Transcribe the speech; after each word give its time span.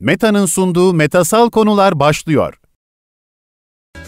Meta'nın 0.00 0.46
sunduğu 0.46 0.92
metasal 0.94 1.50
konular 1.50 2.00
başlıyor. 2.00 2.54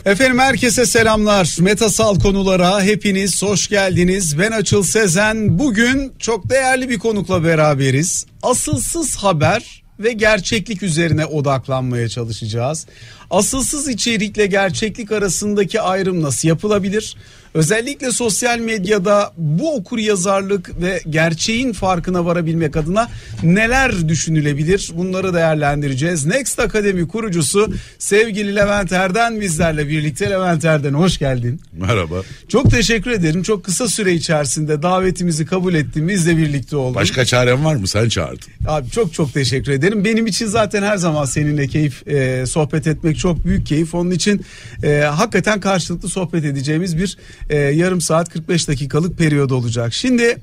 Efendim 0.04 0.38
herkese 0.38 0.86
selamlar. 0.86 1.56
Metasal 1.60 2.20
konulara 2.20 2.82
hepiniz 2.82 3.42
hoş 3.42 3.68
geldiniz. 3.68 4.38
Ben 4.38 4.50
Açıl 4.50 4.82
Sezen. 4.82 5.58
Bugün 5.58 6.12
çok 6.18 6.50
değerli 6.50 6.88
bir 6.88 6.98
konukla 6.98 7.44
beraberiz. 7.44 8.26
Asılsız 8.42 9.16
haber 9.16 9.82
ve 9.98 10.12
gerçeklik 10.12 10.82
üzerine 10.82 11.26
odaklanmaya 11.26 12.08
çalışacağız. 12.08 12.86
Asılsız 13.32 13.88
içerikle 13.88 14.46
gerçeklik 14.46 15.12
arasındaki 15.12 15.80
ayrım 15.80 16.22
nasıl 16.22 16.48
yapılabilir? 16.48 17.16
Özellikle 17.54 18.12
sosyal 18.12 18.58
medyada 18.58 19.32
bu 19.36 19.74
okur 19.74 19.98
yazarlık 19.98 20.82
ve 20.82 21.00
gerçeğin 21.10 21.72
farkına 21.72 22.24
varabilmek 22.24 22.76
adına 22.76 23.08
neler 23.42 24.08
düşünülebilir? 24.08 24.90
Bunları 24.96 25.34
değerlendireceğiz. 25.34 26.26
Next 26.26 26.58
Akademi 26.60 27.08
kurucusu 27.08 27.72
sevgili 27.98 28.56
Levent 28.56 28.92
Erden 28.92 29.40
bizlerle 29.40 29.88
birlikte. 29.88 30.30
Levent 30.30 30.64
Erden 30.64 30.94
hoş 30.94 31.18
geldin. 31.18 31.60
Merhaba. 31.72 32.22
Çok 32.48 32.70
teşekkür 32.70 33.10
ederim. 33.10 33.42
Çok 33.42 33.64
kısa 33.64 33.88
süre 33.88 34.12
içerisinde 34.12 34.82
davetimizi 34.82 35.46
kabul 35.46 35.74
ettin. 35.74 36.08
Bizle 36.08 36.36
birlikte 36.36 36.76
oldun. 36.76 36.94
Başka 36.94 37.24
çarem 37.24 37.64
var 37.64 37.74
mı? 37.74 37.88
Sen 37.88 38.08
çağırdın. 38.08 38.48
Abi 38.66 38.90
çok 38.90 39.14
çok 39.14 39.34
teşekkür 39.34 39.72
ederim. 39.72 40.04
Benim 40.04 40.26
için 40.26 40.46
zaten 40.46 40.82
her 40.82 40.96
zaman 40.96 41.24
seninle 41.24 41.68
keyif 41.68 42.08
e, 42.08 42.46
sohbet 42.46 42.86
etmek 42.86 43.18
çok 43.22 43.44
büyük 43.44 43.66
keyif. 43.66 43.94
Onun 43.94 44.10
için 44.10 44.44
e, 44.82 44.98
hakikaten 44.98 45.60
karşılıklı 45.60 46.08
sohbet 46.08 46.44
edeceğimiz 46.44 46.98
bir 46.98 47.16
e, 47.50 47.56
yarım 47.56 48.00
saat 48.00 48.28
45 48.28 48.68
dakikalık 48.68 49.18
periyod 49.18 49.50
olacak. 49.50 49.94
Şimdi 49.94 50.38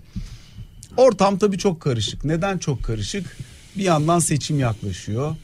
ortam 0.97 1.37
tabii 1.37 1.57
çok 1.57 1.81
karışık. 1.81 2.25
Neden 2.25 2.57
çok 2.57 2.83
karışık? 2.83 3.37
Bir 3.77 3.83
yandan 3.83 4.19
seçim 4.19 4.59
yaklaşıyor. 4.59 5.35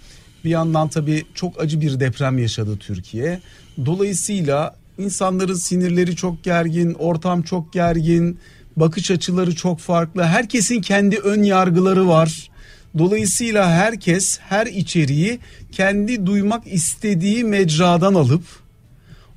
Bir 0.43 0.49
yandan 0.49 0.87
tabii 0.87 1.25
çok 1.33 1.61
acı 1.61 1.81
bir 1.81 1.99
deprem 1.99 2.37
yaşadı 2.37 2.77
Türkiye. 2.77 3.39
Dolayısıyla 3.85 4.75
insanların 4.97 5.53
sinirleri 5.53 6.15
çok 6.15 6.43
gergin, 6.43 6.93
ortam 6.93 7.41
çok 7.41 7.73
gergin, 7.73 8.39
bakış 8.77 9.11
açıları 9.11 9.55
çok 9.55 9.79
farklı. 9.79 10.23
Herkesin 10.23 10.81
kendi 10.81 11.17
ön 11.17 11.43
yargıları 11.43 12.07
var. 12.07 12.49
Dolayısıyla 12.97 13.71
herkes 13.71 14.39
her 14.39 14.67
içeriği 14.67 15.39
kendi 15.71 16.25
duymak 16.25 16.67
istediği 16.67 17.43
mecradan 17.43 18.13
alıp 18.13 18.43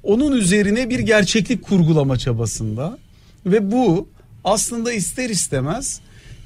onun 0.03 0.33
üzerine 0.33 0.91
bir 0.91 0.99
gerçeklik 0.99 1.63
kurgulama 1.63 2.17
çabasında 2.17 2.99
ve 3.47 3.71
bu 3.73 4.09
aslında 4.45 4.93
ister 4.93 5.31
istemez 5.31 6.01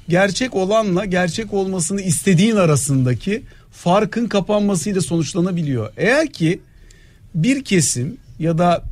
gerçek 0.09 0.55
olanla 0.55 1.05
gerçek 1.05 1.53
olmasını 1.53 2.01
istediğin 2.01 2.55
arasındaki 2.55 3.43
farkın 3.71 4.27
kapanmasıyla 4.27 5.01
sonuçlanabiliyor. 5.01 5.93
Eğer 5.97 6.27
ki 6.27 6.59
bir 7.35 7.63
kesim 7.63 8.17
ya 8.39 8.57
da 8.57 8.83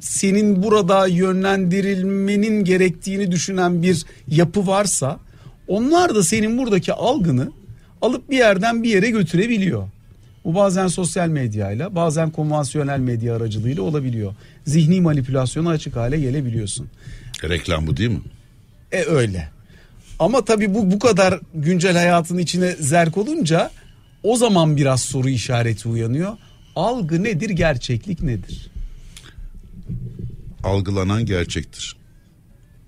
senin 0.00 0.62
burada 0.62 1.06
yönlendirilmenin 1.06 2.64
gerektiğini 2.64 3.30
düşünen 3.30 3.82
bir 3.82 4.04
yapı 4.28 4.66
varsa 4.66 5.18
onlar 5.68 6.14
da 6.14 6.22
senin 6.22 6.58
buradaki 6.58 6.92
algını 6.92 7.52
alıp 8.02 8.30
bir 8.30 8.36
yerden 8.36 8.82
bir 8.82 8.90
yere 8.90 9.10
götürebiliyor. 9.10 9.88
Bu 10.44 10.54
bazen 10.54 10.86
sosyal 10.86 11.28
medyayla 11.28 11.94
bazen 11.94 12.30
konvansiyonel 12.30 12.98
medya 12.98 13.36
aracılığıyla 13.36 13.82
olabiliyor. 13.82 14.34
Zihni 14.66 15.00
manipülasyona 15.00 15.70
açık 15.70 15.96
hale 15.96 16.20
gelebiliyorsun. 16.20 16.88
Reklam 17.42 17.86
bu 17.86 17.96
değil 17.96 18.10
mi? 18.10 18.20
E 18.92 19.02
öyle. 19.02 19.48
Ama 20.18 20.44
tabii 20.44 20.74
bu 20.74 20.90
bu 20.90 20.98
kadar 20.98 21.40
güncel 21.54 21.96
hayatın 21.96 22.38
içine 22.38 22.72
zerk 22.72 23.18
olunca 23.18 23.70
o 24.22 24.36
zaman 24.36 24.76
biraz 24.76 25.02
soru 25.02 25.28
işareti 25.28 25.88
uyanıyor. 25.88 26.32
Algı 26.76 27.24
nedir, 27.24 27.50
gerçeklik 27.50 28.22
nedir? 28.22 28.70
Algılanan 30.64 31.26
gerçektir. 31.26 31.96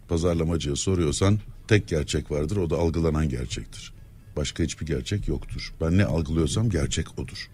Pazarlamacıya 0.08 0.76
soruyorsan 0.76 1.38
tek 1.68 1.88
gerçek 1.88 2.30
vardır 2.30 2.56
o 2.56 2.70
da 2.70 2.76
algılanan 2.76 3.28
gerçektir. 3.28 3.92
Başka 4.36 4.62
hiçbir 4.62 4.86
gerçek 4.86 5.28
yoktur. 5.28 5.72
Ben 5.80 5.98
ne 5.98 6.04
algılıyorsam 6.04 6.70
gerçek 6.70 7.18
odur. 7.18 7.48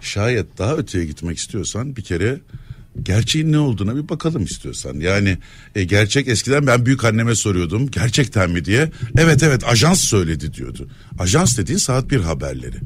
Şayet 0.00 0.58
daha 0.58 0.76
öteye 0.76 1.04
gitmek 1.04 1.38
istiyorsan 1.38 1.96
bir 1.96 2.02
kere 2.02 2.40
gerçeğin 3.02 3.52
ne 3.52 3.58
olduğuna 3.58 3.96
bir 3.96 4.08
bakalım 4.08 4.44
istiyorsan. 4.44 5.00
Yani 5.00 5.38
e, 5.74 5.84
gerçek 5.84 6.28
eskiden 6.28 6.66
ben 6.66 6.86
büyük 6.86 7.04
anneme 7.04 7.34
soruyordum 7.34 7.90
gerçekten 7.90 8.50
mi 8.50 8.64
diye. 8.64 8.90
Evet 9.18 9.42
evet 9.42 9.64
ajans 9.64 10.00
söyledi 10.00 10.54
diyordu. 10.54 10.88
Ajans 11.18 11.58
dediğin 11.58 11.78
saat 11.78 12.10
bir 12.10 12.20
haberleri. 12.20 12.76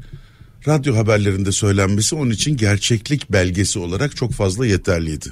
Radyo 0.67 0.95
haberlerinde 0.95 1.51
söylenmesi 1.51 2.15
onun 2.15 2.31
için 2.31 2.57
gerçeklik 2.57 3.31
belgesi 3.31 3.79
olarak 3.79 4.15
çok 4.15 4.33
fazla 4.33 4.65
yeterliydi. 4.65 5.29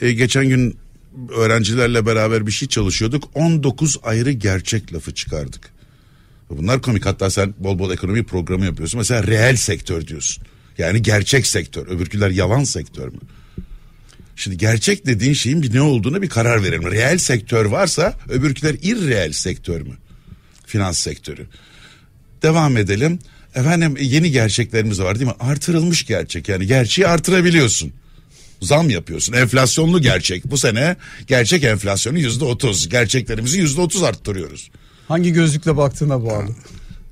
E, 0.00 0.12
geçen 0.12 0.48
gün 0.48 0.76
öğrencilerle 1.36 2.06
beraber 2.06 2.46
bir 2.46 2.52
şey 2.52 2.68
çalışıyorduk. 2.68 3.24
19 3.34 3.96
ayrı 4.02 4.30
gerçek 4.30 4.94
lafı 4.94 5.14
çıkardık. 5.14 5.76
Bunlar 6.50 6.82
komik 6.82 7.06
hatta 7.06 7.30
sen 7.30 7.54
bol 7.58 7.78
bol 7.78 7.92
ekonomi 7.92 8.24
programı 8.24 8.64
yapıyorsun. 8.64 8.98
Mesela 8.98 9.26
reel 9.26 9.56
sektör 9.56 10.06
diyorsun. 10.06 10.44
Yani 10.78 11.02
gerçek 11.02 11.46
sektör. 11.46 11.86
Öbürküler 11.86 12.30
yalan 12.30 12.64
sektör 12.64 13.08
mü? 13.08 13.18
Şimdi 14.36 14.56
gerçek 14.56 15.06
dediğin 15.06 15.32
şeyin 15.32 15.62
bir 15.62 15.74
ne 15.74 15.80
olduğunu 15.80 16.22
bir 16.22 16.28
karar 16.28 16.62
verelim. 16.62 16.90
Reel 16.90 17.18
sektör 17.18 17.64
varsa 17.64 18.14
öbürküler 18.28 18.76
irreel 18.82 19.32
sektör 19.32 19.80
mü? 19.80 19.94
Finans 20.66 20.98
sektörü. 20.98 21.46
Devam 22.42 22.76
edelim. 22.76 23.18
Efendim 23.54 23.96
yeni 24.00 24.30
gerçeklerimiz 24.30 25.00
var 25.00 25.18
değil 25.18 25.30
mi? 25.30 25.36
Artırılmış 25.40 26.06
gerçek 26.06 26.48
yani 26.48 26.66
gerçeği 26.66 27.08
artırabiliyorsun. 27.08 27.92
Zam 28.62 28.90
yapıyorsun. 28.90 29.32
Enflasyonlu 29.32 30.02
gerçek. 30.02 30.44
Bu 30.44 30.58
sene 30.58 30.96
gerçek 31.26 31.64
enflasyonu 31.64 32.18
yüzde 32.18 32.44
otuz. 32.44 32.88
Gerçeklerimizi 32.88 33.58
yüzde 33.58 33.80
otuz 33.80 34.02
arttırıyoruz. 34.02 34.70
Hangi 35.08 35.32
gözlükle 35.32 35.76
baktığına 35.76 36.24
bağlı. 36.24 36.48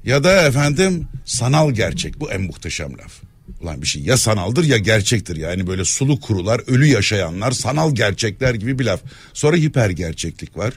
Ya 0.05 0.25
da 0.25 0.43
efendim 0.43 1.09
sanal 1.25 1.71
gerçek. 1.71 2.21
Bu 2.21 2.33
en 2.33 2.43
muhteşem 2.43 2.99
laf. 2.99 3.13
Ulan 3.61 3.83
bir 3.83 3.87
şey 3.87 4.03
ya 4.03 4.17
sanaldır 4.17 4.65
ya 4.65 4.77
gerçektir. 4.77 5.37
Yani 5.37 5.67
böyle 5.67 5.85
sulu 5.85 6.21
kurular, 6.21 6.61
ölü 6.67 6.87
yaşayanlar, 6.87 7.53
sanal 7.53 7.95
gerçekler 7.95 8.55
gibi 8.55 8.79
bir 8.79 8.85
laf. 8.85 9.01
Sonra 9.33 9.57
hiper 9.57 9.91
gerçeklik 9.91 10.57
var. 10.57 10.75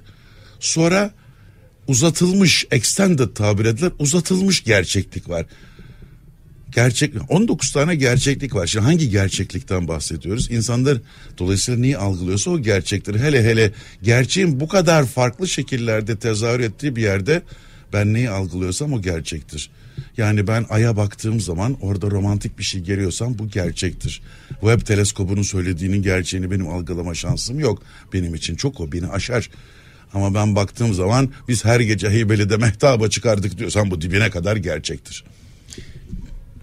Sonra 0.60 1.12
uzatılmış, 1.88 2.66
extended 2.72 3.36
tabir 3.36 3.66
edilen 3.66 3.92
uzatılmış 4.00 4.64
gerçeklik 4.64 5.30
var. 5.30 5.46
Gerçek 6.78 7.14
19 7.30 7.72
tane 7.72 7.96
gerçeklik 7.96 8.56
var. 8.56 8.68
Şimdi 8.68 8.86
hangi 8.86 9.10
gerçeklikten 9.10 9.88
bahsediyoruz? 9.88 10.52
İnsanlar 10.52 10.98
dolayısıyla 11.38 11.80
neyi 11.80 11.98
algılıyorsa 11.98 12.52
o 12.52 12.60
gerçektir. 12.60 13.20
Hele 13.20 13.44
hele 13.44 13.72
gerçeğin 14.04 14.60
bu 14.60 14.68
kadar 14.68 15.06
farklı 15.06 15.48
şekillerde 15.48 16.18
tezahür 16.18 16.60
ettiği 16.60 16.96
bir 16.96 17.02
yerde 17.02 17.42
ben 17.94 18.14
neyi 18.14 18.30
algılıyorsam 18.30 18.94
o 18.94 19.02
gerçektir. 19.02 19.70
Yani 20.18 20.48
ben 20.48 20.66
aya 20.70 20.98
baktığım 20.98 21.40
zaman 21.40 21.78
orada 21.82 22.12
romantik 22.12 22.60
bir 22.60 22.64
şey 22.64 22.84
görüyorsam 22.84 23.40
bu 23.40 23.48
gerçektir. 23.48 24.22
Webb 24.50 24.82
teleskobunun 24.82 25.42
söylediğinin 25.42 26.02
gerçeğini 26.02 26.52
benim 26.52 26.68
algılama 26.68 27.16
şansım 27.16 27.60
yok. 27.60 27.84
Benim 28.14 28.36
için 28.36 28.56
çok 28.56 28.80
o 28.80 28.92
beni 28.92 29.08
aşar. 29.08 29.50
Ama 30.14 30.34
ben 30.34 30.56
baktığım 30.56 30.94
zaman 30.94 31.30
biz 31.48 31.66
her 31.66 31.80
gece 31.80 32.10
Heybeli'de 32.10 32.58
mehtaba 32.58 33.10
çıkardık 33.10 33.58
diyorsan 33.58 33.92
bu 33.92 34.02
dibine 34.02 34.30
kadar 34.30 34.56
gerçektir. 34.56 35.24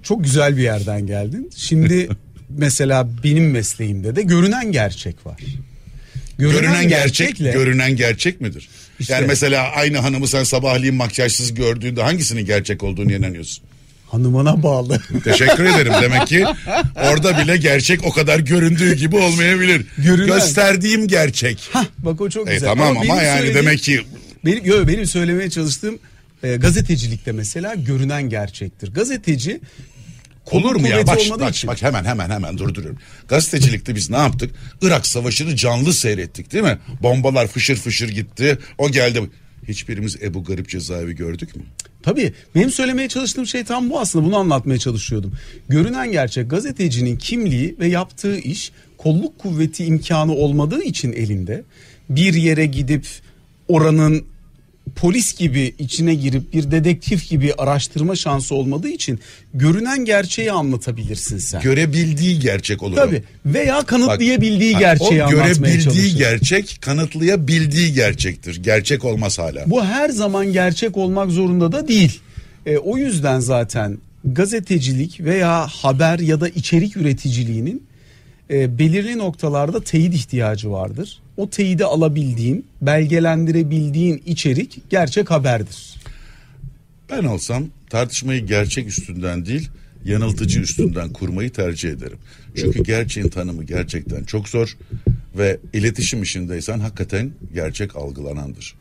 Çok 0.05 0.25
güzel 0.25 0.57
bir 0.57 0.63
yerden 0.63 1.07
geldin. 1.07 1.51
Şimdi 1.57 2.09
mesela 2.49 3.09
benim 3.25 3.51
mesleğimde 3.51 4.17
de 4.17 4.23
görünen 4.23 4.73
gerçek 4.73 5.27
var. 5.27 5.41
Görünen, 6.39 6.61
görünen 6.61 6.89
gerçek, 6.89 7.29
gerçekle, 7.29 7.53
görünen 7.53 7.97
gerçek 7.97 8.41
midir? 8.41 8.69
İşte, 9.01 9.13
yani 9.15 9.27
mesela 9.27 9.71
aynı 9.71 9.99
hanımı 9.99 10.29
sen 10.29 10.45
sabahleyin 10.45 10.95
makyajsız 10.95 11.55
gördüğünde 11.55 12.03
hangisinin 12.03 12.47
gerçek 12.47 12.83
olduğunu 12.83 13.13
inanıyorsun? 13.13 13.65
Hanımına 14.07 14.63
bağlı. 14.63 15.01
Teşekkür 15.25 15.65
ederim. 15.65 15.93
Demek 16.03 16.27
ki 16.27 16.45
orada 16.97 17.39
bile 17.39 17.57
gerçek 17.57 18.05
o 18.05 18.13
kadar 18.13 18.39
göründüğü 18.39 18.95
gibi 18.95 19.17
olmayabilir. 19.17 19.87
Görünen. 19.99 20.27
Gösterdiğim 20.27 21.09
gerçek. 21.09 21.69
Hah, 21.73 21.85
bak 21.99 22.21
o 22.21 22.31
çok 22.31 22.49
e, 22.49 22.55
güzel. 22.55 22.69
tamam 22.69 22.89
ama, 22.89 23.13
ama 23.13 23.23
yani 23.23 23.55
demek 23.55 23.79
ki 23.79 24.01
benim 24.45 24.65
yo, 24.65 24.89
benim 24.89 25.07
söylemeye 25.07 25.51
çalıştığım 25.51 25.99
e, 26.43 26.57
gazetecilikte 26.57 27.33
mesela 27.33 27.75
görünen 27.75 28.23
gerçektir. 28.23 28.93
Gazeteci 28.95 29.61
Olur 30.51 30.77
mu 30.77 30.89
ya? 30.89 31.07
Bak, 31.07 31.19
bak, 31.41 31.51
için. 31.55 31.69
bak 31.69 31.83
hemen 31.83 32.05
hemen 32.05 32.31
hemen 32.31 32.59
durduruyorum. 32.59 32.99
Gazetecilikte 33.29 33.95
biz 33.95 34.11
ne 34.11 34.17
yaptık? 34.17 34.51
Irak 34.83 35.07
Savaşı'nı 35.07 35.57
canlı 35.57 35.93
seyrettik 35.93 36.53
değil 36.53 36.65
mi? 36.65 36.79
Bombalar 37.03 37.47
fışır 37.47 37.77
fışır 37.77 38.09
gitti. 38.09 38.59
O 38.79 38.91
geldi. 38.91 39.31
Hiçbirimiz 39.69 40.23
Ebu 40.23 40.45
Garip 40.45 40.69
cezaevi 40.69 41.15
gördük 41.15 41.57
mü? 41.57 41.63
Tabii 42.03 42.33
benim 42.55 42.71
söylemeye 42.71 43.09
çalıştığım 43.09 43.47
şey 43.47 43.65
tam 43.65 43.91
bu 43.91 44.01
aslında 44.01 44.25
bunu 44.25 44.37
anlatmaya 44.37 44.79
çalışıyordum. 44.79 45.33
Görünen 45.69 46.13
gerçek 46.13 46.51
gazetecinin 46.51 47.17
kimliği 47.17 47.77
ve 47.79 47.89
yaptığı 47.89 48.39
iş 48.39 48.73
kolluk 48.99 49.39
kuvveti 49.39 49.85
imkanı 49.85 50.33
olmadığı 50.33 50.83
için 50.83 51.13
elinde 51.13 51.65
bir 52.09 52.35
yere 52.35 52.67
gidip 52.67 53.07
oranın 53.69 54.25
polis 54.97 55.39
gibi 55.39 55.75
içine 55.79 56.15
girip 56.15 56.53
bir 56.53 56.71
dedektif 56.71 57.29
gibi 57.29 57.55
araştırma 57.59 58.17
şansı 58.17 58.55
olmadığı 58.55 58.89
için 58.89 59.21
görünen 59.55 60.05
gerçeği 60.05 60.53
anlatabilirsin 60.53 61.39
sen. 61.39 61.63
Görebildiği 61.63 62.39
gerçek 62.39 62.83
olur. 62.83 62.97
Tabii 62.97 63.23
veya 63.47 63.83
kanıtlayabildiği 63.83 64.75
Bak, 64.75 64.81
gerçeği 64.81 65.23
o 65.23 65.27
anlatmaya 65.27 65.45
görebildiği 65.45 65.83
çalışır. 65.85 66.19
gerçek 66.19 66.79
kanıtlayabildiği 66.81 67.93
gerçektir. 67.93 68.63
Gerçek 68.63 69.05
olmaz 69.05 69.39
hala. 69.39 69.71
Bu 69.71 69.85
her 69.85 70.09
zaman 70.09 70.53
gerçek 70.53 70.97
olmak 70.97 71.31
zorunda 71.31 71.73
da 71.73 71.89
değil. 71.89 72.21
E, 72.67 72.79
o 72.79 72.97
yüzden 72.97 73.41
zaten 73.41 73.99
gazetecilik 74.25 75.21
veya 75.21 75.67
haber 75.67 76.19
ya 76.19 76.41
da 76.41 76.49
içerik 76.49 76.97
üreticiliğinin 76.97 77.83
e, 78.51 78.79
belirli 78.79 79.19
noktalarda 79.19 79.85
teyit 79.85 80.15
ihtiyacı 80.15 80.71
vardır. 80.71 81.23
O 81.37 81.51
teyidi 81.51 81.85
alabildiğin, 81.85 82.67
belgelendirebildiğin 82.83 84.23
içerik 84.27 84.91
gerçek 84.91 85.31
haberdir. 85.31 85.95
Ben 87.11 87.25
olsam 87.25 87.65
tartışmayı 87.91 88.47
gerçek 88.47 88.89
üstünden 88.89 89.47
değil 89.47 89.71
yanıltıcı 90.05 90.61
üstünden 90.61 91.13
kurmayı 91.13 91.53
tercih 91.53 91.91
ederim. 91.91 92.19
Çünkü 92.57 92.83
gerçeğin 92.83 93.29
tanımı 93.29 93.65
gerçekten 93.65 94.25
çok 94.25 94.49
zor 94.49 94.77
ve 95.39 95.59
iletişim 95.73 96.23
işindeysen 96.23 96.81
hakikaten 96.81 97.31
gerçek 97.55 97.97
algılanandır. 97.97 98.75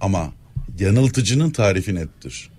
Ama 0.00 0.32
yanıltıcının 0.78 1.50
tarifi 1.50 1.94
nettir. 1.94 2.51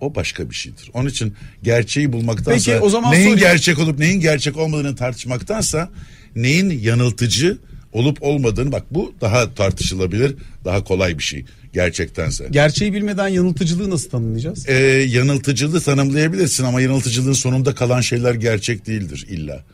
O 0.00 0.14
başka 0.14 0.50
bir 0.50 0.54
şeydir. 0.54 0.90
Onun 0.94 1.08
için 1.08 1.34
gerçeği 1.62 2.12
bulmaktansa 2.12 2.72
Peki, 2.72 2.84
o 2.84 2.90
zaman 2.90 3.12
neyin 3.12 3.22
sorayım. 3.22 3.40
gerçek 3.40 3.78
olup 3.78 3.98
neyin 3.98 4.20
gerçek 4.20 4.56
olmadığını 4.56 4.96
tartışmaktansa 4.96 5.90
neyin 6.36 6.70
yanıltıcı 6.70 7.58
olup 7.92 8.22
olmadığını 8.22 8.72
bak 8.72 8.82
bu 8.90 9.14
daha 9.20 9.54
tartışılabilir, 9.54 10.34
daha 10.64 10.84
kolay 10.84 11.18
bir 11.18 11.22
şey 11.22 11.44
gerçektense. 11.72 12.48
Gerçeği 12.50 12.92
bilmeden 12.92 13.28
yanıltıcılığı 13.28 13.90
nasıl 13.90 14.10
tanımlayacağız? 14.10 14.68
Ee, 14.68 14.74
yanıltıcılığı 15.08 15.80
tanımlayabilirsin 15.80 16.64
ama 16.64 16.80
yanıltıcılığın 16.80 17.32
sonunda 17.32 17.74
kalan 17.74 18.00
şeyler 18.00 18.34
gerçek 18.34 18.86
değildir 18.86 19.26
illa. 19.28 19.64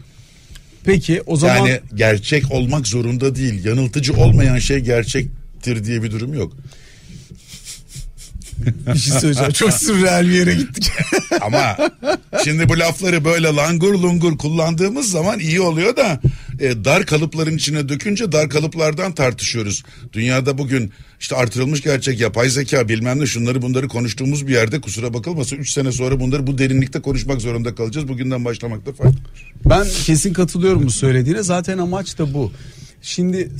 Peki 0.84 1.22
o 1.26 1.36
zaman 1.36 1.56
Yani 1.56 1.80
gerçek 1.94 2.52
olmak 2.52 2.86
zorunda 2.86 3.34
değil. 3.34 3.64
Yanıltıcı 3.64 4.12
olmayan 4.12 4.58
şey 4.58 4.78
gerçektir 4.78 5.84
diye 5.84 6.02
bir 6.02 6.10
durum 6.10 6.34
yok. 6.34 6.52
Bir 8.94 8.98
şey 8.98 9.18
söyleyeceğim. 9.18 9.52
Çok 9.52 9.72
sürreal 9.72 10.28
bir 10.28 10.32
yere 10.32 10.54
gittik. 10.54 10.90
Ama 11.40 11.76
şimdi 12.44 12.68
bu 12.68 12.78
lafları 12.78 13.24
böyle 13.24 13.48
langur 13.48 13.94
lungur 13.94 14.38
kullandığımız 14.38 15.10
zaman 15.10 15.38
iyi 15.38 15.60
oluyor 15.60 15.96
da 15.96 16.20
e, 16.60 16.84
dar 16.84 17.06
kalıpların 17.06 17.56
içine 17.56 17.88
dökünce 17.88 18.32
dar 18.32 18.50
kalıplardan 18.50 19.12
tartışıyoruz. 19.12 19.82
Dünyada 20.12 20.58
bugün 20.58 20.92
işte 21.20 21.36
artırılmış 21.36 21.82
gerçek, 21.82 22.20
yapay 22.20 22.48
zeka 22.48 22.88
bilmem 22.88 23.20
ne 23.20 23.26
şunları 23.26 23.62
bunları 23.62 23.88
konuştuğumuz 23.88 24.46
bir 24.46 24.52
yerde 24.52 24.80
kusura 24.80 25.14
bakılmasın 25.14 25.56
3 25.56 25.70
sene 25.70 25.92
sonra 25.92 26.20
bunları 26.20 26.46
bu 26.46 26.58
derinlikte 26.58 27.00
konuşmak 27.00 27.40
zorunda 27.40 27.74
kalacağız. 27.74 28.08
Bugünden 28.08 28.44
başlamakta 28.44 28.92
fayda 28.92 29.10
var. 29.10 29.52
Ben 29.64 29.86
kesin 30.04 30.32
katılıyorum 30.32 30.86
bu 30.86 30.90
söylediğine. 30.90 31.42
Zaten 31.42 31.78
amaç 31.78 32.18
da 32.18 32.34
bu. 32.34 32.52
Şimdi 33.02 33.50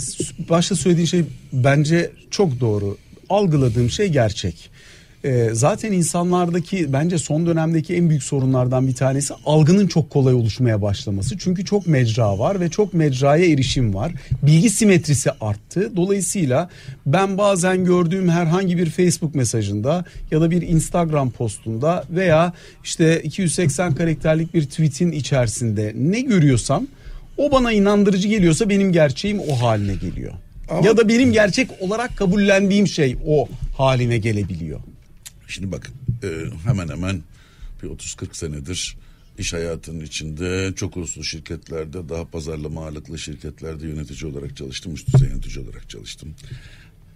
başta 0.48 0.76
söylediğin 0.76 1.06
şey 1.06 1.24
bence 1.52 2.12
çok 2.30 2.60
doğru. 2.60 2.98
Algıladığım 3.28 3.90
şey 3.90 4.08
gerçek. 4.08 4.70
Ee, 5.24 5.48
zaten 5.52 5.92
insanlardaki 5.92 6.92
bence 6.92 7.18
son 7.18 7.46
dönemdeki 7.46 7.94
en 7.94 8.08
büyük 8.10 8.22
sorunlardan 8.22 8.88
bir 8.88 8.94
tanesi 8.94 9.34
algının 9.46 9.86
çok 9.86 10.10
kolay 10.10 10.34
oluşmaya 10.34 10.82
başlaması. 10.82 11.38
Çünkü 11.38 11.64
çok 11.64 11.86
mecra 11.86 12.38
var 12.38 12.60
ve 12.60 12.68
çok 12.70 12.94
mecraya 12.94 13.46
erişim 13.46 13.94
var. 13.94 14.12
Bilgi 14.42 14.70
simetrisi 14.70 15.30
arttı. 15.40 15.92
Dolayısıyla 15.96 16.68
ben 17.06 17.38
bazen 17.38 17.84
gördüğüm 17.84 18.28
herhangi 18.28 18.78
bir 18.78 18.90
Facebook 18.90 19.34
mesajında 19.34 20.04
ya 20.30 20.40
da 20.40 20.50
bir 20.50 20.62
Instagram 20.62 21.30
postunda 21.30 22.04
veya 22.10 22.52
işte 22.84 23.20
280 23.22 23.94
karakterlik 23.94 24.54
bir 24.54 24.64
tweetin 24.64 25.12
içerisinde 25.12 25.92
ne 25.96 26.20
görüyorsam 26.20 26.86
o 27.36 27.50
bana 27.52 27.72
inandırıcı 27.72 28.28
geliyorsa 28.28 28.68
benim 28.68 28.92
gerçeğim 28.92 29.40
o 29.40 29.60
haline 29.62 29.94
geliyor. 29.94 30.32
Ama- 30.70 30.86
Ya 30.86 30.96
da 30.96 31.08
benim 31.08 31.32
gerçek 31.32 31.68
olarak 31.80 32.16
kabullendiğim 32.16 32.86
şey 32.86 33.16
o 33.26 33.48
haline 33.76 34.18
gelebiliyor. 34.18 34.80
Şimdi 35.54 35.72
bak 35.72 35.92
e, 36.22 36.28
hemen 36.64 36.88
hemen 36.88 37.22
bir 37.82 37.88
30-40 37.88 38.36
senedir 38.36 38.96
iş 39.38 39.52
hayatının 39.52 40.00
içinde 40.00 40.72
çok 40.76 40.96
uluslu 40.96 41.24
şirketlerde 41.24 42.08
daha 42.08 42.24
pazarlama 42.24 42.84
ağırlıklı 42.84 43.18
şirketlerde 43.18 43.88
yönetici 43.88 44.32
olarak 44.32 44.56
çalıştım. 44.56 44.94
Üst 44.94 45.14
düzey 45.14 45.28
yönetici 45.28 45.64
olarak 45.64 45.90
çalıştım. 45.90 46.34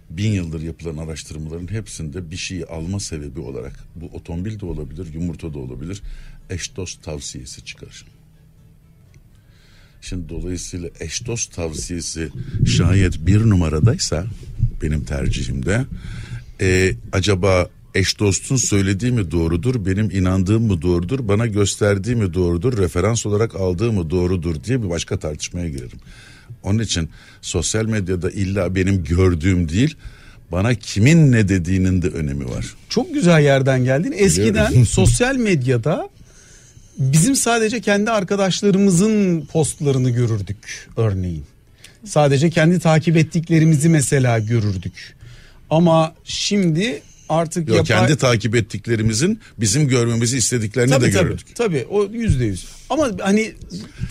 Bin 0.09 0.31
yıldır 0.31 0.61
yapılan 0.61 0.97
araştırmaların 0.97 1.71
hepsinde 1.71 2.31
bir 2.31 2.37
şeyi 2.37 2.65
alma 2.65 2.99
sebebi 2.99 3.39
olarak 3.39 3.79
bu 3.95 4.05
otomobil 4.05 4.59
de 4.59 4.65
olabilir, 4.65 5.13
yumurta 5.13 5.53
da 5.53 5.59
olabilir. 5.59 6.01
Eş 6.49 6.75
dost 6.75 7.03
tavsiyesi 7.03 7.65
çıkar. 7.65 8.05
Şimdi 10.01 10.29
dolayısıyla 10.29 10.89
eş 10.99 11.25
dost 11.25 11.53
tavsiyesi 11.55 12.29
şayet 12.77 13.25
bir 13.25 13.39
numaradaysa 13.39 14.25
benim 14.81 15.05
tercihimde 15.05 15.85
e, 16.61 16.95
acaba 17.11 17.69
eş 17.95 18.19
dostun 18.19 18.55
söylediği 18.55 19.11
mi 19.11 19.31
doğrudur 19.31 19.85
benim 19.85 20.11
inandığım 20.11 20.63
mı 20.63 20.81
doğrudur 20.81 21.27
bana 21.27 21.47
gösterdiği 21.47 22.15
mi 22.15 22.33
doğrudur 22.33 22.77
referans 22.77 23.25
olarak 23.25 23.55
aldığı 23.55 23.91
mı 23.91 24.09
doğrudur 24.09 24.63
diye 24.63 24.83
bir 24.83 24.89
başka 24.89 25.19
tartışmaya 25.19 25.69
girerim. 25.69 25.99
Onun 26.63 26.79
için 26.79 27.09
sosyal 27.41 27.85
medyada 27.85 28.31
illa 28.31 28.75
benim 28.75 29.03
gördüğüm 29.03 29.69
değil 29.69 29.95
bana 30.51 30.75
kimin 30.75 31.31
ne 31.31 31.49
dediğinin 31.49 32.01
de 32.01 32.07
önemi 32.07 32.49
var. 32.49 32.65
Çok 32.89 33.13
güzel 33.13 33.43
yerden 33.43 33.83
geldin. 33.83 34.13
Eskiden 34.17 34.83
sosyal 34.83 35.35
medyada 35.35 36.09
bizim 36.97 37.35
sadece 37.35 37.81
kendi 37.81 38.11
arkadaşlarımızın 38.11 39.41
postlarını 39.41 40.09
görürdük 40.09 40.89
örneğin. 40.97 41.43
Sadece 42.05 42.49
kendi 42.49 42.79
takip 42.79 43.17
ettiklerimizi 43.17 43.89
mesela 43.89 44.39
görürdük. 44.39 45.15
Ama 45.69 46.13
şimdi 46.23 47.01
artık 47.29 47.67
Yok, 47.69 47.77
yapay... 47.77 47.97
kendi 47.97 48.17
takip 48.17 48.55
ettiklerimizin 48.55 49.39
bizim 49.59 49.87
görmemizi 49.87 50.37
istediklerini 50.37 50.91
tabii, 50.91 51.05
de 51.05 51.11
tabii, 51.11 51.23
görürdük. 51.27 51.55
tabii 51.55 51.85
o 51.89 52.05
yüzde 52.05 52.45
yüz. 52.45 52.65
Ama 52.89 53.09
hani 53.21 53.53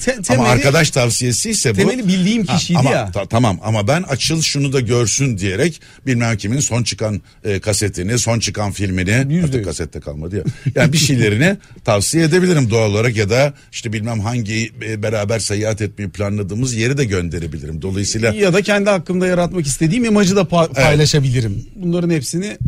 te- 0.04 0.22
temeli, 0.22 0.42
Ama 0.42 0.48
arkadaş 0.52 0.90
tavsiyesi 0.90 1.50
ise 1.50 1.72
bu. 1.72 1.76
temeli 1.76 2.08
bildiğim 2.08 2.46
kişiydi 2.46 2.78
ama, 2.78 2.90
ya. 2.90 3.10
ta- 3.12 3.26
tamam 3.26 3.60
ama 3.62 3.88
ben 3.88 4.02
açıl 4.02 4.42
şunu 4.42 4.72
da 4.72 4.80
görsün 4.80 5.38
diyerek 5.38 5.80
bilmem 6.06 6.36
kimin 6.36 6.60
son 6.60 6.82
çıkan 6.82 7.20
e, 7.44 7.60
kasetini, 7.60 8.18
son 8.18 8.38
çıkan 8.38 8.72
filmini 8.72 9.10
Yüzde 9.34 9.44
artık 9.44 9.54
yüz. 9.54 9.64
kasette 9.64 10.00
kalmadı 10.00 10.36
ya. 10.36 10.42
Yani 10.74 10.92
bir 10.92 10.98
şeylerini 10.98 11.56
tavsiye 11.84 12.24
edebilirim 12.24 12.70
doğal 12.70 12.90
olarak 12.90 13.16
ya 13.16 13.30
da 13.30 13.54
işte 13.72 13.92
bilmem 13.92 14.20
hangi 14.20 14.72
e, 14.82 15.02
beraber 15.02 15.38
seyahat 15.38 15.82
etmeyi 15.82 16.10
planladığımız 16.10 16.74
yeri 16.74 16.98
de 16.98 17.04
gönderebilirim. 17.04 17.82
Dolayısıyla 17.82 18.34
ya 18.34 18.52
da 18.54 18.62
kendi 18.62 18.90
hakkımda 18.90 19.26
yaratmak 19.26 19.66
istediğim 19.66 20.04
imajı 20.04 20.36
da 20.36 20.40
pa- 20.40 20.74
paylaşabilirim. 20.74 21.66
Bunların 21.76 22.10
hepsini 22.10 22.58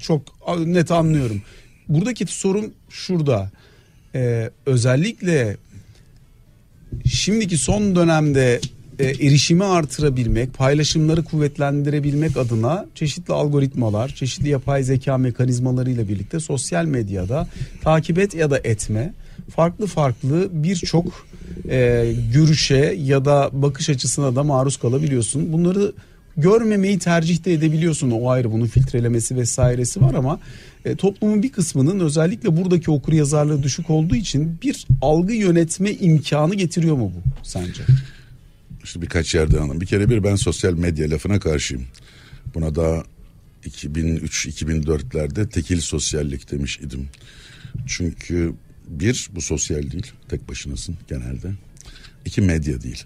çok 0.00 0.22
net 0.66 0.90
anlıyorum. 0.90 1.42
Buradaki 1.88 2.26
sorun 2.26 2.72
şurada. 2.90 3.50
Ee, 4.14 4.50
özellikle 4.66 5.56
şimdiki 7.04 7.56
son 7.56 7.96
dönemde 7.96 8.60
e, 8.98 9.04
erişimi 9.04 9.64
artırabilmek, 9.64 10.54
paylaşımları 10.54 11.24
kuvvetlendirebilmek 11.24 12.36
adına 12.36 12.86
çeşitli 12.94 13.34
algoritmalar, 13.34 14.08
çeşitli 14.08 14.48
yapay 14.48 14.82
zeka 14.82 15.18
mekanizmalarıyla 15.18 16.08
birlikte 16.08 16.40
sosyal 16.40 16.84
medyada 16.84 17.48
takip 17.82 18.18
et 18.18 18.34
ya 18.34 18.50
da 18.50 18.58
etme 18.58 19.12
farklı 19.56 19.86
farklı 19.86 20.48
birçok 20.52 21.26
e, 21.70 22.12
görüşe 22.34 22.96
ya 22.98 23.24
da 23.24 23.50
bakış 23.52 23.90
açısına 23.90 24.36
da 24.36 24.42
maruz 24.42 24.76
kalabiliyorsun. 24.76 25.52
Bunları 25.52 25.92
görmemeyi 26.36 26.98
tercih 26.98 27.44
de 27.44 27.52
edebiliyorsun 27.52 28.10
o 28.10 28.30
ayrı 28.30 28.52
bunun 28.52 28.66
filtrelemesi 28.66 29.36
vesairesi 29.36 30.00
var 30.00 30.14
ama 30.14 30.40
e, 30.84 30.96
toplumun 30.96 31.42
bir 31.42 31.52
kısmının 31.52 32.00
özellikle 32.00 32.56
buradaki 32.56 32.90
okur 32.90 33.12
yazarlığı 33.12 33.62
düşük 33.62 33.90
olduğu 33.90 34.16
için 34.16 34.58
bir 34.62 34.86
algı 35.00 35.32
yönetme 35.32 35.92
imkanı 35.92 36.54
getiriyor 36.54 36.96
mu 36.96 37.12
bu 37.16 37.46
sence? 37.46 37.82
işte 38.84 39.02
birkaç 39.02 39.34
yerden 39.34 39.58
anladım. 39.58 39.80
Bir 39.80 39.86
kere 39.86 40.10
bir 40.10 40.24
ben 40.24 40.36
sosyal 40.36 40.72
medya 40.72 41.10
lafına 41.10 41.40
karşıyım. 41.40 41.84
Buna 42.54 42.74
da 42.74 43.04
2003-2004'lerde 43.64 45.48
tekil 45.48 45.80
sosyallik 45.80 46.50
demiş 46.50 46.78
idim. 46.78 47.08
Çünkü 47.86 48.52
bir 48.88 49.30
bu 49.34 49.40
sosyal 49.40 49.90
değil 49.90 50.12
tek 50.28 50.48
başınasın 50.48 50.96
genelde. 51.08 51.50
İki 52.24 52.40
medya 52.40 52.82
değil. 52.82 53.04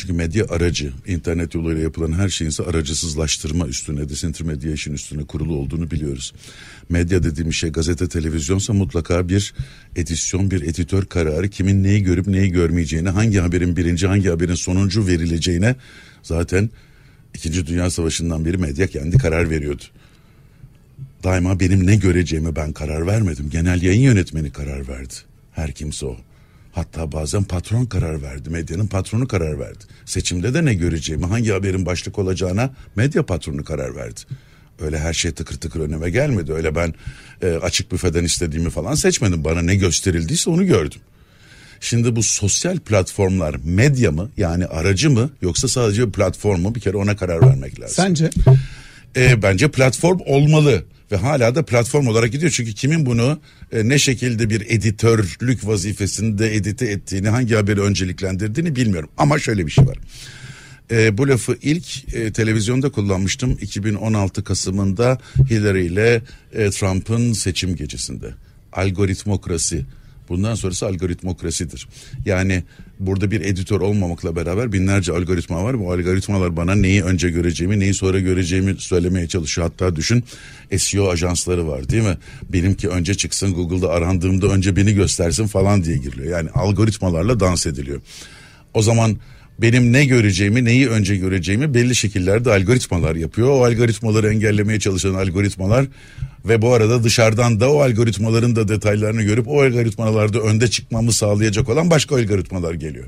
Çünkü 0.00 0.12
medya 0.12 0.46
aracı, 0.48 0.92
internet 1.06 1.54
yoluyla 1.54 1.82
yapılan 1.82 2.12
her 2.12 2.28
şeyin 2.28 2.50
ise 2.50 2.62
aracısızlaştırma 2.62 3.66
üstüne, 3.66 4.08
disintermediation 4.08 4.94
üstüne 4.94 5.24
kurulu 5.24 5.56
olduğunu 5.56 5.90
biliyoruz. 5.90 6.32
Medya 6.88 7.22
dediğim 7.22 7.52
şey 7.52 7.70
gazete, 7.70 8.08
televizyonsa 8.08 8.72
mutlaka 8.72 9.28
bir 9.28 9.54
edisyon, 9.96 10.50
bir 10.50 10.62
editör 10.62 11.04
kararı 11.04 11.48
kimin 11.48 11.82
neyi 11.82 12.02
görüp 12.02 12.26
neyi 12.26 12.50
görmeyeceğine, 12.50 13.08
hangi 13.08 13.38
haberin 13.38 13.76
birinci, 13.76 14.06
hangi 14.06 14.28
haberin 14.28 14.54
sonuncu 14.54 15.06
verileceğine 15.06 15.76
zaten 16.22 16.70
İkinci 17.34 17.66
Dünya 17.66 17.90
Savaşı'ndan 17.90 18.44
beri 18.44 18.58
medya 18.58 18.86
kendi 18.86 19.18
karar 19.18 19.50
veriyordu. 19.50 19.82
Daima 21.24 21.60
benim 21.60 21.86
ne 21.86 21.96
göreceğimi 21.96 22.56
ben 22.56 22.72
karar 22.72 23.06
vermedim. 23.06 23.50
Genel 23.50 23.82
yayın 23.82 24.02
yönetmeni 24.02 24.52
karar 24.52 24.88
verdi. 24.88 25.14
Her 25.52 25.72
kimse 25.72 26.06
o. 26.06 26.16
Hatta 26.72 27.12
bazen 27.12 27.44
patron 27.44 27.84
karar 27.84 28.22
verdi. 28.22 28.50
Medyanın 28.50 28.86
patronu 28.86 29.28
karar 29.28 29.58
verdi. 29.58 29.84
Seçimde 30.04 30.54
de 30.54 30.64
ne 30.64 30.74
göreceğimi, 30.74 31.26
hangi 31.26 31.50
haberin 31.50 31.86
başlık 31.86 32.18
olacağına 32.18 32.70
medya 32.96 33.26
patronu 33.26 33.64
karar 33.64 33.96
verdi. 33.96 34.20
Öyle 34.80 34.98
her 34.98 35.12
şey 35.12 35.32
tıkır 35.32 35.56
tıkır 35.56 35.80
önüme 35.80 36.10
gelmedi. 36.10 36.52
Öyle 36.52 36.74
ben 36.74 36.94
e, 37.42 37.46
açık 37.46 37.92
büfeden 37.92 38.24
istediğimi 38.24 38.70
falan 38.70 38.94
seçmedim. 38.94 39.44
Bana 39.44 39.62
ne 39.62 39.74
gösterildiyse 39.74 40.50
onu 40.50 40.66
gördüm. 40.66 41.00
Şimdi 41.80 42.16
bu 42.16 42.22
sosyal 42.22 42.78
platformlar 42.78 43.56
medya 43.64 44.12
mı 44.12 44.30
yani 44.36 44.66
aracı 44.66 45.10
mı 45.10 45.30
yoksa 45.42 45.68
sadece 45.68 46.10
platform 46.10 46.60
mu 46.60 46.74
bir 46.74 46.80
kere 46.80 46.96
ona 46.96 47.16
karar 47.16 47.42
vermek 47.46 47.80
lazım. 47.80 47.94
Sence? 47.96 48.30
E, 49.16 49.42
bence 49.42 49.70
platform 49.70 50.18
olmalı 50.26 50.84
ve 51.12 51.16
hala 51.16 51.54
da 51.54 51.64
platform 51.64 52.06
olarak 52.06 52.32
gidiyor. 52.32 52.52
Çünkü 52.56 52.72
kimin 52.72 53.06
bunu 53.06 53.40
e, 53.72 53.88
ne 53.88 53.98
şekilde 53.98 54.50
bir 54.50 54.60
editörlük 54.68 55.66
vazifesinde 55.66 56.56
edite 56.56 56.86
ettiğini 56.86 57.28
hangi 57.28 57.54
haberi 57.54 57.80
önceliklendirdiğini 57.80 58.76
bilmiyorum. 58.76 59.10
Ama 59.16 59.38
şöyle 59.38 59.66
bir 59.66 59.70
şey 59.70 59.86
var. 59.86 59.98
E, 60.90 61.18
bu 61.18 61.28
lafı 61.28 61.56
ilk 61.62 62.14
e, 62.14 62.32
televizyonda 62.32 62.90
kullanmıştım 62.90 63.58
2016 63.60 64.44
Kasım'ında 64.44 65.18
Hillary 65.50 65.86
ile 65.86 66.22
e, 66.52 66.70
Trump'ın 66.70 67.32
seçim 67.32 67.76
gecesinde. 67.76 68.34
Algoritmokrasi. 68.72 69.84
Bundan 70.30 70.54
sonrası 70.54 70.86
algoritmokrasidir. 70.86 71.88
Yani 72.26 72.62
burada 72.98 73.30
bir 73.30 73.40
editör 73.40 73.80
olmamakla 73.80 74.36
beraber 74.36 74.72
binlerce 74.72 75.12
algoritma 75.12 75.64
var. 75.64 75.80
Bu 75.80 75.92
algoritmalar 75.92 76.56
bana 76.56 76.74
neyi 76.74 77.02
önce 77.02 77.30
göreceğimi, 77.30 77.80
neyi 77.80 77.94
sonra 77.94 78.20
göreceğimi 78.20 78.74
söylemeye 78.78 79.28
çalışıyor. 79.28 79.68
Hatta 79.70 79.96
düşün 79.96 80.24
SEO 80.78 81.08
ajansları 81.08 81.68
var 81.68 81.88
değil 81.88 82.02
mi? 82.02 82.18
Benimki 82.52 82.88
önce 82.88 83.14
çıksın 83.14 83.54
Google'da 83.54 83.90
arandığımda 83.90 84.46
önce 84.46 84.76
beni 84.76 84.94
göstersin 84.94 85.46
falan 85.46 85.84
diye 85.84 85.96
giriliyor. 85.96 86.38
Yani 86.38 86.50
algoritmalarla 86.50 87.40
dans 87.40 87.66
ediliyor. 87.66 88.00
O 88.74 88.82
zaman 88.82 89.16
benim 89.62 89.92
ne 89.92 90.04
göreceğimi, 90.04 90.64
neyi 90.64 90.88
önce 90.88 91.16
göreceğimi 91.16 91.74
belli 91.74 91.96
şekillerde 91.96 92.52
algoritmalar 92.52 93.16
yapıyor. 93.16 93.48
O 93.48 93.64
algoritmaları 93.64 94.30
engellemeye 94.32 94.80
çalışan 94.80 95.14
algoritmalar 95.14 95.86
ve 96.44 96.62
bu 96.62 96.72
arada 96.72 97.04
dışarıdan 97.04 97.60
da 97.60 97.72
o 97.72 97.80
algoritmaların 97.80 98.56
da 98.56 98.68
detaylarını 98.68 99.22
görüp 99.22 99.48
o 99.48 99.62
algoritmalarda 99.62 100.40
önde 100.40 100.68
çıkmamı 100.68 101.12
sağlayacak 101.12 101.68
olan 101.68 101.90
başka 101.90 102.16
algoritmalar 102.16 102.74
geliyor. 102.74 103.06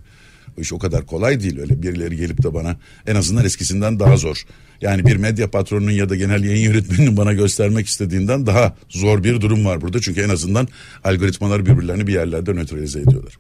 Bu 0.57 0.61
iş 0.61 0.73
o 0.73 0.79
kadar 0.79 1.07
kolay 1.07 1.41
değil 1.41 1.61
öyle 1.61 1.83
birileri 1.83 2.17
gelip 2.17 2.43
de 2.43 2.55
bana 2.55 2.77
en 3.07 3.15
azından 3.15 3.45
eskisinden 3.45 4.01
daha 4.01 4.17
zor. 4.17 4.43
Yani 4.81 5.07
bir 5.07 5.17
medya 5.17 5.51
patronunun 5.51 5.91
ya 5.91 6.09
da 6.09 6.17
genel 6.17 6.45
yayın 6.45 6.71
yönetmeninin 6.71 7.17
bana 7.17 7.33
göstermek 7.33 7.87
istediğinden 7.87 8.47
daha 8.47 8.77
zor 8.89 9.25
bir 9.25 9.41
durum 9.41 9.65
var 9.65 9.81
burada. 9.81 10.01
Çünkü 10.01 10.21
en 10.21 10.29
azından 10.29 10.69
algoritmalar 11.05 11.67
birbirlerini 11.67 12.07
bir 12.07 12.13
yerlerde 12.13 12.53
nötralize 12.53 13.01
ediyorlar. 13.01 13.39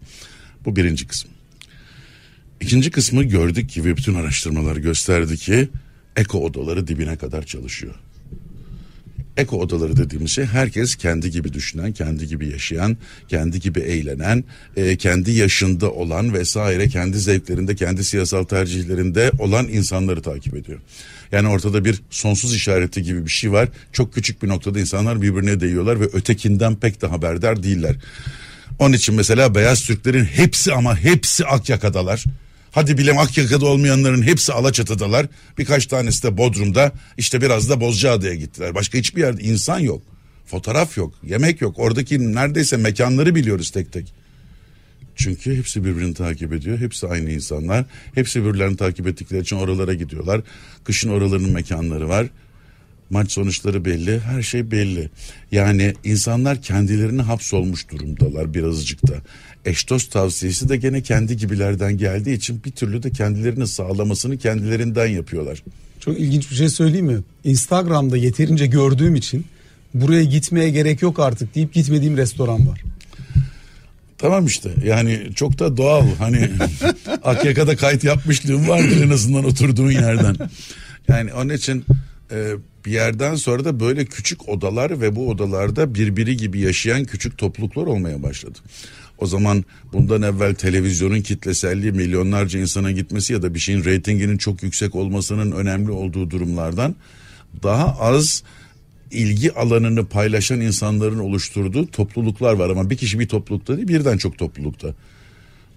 Bu 0.64 0.76
birinci 0.76 1.07
kısım. 1.07 1.31
İkinci 2.62 2.90
kısmı 2.90 3.25
gördük 3.25 3.71
ki 3.71 3.85
ve 3.85 3.97
bütün 3.97 4.14
araştırmalar 4.14 4.76
gösterdi 4.76 5.37
ki 5.37 5.69
eko 6.16 6.45
odaları 6.45 6.87
dibine 6.87 7.16
kadar 7.16 7.42
çalışıyor. 7.42 7.95
Eko 9.37 9.59
odaları 9.59 9.97
dediğimiz 9.97 10.31
şey 10.31 10.45
herkes 10.45 10.97
kendi 10.97 11.31
gibi 11.31 11.52
düşünen, 11.52 11.92
kendi 11.92 12.26
gibi 12.26 12.49
yaşayan, 12.49 12.97
kendi 13.28 13.61
gibi 13.61 13.81
eğlenen, 13.81 14.45
e, 14.76 14.97
kendi 14.97 15.31
yaşında 15.31 15.90
olan 15.90 16.35
vesaire 16.35 16.88
kendi 16.88 17.19
zevklerinde, 17.19 17.75
kendi 17.75 18.04
siyasal 18.04 18.45
tercihlerinde 18.45 19.31
olan 19.38 19.69
insanları 19.69 20.23
takip 20.23 20.57
ediyor. 20.57 20.78
Yani 21.33 21.49
ortada 21.49 21.85
bir 21.85 22.02
sonsuz 22.11 22.54
işareti 22.54 23.02
gibi 23.02 23.25
bir 23.25 23.31
şey 23.31 23.52
var. 23.52 23.69
Çok 23.92 24.14
küçük 24.14 24.42
bir 24.42 24.49
noktada 24.49 24.81
insanlar 24.81 25.23
birbirine 25.23 25.61
değiyorlar 25.61 26.00
ve 26.00 26.04
ötekinden 26.04 26.76
pek 26.76 27.02
de 27.02 27.07
haberdar 27.07 27.62
değiller. 27.62 27.97
Onun 28.78 28.92
için 28.92 29.14
mesela 29.14 29.54
beyaz 29.54 29.83
Türklerin 29.83 30.25
hepsi 30.25 30.73
ama 30.73 30.97
hepsi 30.97 31.47
Akyaka'dalar. 31.47 32.25
Hadi 32.72 32.98
bilem 32.98 33.18
Akyaka'da 33.18 33.66
olmayanların 33.66 34.22
hepsi 34.22 34.52
Alaçatı'dalar. 34.52 35.26
Birkaç 35.58 35.86
tanesi 35.86 36.22
de 36.22 36.36
Bodrum'da. 36.36 36.92
İşte 37.18 37.40
biraz 37.40 37.70
da 37.70 37.80
Bozcaada'ya 37.80 38.34
gittiler. 38.34 38.74
Başka 38.74 38.98
hiçbir 38.98 39.20
yerde 39.20 39.42
insan 39.42 39.78
yok. 39.78 40.02
Fotoğraf 40.46 40.96
yok, 40.96 41.14
yemek 41.22 41.60
yok. 41.60 41.78
Oradaki 41.78 42.34
neredeyse 42.34 42.76
mekanları 42.76 43.34
biliyoruz 43.34 43.70
tek 43.70 43.92
tek. 43.92 44.12
Çünkü 45.16 45.56
hepsi 45.56 45.84
birbirini 45.84 46.14
takip 46.14 46.52
ediyor. 46.52 46.78
Hepsi 46.78 47.06
aynı 47.06 47.30
insanlar. 47.30 47.84
Hepsi 48.14 48.44
birbirlerini 48.44 48.76
takip 48.76 49.06
ettikleri 49.06 49.42
için 49.42 49.56
oralara 49.56 49.94
gidiyorlar. 49.94 50.40
Kışın 50.84 51.08
oralarının 51.08 51.52
mekanları 51.52 52.08
var. 52.08 52.26
Maç 53.12 53.33
sonuçları 53.33 53.85
belli, 53.85 54.21
her 54.21 54.42
şey 54.42 54.71
belli. 54.71 55.11
Yani 55.50 55.95
insanlar 56.04 56.62
kendilerini 56.62 57.23
hapsolmuş 57.23 57.90
durumdalar 57.90 58.54
birazcık 58.54 59.09
da. 59.09 59.14
Eş 59.64 59.90
dost 59.90 60.12
tavsiyesi 60.12 60.69
de 60.69 60.76
gene 60.76 61.02
kendi 61.02 61.37
gibilerden 61.37 61.99
geldiği 61.99 62.35
için 62.35 62.64
bir 62.64 62.71
türlü 62.71 63.02
de 63.02 63.11
kendilerini 63.11 63.66
sağlamasını 63.66 64.38
kendilerinden 64.38 65.07
yapıyorlar. 65.07 65.62
Çok 66.00 66.21
ilginç 66.21 66.50
bir 66.50 66.57
şey 66.57 66.69
söyleyeyim 66.69 67.07
mi? 67.07 67.19
Instagram'da 67.45 68.16
yeterince 68.16 68.66
gördüğüm 68.66 69.14
için 69.14 69.45
buraya 69.95 70.25
gitmeye 70.25 70.71
gerek 70.71 71.02
yok 71.02 71.21
artık 71.21 71.54
deyip 71.54 71.73
gitmediğim 71.73 72.16
restoran 72.16 72.69
var. 72.69 72.83
Tamam 74.19 74.47
işte 74.47 74.71
yani 74.85 75.21
çok 75.35 75.59
da 75.59 75.76
doğal 75.76 76.07
hani 76.19 76.50
Akyaka'da 77.25 77.76
kayıt 77.76 78.04
yapmışlığım 78.04 78.69
vardır 78.69 79.02
en 79.04 79.11
azından 79.11 79.45
oturduğun 79.45 79.90
yerden. 79.90 80.37
Yani 81.09 81.35
onun 81.35 81.54
için 81.54 81.85
e, 82.31 82.37
bir 82.86 82.92
yerden 82.92 83.34
sonra 83.34 83.64
da 83.64 83.80
böyle 83.80 84.04
küçük 84.04 84.48
odalar 84.48 85.00
ve 85.00 85.16
bu 85.16 85.28
odalarda 85.28 85.94
birbiri 85.94 86.36
gibi 86.36 86.60
yaşayan 86.60 87.04
küçük 87.04 87.38
topluluklar 87.38 87.82
olmaya 87.82 88.22
başladı. 88.22 88.58
O 89.18 89.26
zaman 89.26 89.64
bundan 89.92 90.22
evvel 90.22 90.54
televizyonun 90.54 91.20
kitleselliği 91.20 91.92
milyonlarca 91.92 92.60
insana 92.60 92.90
gitmesi 92.90 93.32
ya 93.32 93.42
da 93.42 93.54
bir 93.54 93.58
şeyin 93.58 93.84
reytinginin 93.84 94.38
çok 94.38 94.62
yüksek 94.62 94.94
olmasının 94.94 95.52
önemli 95.52 95.90
olduğu 95.90 96.30
durumlardan 96.30 96.94
daha 97.62 98.00
az 98.00 98.42
ilgi 99.10 99.52
alanını 99.52 100.06
paylaşan 100.06 100.60
insanların 100.60 101.18
oluşturduğu 101.18 101.86
topluluklar 101.86 102.52
var 102.52 102.70
ama 102.70 102.90
bir 102.90 102.96
kişi 102.96 103.18
bir 103.18 103.28
toplulukta 103.28 103.76
değil 103.76 103.88
birden 103.88 104.18
çok 104.18 104.38
toplulukta. 104.38 104.94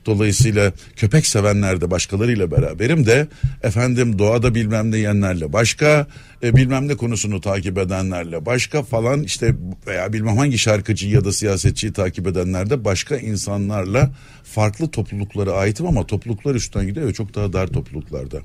Dolayısıyla 0.05 0.71
köpek 0.95 1.27
sevenler 1.27 1.81
de 1.81 1.91
başkalarıyla 1.91 2.51
beraberim 2.51 3.05
de 3.05 3.27
efendim 3.63 4.19
doğada 4.19 4.55
bilmem 4.55 4.91
ne 4.91 4.97
yiyenlerle 4.97 5.53
başka 5.53 6.07
e, 6.43 6.55
bilmem 6.55 6.87
ne 6.87 6.95
konusunu 6.95 7.41
takip 7.41 7.77
edenlerle 7.77 8.45
başka 8.45 8.83
falan 8.83 9.23
işte 9.23 9.55
veya 9.87 10.13
bilmem 10.13 10.37
hangi 10.37 10.57
şarkıcıyı 10.57 11.13
ya 11.13 11.25
da 11.25 11.31
siyasetçiyi 11.31 11.93
takip 11.93 12.27
edenler 12.27 12.69
de 12.69 12.85
başka 12.85 13.17
insanlarla 13.17 14.11
farklı 14.43 14.87
topluluklara 14.91 15.51
aitim 15.51 15.87
ama 15.87 16.07
topluluklar 16.07 16.55
üstten 16.55 16.87
gidiyor 16.87 17.13
çok 17.13 17.35
daha 17.35 17.53
dar 17.53 17.67
topluluklarda. 17.67 18.41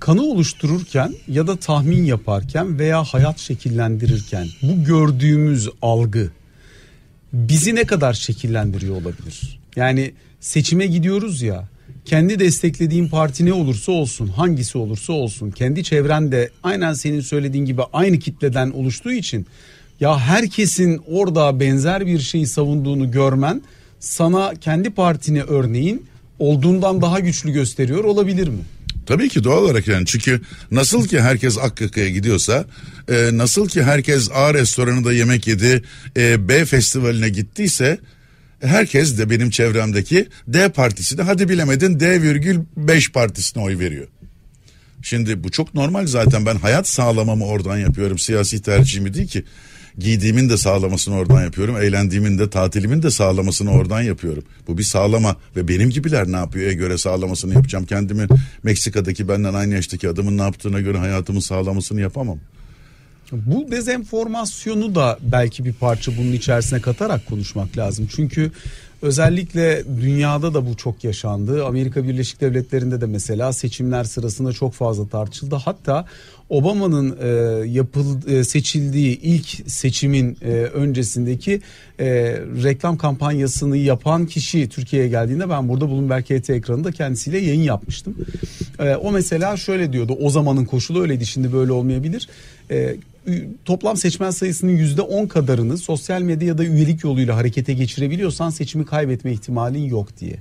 Kanı 0.00 0.22
oluştururken 0.22 1.14
ya 1.28 1.46
da 1.46 1.56
tahmin 1.56 2.04
yaparken 2.04 2.78
veya 2.78 3.04
hayat 3.04 3.38
şekillendirirken 3.38 4.46
bu 4.62 4.84
gördüğümüz 4.84 5.68
algı 5.82 6.30
bizi 7.32 7.74
ne 7.74 7.84
kadar 7.84 8.12
şekillendiriyor 8.12 8.96
olabilir? 8.96 9.61
Yani 9.76 10.12
seçime 10.40 10.86
gidiyoruz 10.86 11.42
ya 11.42 11.68
kendi 12.04 12.38
desteklediğin 12.38 13.08
parti 13.08 13.44
ne 13.46 13.52
olursa 13.52 13.92
olsun 13.92 14.26
hangisi 14.26 14.78
olursa 14.78 15.12
olsun 15.12 15.50
kendi 15.50 15.84
çevrende 15.84 16.50
aynen 16.62 16.92
senin 16.92 17.20
söylediğin 17.20 17.64
gibi 17.64 17.82
aynı 17.92 18.18
kitleden 18.18 18.70
oluştuğu 18.70 19.12
için 19.12 19.46
ya 20.00 20.18
herkesin 20.18 21.00
orada 21.06 21.60
benzer 21.60 22.06
bir 22.06 22.20
şeyi 22.20 22.46
savunduğunu 22.46 23.10
görmen 23.10 23.62
sana 24.00 24.54
kendi 24.60 24.90
partini 24.90 25.42
örneğin 25.42 26.06
olduğundan 26.38 27.02
daha 27.02 27.20
güçlü 27.20 27.52
gösteriyor 27.52 28.04
olabilir 28.04 28.48
mi? 28.48 28.60
Tabii 29.06 29.28
ki 29.28 29.44
doğal 29.44 29.62
olarak 29.62 29.88
yani 29.88 30.06
çünkü 30.06 30.40
nasıl 30.70 31.08
ki 31.08 31.20
herkes 31.20 31.58
Akkaka'ya 31.58 32.08
gidiyorsa 32.08 32.64
e, 33.08 33.30
nasıl 33.32 33.68
ki 33.68 33.82
herkes 33.82 34.30
A 34.34 34.54
restoranında 34.54 35.12
yemek 35.12 35.46
yedi 35.46 35.82
e, 36.16 36.48
B 36.48 36.64
festivaline 36.64 37.28
gittiyse 37.28 37.98
herkes 38.62 39.18
de 39.18 39.30
benim 39.30 39.50
çevremdeki 39.50 40.28
D 40.48 40.68
partisine 40.68 41.22
hadi 41.22 41.48
bilemedin 41.48 42.00
D 42.00 42.22
virgül 42.22 42.60
5 42.76 43.12
partisine 43.12 43.62
oy 43.62 43.78
veriyor. 43.78 44.08
Şimdi 45.02 45.44
bu 45.44 45.50
çok 45.50 45.74
normal 45.74 46.06
zaten 46.06 46.46
ben 46.46 46.56
hayat 46.56 46.88
sağlamamı 46.88 47.46
oradan 47.46 47.78
yapıyorum 47.78 48.18
siyasi 48.18 48.62
tercihimi 48.62 49.14
değil 49.14 49.28
ki 49.28 49.44
giydiğimin 49.98 50.48
de 50.48 50.56
sağlamasını 50.56 51.16
oradan 51.16 51.42
yapıyorum. 51.42 51.76
Eğlendiğimin 51.76 52.38
de 52.38 52.50
tatilimin 52.50 53.02
de 53.02 53.10
sağlamasını 53.10 53.70
oradan 53.70 54.02
yapıyorum. 54.02 54.44
Bu 54.68 54.78
bir 54.78 54.82
sağlama 54.82 55.36
ve 55.56 55.68
benim 55.68 55.90
gibiler 55.90 56.32
ne 56.32 56.36
yapıyor 56.36 56.72
göre 56.72 56.98
sağlamasını 56.98 57.54
yapacağım. 57.54 57.86
Kendimin 57.86 58.28
Meksika'daki 58.62 59.28
benden 59.28 59.54
aynı 59.54 59.74
yaştaki 59.74 60.08
adamın 60.08 60.38
ne 60.38 60.42
yaptığına 60.42 60.80
göre 60.80 60.98
hayatımı 60.98 61.42
sağlamasını 61.42 62.00
yapamam. 62.00 62.38
Bu 63.32 63.70
dezenformasyonu 63.70 64.94
da 64.94 65.18
belki 65.22 65.64
bir 65.64 65.72
parça 65.72 66.12
bunun 66.18 66.32
içerisine 66.32 66.80
katarak 66.80 67.26
konuşmak 67.26 67.78
lazım. 67.78 68.08
Çünkü 68.16 68.50
Özellikle 69.02 69.82
dünyada 70.00 70.54
da 70.54 70.66
bu 70.66 70.76
çok 70.76 71.04
yaşandı. 71.04 71.64
Amerika 71.66 72.04
Birleşik 72.04 72.40
Devletleri'nde 72.40 73.00
de 73.00 73.06
mesela 73.06 73.52
seçimler 73.52 74.04
sırasında 74.04 74.52
çok 74.52 74.72
fazla 74.72 75.08
tartışıldı. 75.08 75.54
Hatta 75.54 76.04
Obama'nın 76.48 77.16
e, 77.22 77.28
yapıl 77.68 78.28
e, 78.28 78.44
seçildiği 78.44 79.20
ilk 79.20 79.70
seçimin 79.70 80.36
e, 80.42 80.48
öncesindeki 80.50 81.60
e, 82.00 82.06
reklam 82.62 82.96
kampanyasını 82.96 83.76
yapan 83.76 84.26
kişi 84.26 84.68
Türkiye'ye 84.68 85.08
geldiğinde 85.08 85.50
ben 85.50 85.68
burada 85.68 85.88
Bloomberg 85.90 86.24
HT 86.24 86.50
ekranında 86.50 86.92
kendisiyle 86.92 87.38
yayın 87.38 87.62
yapmıştım. 87.62 88.16
E, 88.78 88.94
o 88.94 89.12
mesela 89.12 89.56
şöyle 89.56 89.92
diyordu. 89.92 90.16
O 90.20 90.30
zamanın 90.30 90.64
koşulu 90.64 91.02
öyleydi. 91.02 91.26
Şimdi 91.26 91.52
böyle 91.52 91.72
olmayabilir. 91.72 92.28
E, 92.70 92.96
toplam 93.64 93.96
seçmen 93.96 94.30
sayısının 94.30 94.72
yüzde 94.72 95.02
on 95.02 95.26
kadarını 95.26 95.78
sosyal 95.78 96.22
medya 96.22 96.48
ya 96.48 96.58
da 96.58 96.64
üyelik 96.64 97.04
yoluyla 97.04 97.36
harekete 97.36 97.72
geçirebiliyorsan 97.72 98.50
seçimi 98.50 98.86
kaybetme 98.86 99.32
ihtimalin 99.32 99.84
yok 99.84 100.18
diye. 100.20 100.36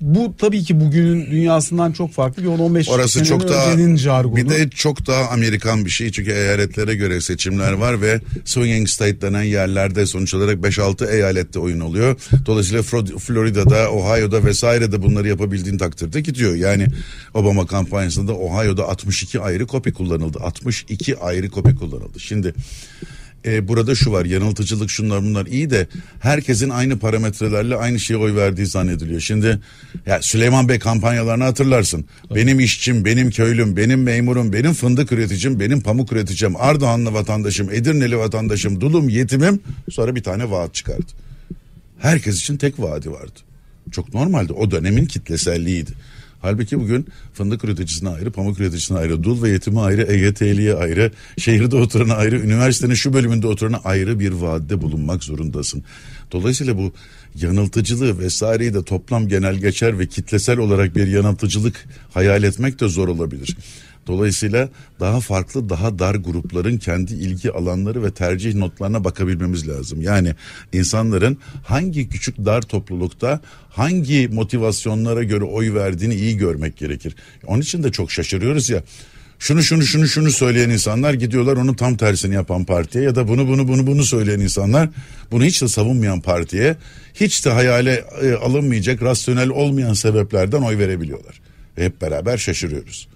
Bu 0.00 0.34
tabii 0.38 0.62
ki 0.62 0.80
bugünün 0.80 1.30
dünyasından 1.30 1.92
çok 1.92 2.12
farklı 2.12 2.42
bir 2.42 2.48
10-15 2.48 2.90
Orası 2.90 3.24
çok 3.24 3.48
daha 3.48 3.96
jargonu. 3.96 4.36
bir 4.36 4.48
de 4.48 4.70
çok 4.70 5.06
daha 5.06 5.28
Amerikan 5.28 5.84
bir 5.84 5.90
şey 5.90 6.12
çünkü 6.12 6.30
eyaletlere 6.30 6.94
göre 6.94 7.20
seçimler 7.20 7.72
var 7.72 8.00
ve 8.00 8.20
swinging 8.44 8.88
state 8.88 9.20
denen 9.20 9.42
yerlerde 9.42 10.06
sonuç 10.06 10.34
olarak 10.34 10.58
5-6 10.58 11.10
eyalette 11.10 11.58
oyun 11.58 11.80
oluyor. 11.80 12.20
Dolayısıyla 12.46 12.82
Florida'da, 13.18 13.90
Ohio'da 13.90 14.44
vesairede 14.44 15.02
bunları 15.02 15.28
yapabildiğin 15.28 15.78
takdirde 15.78 16.20
gidiyor. 16.20 16.54
Yani 16.54 16.86
Obama 17.34 17.66
kampanyasında 17.66 18.32
Ohio'da 18.34 18.88
62 18.88 19.40
ayrı 19.40 19.66
kopi 19.66 19.92
kullanıldı. 19.92 20.38
62 20.42 21.18
ayrı 21.18 21.50
kopi 21.50 21.74
kullanıldı. 21.74 22.20
Şimdi 22.20 22.54
e, 23.44 23.68
burada 23.68 23.94
şu 23.94 24.12
var 24.12 24.24
yanıltıcılık 24.24 24.90
şunlar 24.90 25.22
bunlar 25.22 25.46
iyi 25.46 25.70
de 25.70 25.86
herkesin 26.20 26.68
aynı 26.68 26.98
parametrelerle 26.98 27.76
aynı 27.76 28.00
şeye 28.00 28.16
oy 28.16 28.34
verdiği 28.34 28.66
zannediliyor. 28.66 29.20
Şimdi 29.20 29.60
ya 30.06 30.22
Süleyman 30.22 30.68
Bey 30.68 30.78
kampanyalarını 30.78 31.44
hatırlarsın. 31.44 32.04
Evet. 32.26 32.36
Benim 32.36 32.60
işçim, 32.60 33.04
benim 33.04 33.30
köylüm, 33.30 33.76
benim 33.76 34.02
memurum, 34.02 34.52
benim 34.52 34.72
fındık 34.72 35.12
üreticim, 35.12 35.60
benim 35.60 35.80
pamuk 35.80 36.12
üreticim, 36.12 36.56
Ardahanlı 36.56 37.12
vatandaşım, 37.12 37.70
Edirneli 37.70 38.18
vatandaşım, 38.18 38.80
dulum, 38.80 39.08
yetimim 39.08 39.60
sonra 39.90 40.14
bir 40.14 40.22
tane 40.22 40.50
vaat 40.50 40.74
çıkardı. 40.74 41.12
Herkes 41.98 42.36
için 42.36 42.56
tek 42.56 42.80
vaadi 42.80 43.10
vardı. 43.12 43.40
Çok 43.90 44.14
normaldi. 44.14 44.52
O 44.52 44.70
dönemin 44.70 45.06
kitleselliğiydi. 45.06 45.90
Halbuki 46.42 46.80
bugün 46.80 47.06
fındık 47.34 47.64
üreticisine 47.64 48.08
ayrı, 48.08 48.30
pamuk 48.30 48.60
üreticisine 48.60 48.98
ayrı, 48.98 49.22
dul 49.22 49.42
ve 49.42 49.48
yetime 49.48 49.80
ayrı, 49.80 50.02
EYT'liye 50.02 50.74
ayrı, 50.74 51.10
şehirde 51.38 51.76
oturana 51.76 52.14
ayrı, 52.14 52.40
üniversitenin 52.40 52.94
şu 52.94 53.12
bölümünde 53.12 53.46
oturana 53.46 53.80
ayrı 53.84 54.20
bir 54.20 54.32
vaadde 54.32 54.82
bulunmak 54.82 55.24
zorundasın. 55.24 55.82
Dolayısıyla 56.32 56.78
bu 56.78 56.92
yanıltıcılığı 57.34 58.18
vesaireyi 58.18 58.74
de 58.74 58.82
toplam 58.82 59.28
genel 59.28 59.56
geçer 59.56 59.98
ve 59.98 60.06
kitlesel 60.06 60.58
olarak 60.58 60.96
bir 60.96 61.06
yanıltıcılık 61.06 61.84
hayal 62.14 62.42
etmek 62.42 62.80
de 62.80 62.88
zor 62.88 63.08
olabilir. 63.08 63.56
Dolayısıyla 64.06 64.68
daha 65.00 65.20
farklı, 65.20 65.68
daha 65.68 65.98
dar 65.98 66.14
grupların 66.14 66.78
kendi 66.78 67.14
ilgi 67.14 67.52
alanları 67.52 68.02
ve 68.02 68.10
tercih 68.10 68.54
notlarına 68.54 69.04
bakabilmemiz 69.04 69.68
lazım. 69.68 70.02
Yani 70.02 70.34
insanların 70.72 71.38
hangi 71.64 72.08
küçük 72.08 72.38
dar 72.38 72.62
toplulukta 72.62 73.40
hangi 73.68 74.28
motivasyonlara 74.28 75.22
göre 75.22 75.44
oy 75.44 75.74
verdiğini 75.74 76.14
iyi 76.14 76.36
görmek 76.36 76.76
gerekir. 76.76 77.16
Onun 77.46 77.60
için 77.60 77.82
de 77.82 77.92
çok 77.92 78.12
şaşırıyoruz 78.12 78.70
ya 78.70 78.82
şunu 79.38 79.62
şunu 79.62 79.82
şunu 79.82 80.08
şunu 80.08 80.30
söyleyen 80.30 80.70
insanlar 80.70 81.14
gidiyorlar 81.14 81.56
onun 81.56 81.74
tam 81.74 81.96
tersini 81.96 82.34
yapan 82.34 82.64
partiye 82.64 83.04
ya 83.04 83.14
da 83.14 83.28
bunu 83.28 83.48
bunu 83.48 83.68
bunu 83.68 83.86
bunu 83.86 84.04
söyleyen 84.04 84.40
insanlar 84.40 84.88
bunu 85.30 85.44
hiç 85.44 85.62
de 85.62 85.68
savunmayan 85.68 86.20
partiye 86.20 86.76
hiç 87.14 87.44
de 87.44 87.50
hayale 87.50 88.04
e, 88.22 88.32
alınmayacak 88.32 89.02
rasyonel 89.02 89.48
olmayan 89.48 89.94
sebeplerden 89.94 90.62
oy 90.62 90.78
verebiliyorlar. 90.78 91.40
Ve 91.78 91.84
hep 91.84 92.00
beraber 92.00 92.38
şaşırıyoruz 92.38 93.08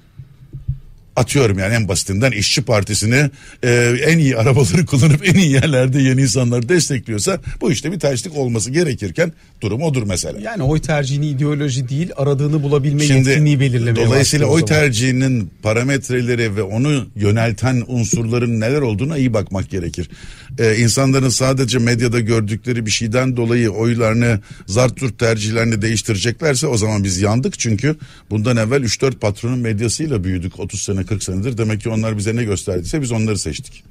atıyorum 1.16 1.58
yani 1.58 1.74
en 1.74 1.88
basitinden 1.88 2.32
işçi 2.32 2.62
partisini 2.62 3.30
e, 3.62 3.94
en 4.06 4.18
iyi 4.18 4.36
arabaları 4.36 4.86
kullanıp 4.86 5.28
en 5.28 5.34
iyi 5.34 5.52
yerlerde 5.52 6.02
yeni 6.02 6.20
insanları 6.20 6.68
destekliyorsa 6.68 7.40
bu 7.60 7.72
işte 7.72 7.92
bir 7.92 8.00
terslik 8.00 8.36
olması 8.36 8.70
gerekirken 8.70 9.32
durum 9.60 9.82
odur 9.82 10.02
mesela. 10.02 10.40
Yani 10.40 10.62
oy 10.62 10.80
tercihini 10.80 11.28
ideoloji 11.28 11.88
değil 11.88 12.10
aradığını 12.16 12.62
bulabilme 12.62 13.04
Şimdi, 13.04 13.28
yetkinliği 13.28 13.60
belirlemeye 13.60 14.06
Dolayısıyla 14.06 14.46
oy 14.46 14.64
tercihinin 14.64 15.50
parametreleri 15.62 16.56
ve 16.56 16.62
onu 16.62 17.06
yönelten 17.16 17.84
unsurların 17.86 18.60
neler 18.60 18.80
olduğuna 18.80 19.16
iyi 19.16 19.34
bakmak 19.34 19.70
gerekir. 19.70 20.10
Ee, 20.58 20.76
insanların 20.76 21.28
sadece 21.28 21.78
medyada 21.78 22.20
gördükleri 22.20 22.86
bir 22.86 22.90
şeyden 22.90 23.36
dolayı 23.36 23.70
oylarını 23.70 24.40
zartürt 24.66 25.18
tercihlerini 25.18 25.82
değiştireceklerse 25.82 26.66
o 26.66 26.76
zaman 26.76 27.04
biz 27.04 27.20
yandık 27.20 27.58
çünkü 27.58 27.96
bundan 28.30 28.56
evvel 28.56 28.82
3-4 28.82 29.12
patronun 29.18 29.58
medyasıyla 29.58 30.24
büyüdük 30.24 30.60
30 30.60 30.82
sene 30.82 31.03
40 31.06 31.22
senedir. 31.22 31.58
Demek 31.58 31.80
ki 31.80 31.88
onlar 31.88 32.18
bize 32.18 32.36
ne 32.36 32.44
gösterdiyse 32.44 33.02
biz 33.02 33.12
onları 33.12 33.38
seçtik. 33.38 33.84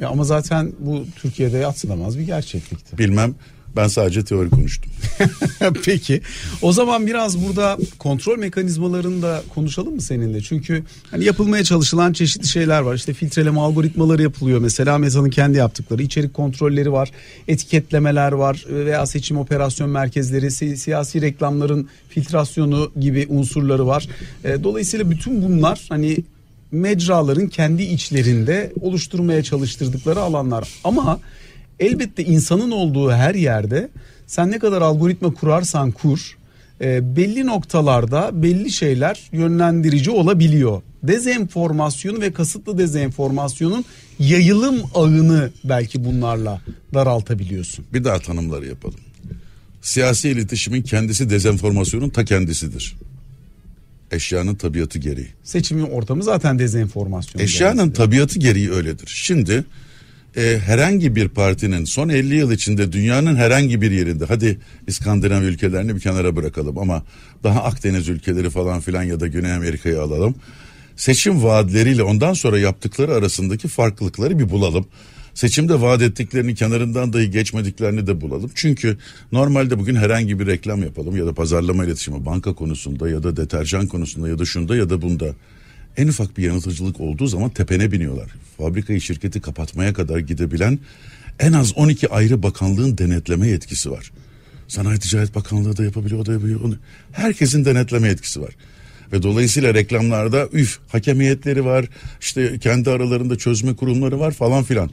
Ya 0.00 0.08
ama 0.08 0.24
zaten 0.24 0.72
bu 0.78 1.04
Türkiye'de 1.16 1.58
yatsınamaz 1.58 2.18
bir 2.18 2.22
gerçeklikti. 2.22 2.98
Bilmem. 2.98 3.34
Ben 3.76 3.88
sadece 3.88 4.24
teori 4.24 4.50
konuştum. 4.50 4.92
Peki. 5.84 6.20
O 6.62 6.72
zaman 6.72 7.06
biraz 7.06 7.46
burada 7.46 7.78
kontrol 7.98 8.38
mekanizmalarını 8.38 9.22
da 9.22 9.42
konuşalım 9.54 9.94
mı 9.94 10.00
seninle? 10.00 10.40
Çünkü 10.40 10.82
hani 11.10 11.24
yapılmaya 11.24 11.64
çalışılan 11.64 12.12
çeşitli 12.12 12.46
şeyler 12.46 12.80
var. 12.80 12.94
İşte 12.94 13.12
filtreleme 13.14 13.60
algoritmaları 13.60 14.22
yapılıyor 14.22 14.60
mesela. 14.60 14.98
Mezanın 14.98 15.30
kendi 15.30 15.58
yaptıkları 15.58 16.02
içerik 16.02 16.34
kontrolleri 16.34 16.92
var. 16.92 17.10
Etiketlemeler 17.48 18.32
var 18.32 18.64
veya 18.68 19.06
seçim 19.06 19.36
operasyon 19.38 19.90
merkezleri, 19.90 20.50
si- 20.50 20.76
siyasi 20.76 21.22
reklamların 21.22 21.88
filtrasyonu 22.08 22.92
gibi 23.00 23.26
unsurları 23.28 23.86
var. 23.86 24.08
E, 24.44 24.64
dolayısıyla 24.64 25.10
bütün 25.10 25.42
bunlar 25.42 25.86
hani 25.88 26.16
mecraların 26.72 27.46
kendi 27.48 27.82
içlerinde 27.82 28.72
oluşturmaya 28.80 29.42
çalıştırdıkları 29.42 30.20
alanlar. 30.20 30.68
Ama 30.84 31.20
elbette 31.80 32.24
insanın 32.24 32.70
olduğu 32.70 33.12
her 33.12 33.34
yerde 33.34 33.88
sen 34.26 34.50
ne 34.50 34.58
kadar 34.58 34.82
algoritma 34.82 35.34
kurarsan 35.34 35.90
kur 35.90 36.36
e, 36.80 37.16
belli 37.16 37.46
noktalarda 37.46 38.42
belli 38.42 38.70
şeyler 38.70 39.22
yönlendirici 39.32 40.10
olabiliyor. 40.10 40.82
Dezenformasyon 41.02 42.20
ve 42.20 42.32
kasıtlı 42.32 42.78
dezenformasyonun 42.78 43.84
yayılım 44.18 44.82
ağını 44.94 45.50
belki 45.64 46.04
bunlarla 46.04 46.60
daraltabiliyorsun. 46.94 47.84
Bir 47.92 48.04
daha 48.04 48.18
tanımları 48.18 48.66
yapalım. 48.66 49.00
Siyasi 49.82 50.28
iletişimin 50.28 50.82
kendisi 50.82 51.30
dezenformasyonun 51.30 52.08
ta 52.08 52.24
kendisidir. 52.24 52.96
Eşyanın 54.10 54.54
tabiatı 54.54 54.98
gereği. 54.98 55.28
Seçimin 55.44 55.82
ortamı 55.82 56.22
zaten 56.22 56.58
dezenformasyon. 56.58 57.42
Eşyanın 57.42 57.90
tabiatı 57.90 58.38
gereği 58.38 58.70
öyledir. 58.70 59.12
Şimdi 59.14 59.64
e, 60.36 60.58
herhangi 60.58 61.16
bir 61.16 61.28
partinin 61.28 61.84
son 61.84 62.08
50 62.08 62.34
yıl 62.34 62.52
içinde 62.52 62.92
dünyanın 62.92 63.36
herhangi 63.36 63.80
bir 63.80 63.90
yerinde 63.90 64.24
hadi 64.24 64.58
İskandinav 64.86 65.42
ülkelerini 65.42 65.94
bir 65.94 66.00
kenara 66.00 66.36
bırakalım 66.36 66.78
ama 66.78 67.02
daha 67.44 67.64
Akdeniz 67.64 68.08
ülkeleri 68.08 68.50
falan 68.50 68.80
filan 68.80 69.02
ya 69.02 69.20
da 69.20 69.26
Güney 69.26 69.52
Amerika'yı 69.52 70.02
alalım. 70.02 70.34
Seçim 70.96 71.42
vaadleriyle 71.42 72.02
ondan 72.02 72.32
sonra 72.32 72.58
yaptıkları 72.58 73.14
arasındaki 73.14 73.68
farklılıkları 73.68 74.38
bir 74.38 74.50
bulalım. 74.50 74.86
Seçimde 75.34 75.80
vaat 75.80 76.02
ettiklerini 76.02 76.54
kenarından 76.54 77.12
dahi 77.12 77.30
geçmediklerini 77.30 78.06
de 78.06 78.20
bulalım. 78.20 78.50
Çünkü 78.54 78.98
normalde 79.32 79.78
bugün 79.78 79.94
herhangi 79.94 80.40
bir 80.40 80.46
reklam 80.46 80.82
yapalım 80.82 81.16
ya 81.16 81.26
da 81.26 81.34
pazarlama 81.34 81.84
iletişimi 81.84 82.26
banka 82.26 82.54
konusunda 82.54 83.08
ya 83.08 83.22
da 83.22 83.36
deterjan 83.36 83.86
konusunda 83.86 84.28
ya 84.28 84.38
da 84.38 84.44
şunda 84.44 84.76
ya 84.76 84.90
da 84.90 85.02
bunda 85.02 85.34
en 85.96 86.08
ufak 86.08 86.36
bir 86.36 86.42
yanıltıcılık 86.42 87.00
olduğu 87.00 87.26
zaman 87.26 87.50
tepene 87.50 87.92
biniyorlar. 87.92 88.30
Fabrikayı 88.58 89.00
şirketi 89.00 89.40
kapatmaya 89.40 89.92
kadar 89.92 90.18
gidebilen 90.18 90.78
en 91.40 91.52
az 91.52 91.76
12 91.76 92.08
ayrı 92.08 92.42
bakanlığın 92.42 92.98
denetleme 92.98 93.48
yetkisi 93.48 93.90
var. 93.90 94.12
Sanayi 94.68 94.98
Ticaret 94.98 95.34
Bakanlığı 95.34 95.76
da 95.76 95.84
yapabiliyor, 95.84 96.20
o 96.20 96.26
da 96.26 96.32
yapabiliyor. 96.32 96.76
Herkesin 97.12 97.64
denetleme 97.64 98.08
yetkisi 98.08 98.40
var. 98.40 98.56
Ve 99.12 99.22
dolayısıyla 99.22 99.74
reklamlarda 99.74 100.48
üf 100.52 100.78
hakemiyetleri 100.88 101.64
var, 101.64 101.86
işte 102.20 102.58
kendi 102.58 102.90
aralarında 102.90 103.38
çözme 103.38 103.76
kurumları 103.76 104.20
var 104.20 104.30
falan 104.30 104.64
filan. 104.64 104.90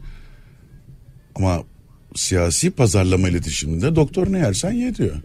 Ama 1.35 1.63
siyasi 2.15 2.71
pazarlama 2.71 3.29
iletişiminde 3.29 3.95
doktor 3.95 4.31
ne 4.31 4.37
yersen 4.37 4.71
ye 4.71 4.95
diyor. 4.95 5.15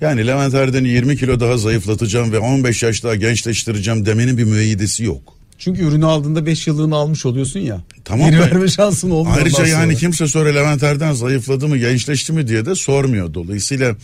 Yani 0.00 0.26
Levent 0.26 0.54
Erden'i 0.54 0.88
20 0.88 1.16
kilo 1.16 1.40
daha 1.40 1.58
zayıflatacağım 1.58 2.32
ve 2.32 2.38
15 2.38 2.82
yaş 2.82 3.04
daha 3.04 3.14
gençleştireceğim 3.14 4.06
demenin 4.06 4.38
bir 4.38 4.44
müeyyidesi 4.44 5.04
yok. 5.04 5.40
Çünkü 5.58 5.82
ürünü 5.82 6.06
aldığında 6.06 6.46
5 6.46 6.66
yıllığını 6.66 6.96
almış 6.96 7.26
oluyorsun 7.26 7.60
ya. 7.60 7.80
Tamam 8.04 8.30
Geri 8.30 8.40
verme 8.40 8.68
şansın 8.68 9.10
olmuyor. 9.10 9.36
Ayrıca 9.36 9.66
yani 9.66 9.96
kimse 9.96 10.26
sonra 10.26 10.48
Levent 10.48 10.82
Erden 10.82 11.12
zayıfladı 11.12 11.68
mı 11.68 11.76
gençleşti 11.76 12.32
mi 12.32 12.48
diye 12.48 12.66
de 12.66 12.74
sormuyor. 12.74 13.34
Dolayısıyla 13.34 13.96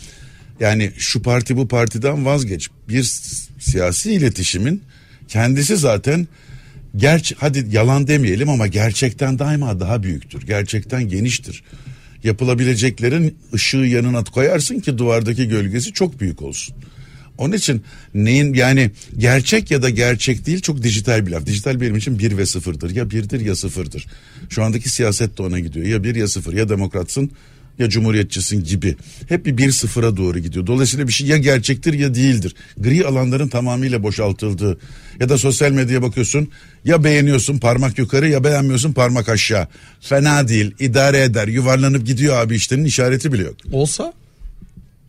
yani 0.60 0.92
şu 0.96 1.22
parti 1.22 1.56
bu 1.56 1.68
partiden 1.68 2.24
vazgeç. 2.24 2.68
Bir 2.88 3.02
siyasi 3.58 4.12
iletişimin 4.12 4.82
kendisi 5.28 5.76
zaten 5.76 6.28
gerçi 6.96 7.34
hadi 7.38 7.66
yalan 7.70 8.06
demeyelim 8.06 8.48
ama 8.48 8.66
gerçekten 8.66 9.38
daima 9.38 9.80
daha 9.80 10.02
büyüktür. 10.02 10.46
Gerçekten 10.46 11.08
geniştir. 11.08 11.62
Yapılabileceklerin 12.26 13.36
ışığı 13.54 13.76
yanına 13.76 14.24
koyarsın 14.24 14.80
ki 14.80 14.98
duvardaki 14.98 15.48
gölgesi 15.48 15.92
çok 15.92 16.20
büyük 16.20 16.42
olsun. 16.42 16.76
Onun 17.38 17.52
için 17.52 17.82
neyin 18.14 18.54
yani 18.54 18.90
gerçek 19.18 19.70
ya 19.70 19.82
da 19.82 19.90
gerçek 19.90 20.46
değil 20.46 20.60
çok 20.60 20.82
dijital 20.82 21.26
bir 21.26 21.30
laf. 21.32 21.46
Dijital 21.46 21.80
benim 21.80 21.96
için 21.96 22.18
bir 22.18 22.36
ve 22.36 22.46
sıfırdır. 22.46 22.90
Ya 22.90 23.10
birdir 23.10 23.40
ya 23.40 23.56
sıfırdır. 23.56 24.06
Şu 24.48 24.62
andaki 24.62 24.88
siyaset 24.88 25.38
de 25.38 25.42
ona 25.42 25.58
gidiyor. 25.58 25.86
Ya 25.86 26.04
bir 26.04 26.14
ya 26.14 26.28
sıfır 26.28 26.52
ya 26.52 26.68
demokratsın 26.68 27.30
ya 27.78 27.88
cumhuriyetçisin 27.88 28.64
gibi. 28.64 28.96
Hep 29.28 29.46
bir 29.46 29.58
bir 29.58 29.72
sıfıra 29.72 30.16
doğru 30.16 30.38
gidiyor. 30.38 30.66
Dolayısıyla 30.66 31.08
bir 31.08 31.12
şey 31.12 31.26
ya 31.26 31.36
gerçektir 31.36 31.92
ya 31.92 32.14
değildir. 32.14 32.54
Gri 32.78 33.06
alanların 33.06 33.48
tamamıyla 33.48 34.02
boşaltıldığı 34.02 34.78
ya 35.20 35.28
da 35.28 35.38
sosyal 35.38 35.70
medyaya 35.70 36.02
bakıyorsun 36.02 36.48
ya 36.84 37.04
beğeniyorsun 37.04 37.58
parmak 37.58 37.98
yukarı 37.98 38.28
ya 38.28 38.44
beğenmiyorsun 38.44 38.92
parmak 38.92 39.28
aşağı. 39.28 39.68
Fena 40.00 40.48
değil 40.48 40.74
idare 40.78 41.22
eder 41.22 41.48
yuvarlanıp 41.48 42.06
gidiyor 42.06 42.36
abi 42.36 42.54
işlerin 42.54 42.84
işareti 42.84 43.32
bile 43.32 43.42
yok. 43.42 43.56
Olsa 43.72 44.12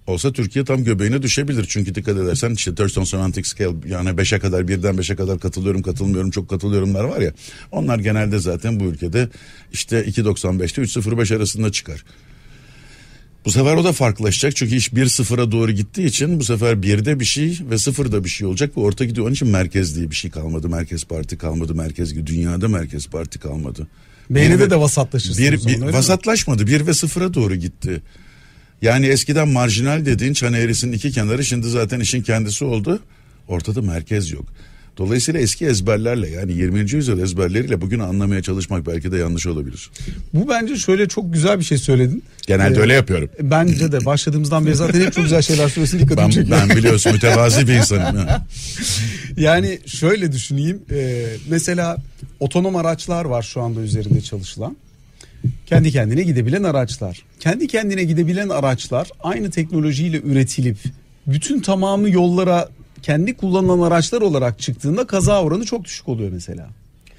Olsa 0.07 0.33
Türkiye 0.33 0.65
tam 0.65 0.83
göbeğine 0.83 1.21
düşebilir. 1.21 1.65
Çünkü 1.69 1.95
dikkat 1.95 2.17
edersen 2.17 2.51
işte 2.51 2.75
Thurston 2.75 3.03
Semantic 3.03 3.49
Scale 3.49 3.75
yani 3.87 4.09
5'e 4.09 4.39
kadar 4.39 4.67
birden 4.67 4.95
5'e 4.95 5.15
kadar 5.15 5.39
katılıyorum 5.39 5.81
katılmıyorum 5.81 6.31
çok 6.31 6.49
katılıyorumlar 6.49 7.03
var 7.03 7.21
ya. 7.21 7.31
Onlar 7.71 7.99
genelde 7.99 8.39
zaten 8.39 8.79
bu 8.79 8.83
ülkede 8.83 9.29
işte 9.73 10.05
2.95'te 10.05 10.81
3.05 10.81 11.35
arasında 11.35 11.71
çıkar. 11.71 12.03
Bu 13.47 13.51
sefer 13.51 13.75
o 13.75 13.83
da 13.83 13.91
farklılaşacak 13.91 14.55
çünkü 14.55 14.75
iş 14.75 14.87
1-0'a 14.87 15.51
doğru 15.51 15.71
gittiği 15.71 16.05
için 16.05 16.39
bu 16.39 16.43
sefer 16.43 16.73
1'de 16.73 17.19
bir 17.19 17.25
şey 17.25 17.59
ve 17.69 17.75
0'da 17.75 18.23
bir 18.23 18.29
şey 18.29 18.47
olacak 18.47 18.77
ve 18.77 18.81
orta 18.81 19.05
gidiyor. 19.05 19.25
Onun 19.25 19.33
için 19.33 19.47
merkez 19.47 19.95
diye 19.95 20.11
bir 20.11 20.15
şey 20.15 20.31
kalmadı. 20.31 20.69
Merkez 20.69 21.05
parti 21.05 21.37
kalmadı. 21.37 21.75
Merkez 21.75 22.25
dünyada 22.25 22.67
merkez 22.67 23.07
parti 23.07 23.39
kalmadı. 23.39 23.87
Bir- 24.29 24.69
de 24.69 24.79
vasatlaşırsın. 24.79 25.43
bir, 25.51 25.57
zaman, 25.57 25.81
bir 25.81 25.85
mi? 25.85 25.93
vasatlaşmadı. 25.93 26.67
Bir 26.67 26.87
ve 26.87 26.93
sıfıra 26.93 27.33
doğru 27.33 27.55
gitti. 27.55 28.01
Yani 28.81 29.05
eskiden 29.05 29.47
marjinal 29.47 30.05
dediğin 30.05 30.33
çan 30.33 30.53
eğrisinin 30.53 30.91
iki 30.91 31.11
kenarı 31.11 31.45
şimdi 31.45 31.69
zaten 31.69 31.99
işin 31.99 32.21
kendisi 32.21 32.65
oldu. 32.65 32.99
Ortada 33.47 33.81
merkez 33.81 34.31
yok. 34.31 34.45
Dolayısıyla 34.97 35.39
eski 35.39 35.65
ezberlerle 35.65 36.29
yani 36.29 36.53
20. 36.53 36.79
yüzyıl 36.91 37.19
ezberleriyle 37.19 37.81
bugün 37.81 37.99
anlamaya 37.99 38.41
çalışmak 38.41 38.87
belki 38.87 39.11
de 39.11 39.17
yanlış 39.17 39.47
olabilir. 39.47 39.89
Bu 40.33 40.49
bence 40.49 40.75
şöyle 40.75 41.07
çok 41.07 41.33
güzel 41.33 41.59
bir 41.59 41.63
şey 41.63 41.77
söyledin. 41.77 42.23
Genelde 42.47 42.77
Ee, 42.79 42.81
öyle 42.81 42.93
yapıyorum. 42.93 43.29
Bence 43.41 43.91
de 43.91 44.05
başladığımızdan 44.05 44.65
beri 44.65 44.75
zaten 44.75 45.01
hep 45.01 45.13
çok 45.13 45.23
güzel 45.23 45.41
şeyler 45.41 45.67
söylüyorsun 45.67 45.99
dikkatimi 45.99 46.25
Ben, 46.27 46.29
çekiyor. 46.31 46.59
ben 46.69 46.77
biliyorsun 46.77 47.11
mütevazi 47.13 47.67
bir 47.67 47.73
insanım. 47.73 48.17
ya. 48.17 48.45
Yani 49.37 49.79
şöyle 49.85 50.31
düşüneyim. 50.31 50.81
Ee, 50.91 51.25
mesela 51.49 51.97
otonom 52.39 52.75
araçlar 52.75 53.25
var 53.25 53.43
şu 53.43 53.61
anda 53.61 53.81
üzerinde 53.81 54.21
çalışılan. 54.21 54.77
Kendi 55.65 55.91
kendine 55.91 56.23
gidebilen 56.23 56.63
araçlar. 56.63 57.23
Kendi 57.39 57.67
kendine 57.67 58.03
gidebilen 58.03 58.49
araçlar 58.49 59.07
aynı 59.23 59.51
teknolojiyle 59.51 60.21
üretilip 60.21 60.77
bütün 61.27 61.59
tamamı 61.59 62.09
yollara 62.09 62.69
kendi 63.01 63.33
kullanılan 63.37 63.87
araçlar 63.87 64.21
olarak 64.21 64.59
çıktığında 64.59 65.07
kaza 65.07 65.43
oranı 65.43 65.65
çok 65.65 65.85
düşük 65.85 66.07
oluyor 66.07 66.31
mesela. 66.31 66.69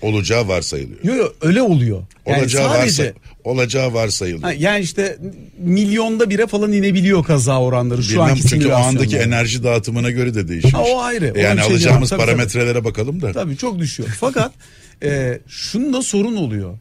Olacağı 0.03 0.49
varsayılıyor. 0.49 1.05
Yo 1.05 1.15
yo 1.15 1.33
öyle 1.41 1.63
oluyor. 1.63 2.03
Yani 2.27 2.39
Olacağı, 2.39 2.69
sadece 2.69 3.05
varsa, 3.05 3.15
olacağı 3.45 3.95
varsayılıyor. 3.95 4.43
Ha, 4.43 4.53
yani 4.53 4.81
işte 4.81 5.19
milyonda 5.59 6.31
bire 6.31 6.47
falan 6.47 6.73
inebiliyor 6.73 7.25
kaza 7.25 7.61
oranları 7.61 8.03
şu 8.03 8.11
Bilmem 8.11 8.25
anki 8.27 8.49
çünkü 8.49 8.69
o 8.69 8.75
andaki 8.75 9.17
enerji 9.17 9.63
dağıtımına 9.65 10.11
göre 10.11 10.35
de 10.35 10.49
değişir. 10.49 10.73
Ha, 10.73 10.83
o 10.83 11.01
ayrı. 11.01 11.33
Ona 11.33 11.41
Yani 11.41 11.61
şey 11.61 11.71
alacağımız. 11.71 12.11
Tabii, 12.11 12.21
parametrelere 12.21 12.85
bakalım 12.85 13.23
da. 13.23 13.33
Tabii 13.33 13.57
çok 13.57 13.79
düşüyor. 13.79 14.09
Fakat 14.21 14.53
e, 15.03 15.39
şunda 15.49 16.03
sorun 16.03 16.37
oluyor. 16.37 16.79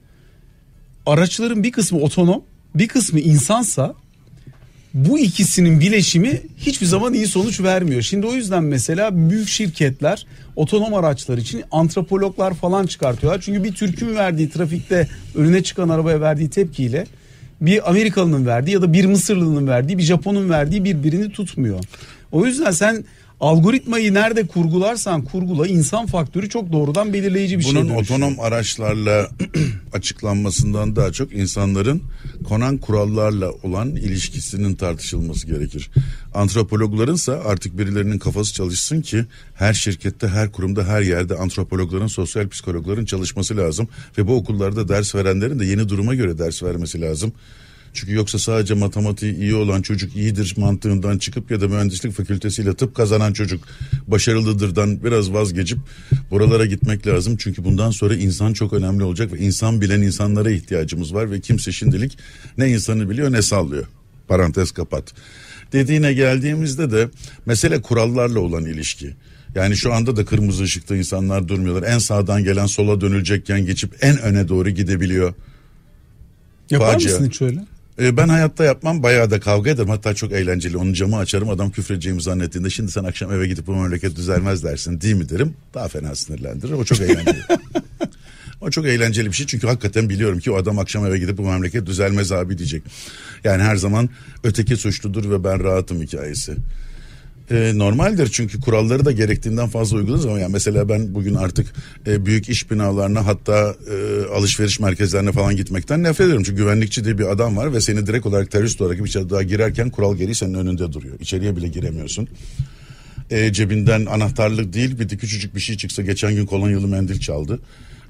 Araçların 1.06 1.64
bir 1.64 1.72
kısmı 1.72 2.00
otonom, 2.00 2.44
bir 2.76 2.88
kısmı 2.88 3.20
insansa 3.20 3.96
bu 5.06 5.20
ikisinin 5.20 5.80
bileşimi 5.80 6.42
hiçbir 6.58 6.86
zaman 6.86 7.14
iyi 7.14 7.28
sonuç 7.28 7.62
vermiyor. 7.62 8.02
Şimdi 8.02 8.28
o 8.28 8.34
yüzden 8.34 8.64
mesela 8.64 9.30
büyük 9.30 9.48
şirketler 9.48 10.26
otonom 10.56 10.94
araçlar 10.94 11.38
için 11.38 11.64
antropologlar 11.72 12.54
falan 12.54 12.86
çıkartıyorlar. 12.86 13.42
Çünkü 13.42 13.64
bir 13.64 13.74
Türk'ün 13.74 14.16
verdiği 14.16 14.50
trafikte 14.50 15.08
önüne 15.36 15.64
çıkan 15.64 15.90
arabaya 15.90 16.22
verdiği 16.22 16.50
tepkiyle 16.50 17.08
bir 17.62 17.90
Amerikalı'nın 17.90 18.46
verdiği 18.46 18.72
ya 18.72 18.82
da 18.82 18.94
bir 18.94 19.06
Mısırlı'nın 19.06 19.68
verdiği 19.68 19.98
bir 19.98 20.04
Japon'un 20.04 20.50
verdiği 20.50 20.84
birbirini 20.84 21.32
tutmuyor. 21.32 21.80
O 22.32 22.46
yüzden 22.46 22.72
sen 22.72 23.06
algoritmayı 23.40 24.14
nerede 24.14 24.48
kurgularsan 24.48 25.22
kurgula 25.22 25.68
insan 25.68 26.06
faktörü 26.06 26.50
çok 26.50 26.72
doğrudan 26.72 27.14
belirleyici 27.14 27.60
bir 27.60 27.64
şey. 27.64 27.76
Bunun 27.76 27.90
otonom 27.90 28.40
araçlarla 28.40 29.30
açıklanmasından 29.94 30.96
daha 30.96 31.12
çok 31.12 31.34
insanların 31.34 32.02
konan 32.48 32.78
kurallarla 32.78 33.52
olan 33.64 33.96
ilişkisinin 33.96 34.76
tartışılması 34.76 35.48
gerekir. 35.48 35.90
Antropologlarınsa 36.34 37.34
artık 37.46 37.78
birilerinin 37.78 38.20
kafası 38.20 38.54
çalışsın 38.54 39.02
ki 39.02 39.26
her 39.56 39.74
şirkette, 39.74 40.28
her 40.28 40.52
kurumda, 40.52 40.84
her 40.84 41.02
yerde 41.02 41.36
antropologların, 41.36 42.08
sosyal 42.08 42.50
psikologların 42.50 43.06
çalışması 43.06 43.58
lazım 43.58 43.88
ve 44.18 44.28
bu 44.28 44.36
okullarda 44.36 44.90
ders 44.90 45.16
verenlerin 45.16 45.60
de 45.60 45.66
yeni 45.66 45.90
duruma 45.90 46.16
göre 46.16 46.38
ders 46.38 46.64
vermesi 46.64 47.02
lazım. 47.02 47.34
Çünkü 47.98 48.14
yoksa 48.14 48.40
sadece 48.40 48.74
matematiği 48.74 49.36
iyi 49.36 49.56
olan 49.56 49.82
çocuk 49.82 50.16
iyidir 50.16 50.54
mantığından 50.58 51.18
çıkıp 51.18 51.52
ya 51.52 51.62
da 51.62 51.68
mühendislik 51.68 52.14
fakültesiyle 52.14 52.74
tıp 52.74 52.96
kazanan 52.96 53.34
çocuk 53.34 53.64
başarılıdırdan 54.08 55.04
biraz 55.04 55.34
vazgeçip 55.34 55.80
buralara 56.32 56.66
gitmek 56.66 57.08
lazım. 57.08 57.38
Çünkü 57.38 57.64
bundan 57.64 57.92
sonra 57.92 58.16
insan 58.16 58.54
çok 58.54 58.74
önemli 58.74 59.04
olacak 59.04 59.34
ve 59.34 59.38
insan 59.38 59.82
bilen 59.82 60.02
insanlara 60.02 60.52
ihtiyacımız 60.52 61.14
var 61.14 61.32
ve 61.32 61.40
kimse 61.40 61.72
şimdilik 61.72 62.18
ne 62.58 62.70
insanı 62.70 63.10
biliyor 63.10 63.32
ne 63.32 63.42
sallıyor. 63.42 63.86
Parantez 64.28 64.72
kapat. 64.72 65.14
Dediğine 65.74 66.14
geldiğimizde 66.14 66.92
de 66.92 67.10
mesele 67.46 67.82
kurallarla 67.82 68.40
olan 68.40 68.66
ilişki. 68.66 69.14
Yani 69.56 69.78
şu 69.78 69.94
anda 69.94 70.16
da 70.16 70.26
kırmızı 70.26 70.64
ışıkta 70.64 70.96
insanlar 70.96 71.48
durmuyorlar. 71.48 71.84
En 71.84 71.98
sağdan 71.98 72.44
gelen 72.44 72.66
sola 72.66 73.02
dönülecekken 73.02 73.66
geçip 73.66 73.96
en 74.02 74.18
öne 74.18 74.48
doğru 74.48 74.70
gidebiliyor. 74.70 75.34
Yapar 76.70 76.94
facia. 76.94 77.12
mısın 77.12 77.26
hiç 77.30 77.42
öyle? 77.42 77.77
Ee, 78.00 78.18
ben 78.18 78.28
hayatta 78.30 78.64
yapmam 78.64 79.04
bayağı 79.04 79.32
da 79.32 79.40
kavga 79.40 79.72
ederim 79.72 79.90
hatta 79.90 80.14
çok 80.14 80.32
eğlenceli 80.32 80.78
onun 80.78 80.94
camı 80.94 81.18
açarım 81.18 81.50
adam 81.50 81.72
küfredeceğimi 81.72 82.22
zannettiğinde 82.22 82.70
şimdi 82.70 82.92
sen 82.92 83.04
akşam 83.04 83.32
eve 83.32 83.48
gidip 83.48 83.68
bu 83.68 83.76
memleket 83.76 84.16
düzelmez 84.16 84.64
dersin 84.64 85.02
değil 85.02 85.16
mi 85.16 85.30
derim 85.30 85.54
daha 85.74 85.88
fena 85.88 86.16
sinirlendirir 86.16 86.74
o 86.74 86.84
çok 86.84 87.00
eğlenceli. 87.00 87.44
o 88.62 88.70
çok 88.70 88.86
eğlenceli 88.86 89.28
bir 89.28 89.34
şey 89.34 89.46
çünkü 89.48 89.68
hakikaten 89.68 90.10
biliyorum 90.10 90.40
ki 90.40 90.52
o 90.52 90.56
adam 90.56 90.80
akşam 90.80 91.06
eve 91.06 91.18
gidip 91.18 91.38
bu 91.38 91.44
memleket 91.44 91.86
düzelmez 91.86 92.32
abi 92.32 92.58
diyecek. 92.58 92.84
Yani 93.44 93.64
her 93.64 93.76
zaman 93.76 94.10
öteki 94.44 94.78
suçludur 94.78 95.32
ve 95.32 95.44
ben 95.44 95.64
rahatım 95.64 96.02
hikayesi. 96.02 96.56
Ee, 97.52 97.72
normaldir 97.76 98.30
çünkü 98.32 98.62
kuralları 98.62 99.06
da 99.06 99.12
gerektiğinden 99.12 99.68
fazla 99.68 99.98
uygularız 99.98 100.26
ama 100.26 100.40
yani 100.40 100.52
mesela 100.52 100.90
ben 100.90 101.14
bugün 101.16 101.34
artık 101.34 101.74
e, 102.08 102.26
büyük 102.26 102.50
iş 102.50 102.72
binalarına 102.72 103.26
hatta 103.26 103.76
e, 103.92 104.26
alışveriş 104.34 104.80
merkezlerine 104.80 105.32
falan 105.32 105.56
gitmekten 105.56 106.04
nefret 106.04 106.26
ediyorum. 106.26 106.44
Çünkü 106.44 106.58
güvenlikçi 106.58 107.04
diye 107.06 107.18
bir 107.18 107.32
adam 107.32 107.58
var 107.58 107.74
ve 107.74 107.82
seni 107.82 108.08
direkt 108.08 108.26
olarak 108.26 108.52
terörist 108.52 108.82
olarak 108.82 109.00
bir 109.00 109.10
içeri 109.10 109.30
daha 109.30 109.44
girerken 109.44 109.90
kural 109.90 110.16
gereği 110.16 110.36
senin 110.36 110.54
önünde 110.54 110.94
duruyor. 110.94 111.20
İçeriye 111.20 111.56
bile 111.56 111.68
giremiyorsun. 111.68 112.28
E, 113.32 113.54
cebinden 113.54 114.06
anahtarlık 114.06 114.74
değil 114.74 115.00
bir 115.00 115.10
de 115.10 115.18
küçücük 115.18 115.56
bir 115.56 115.60
şey 115.60 115.78
çıksa 115.78 116.02
geçen 116.02 116.36
gün 116.36 116.46
kolonyalı 116.46 116.88
mendil 116.88 117.20
çaldı. 117.20 117.60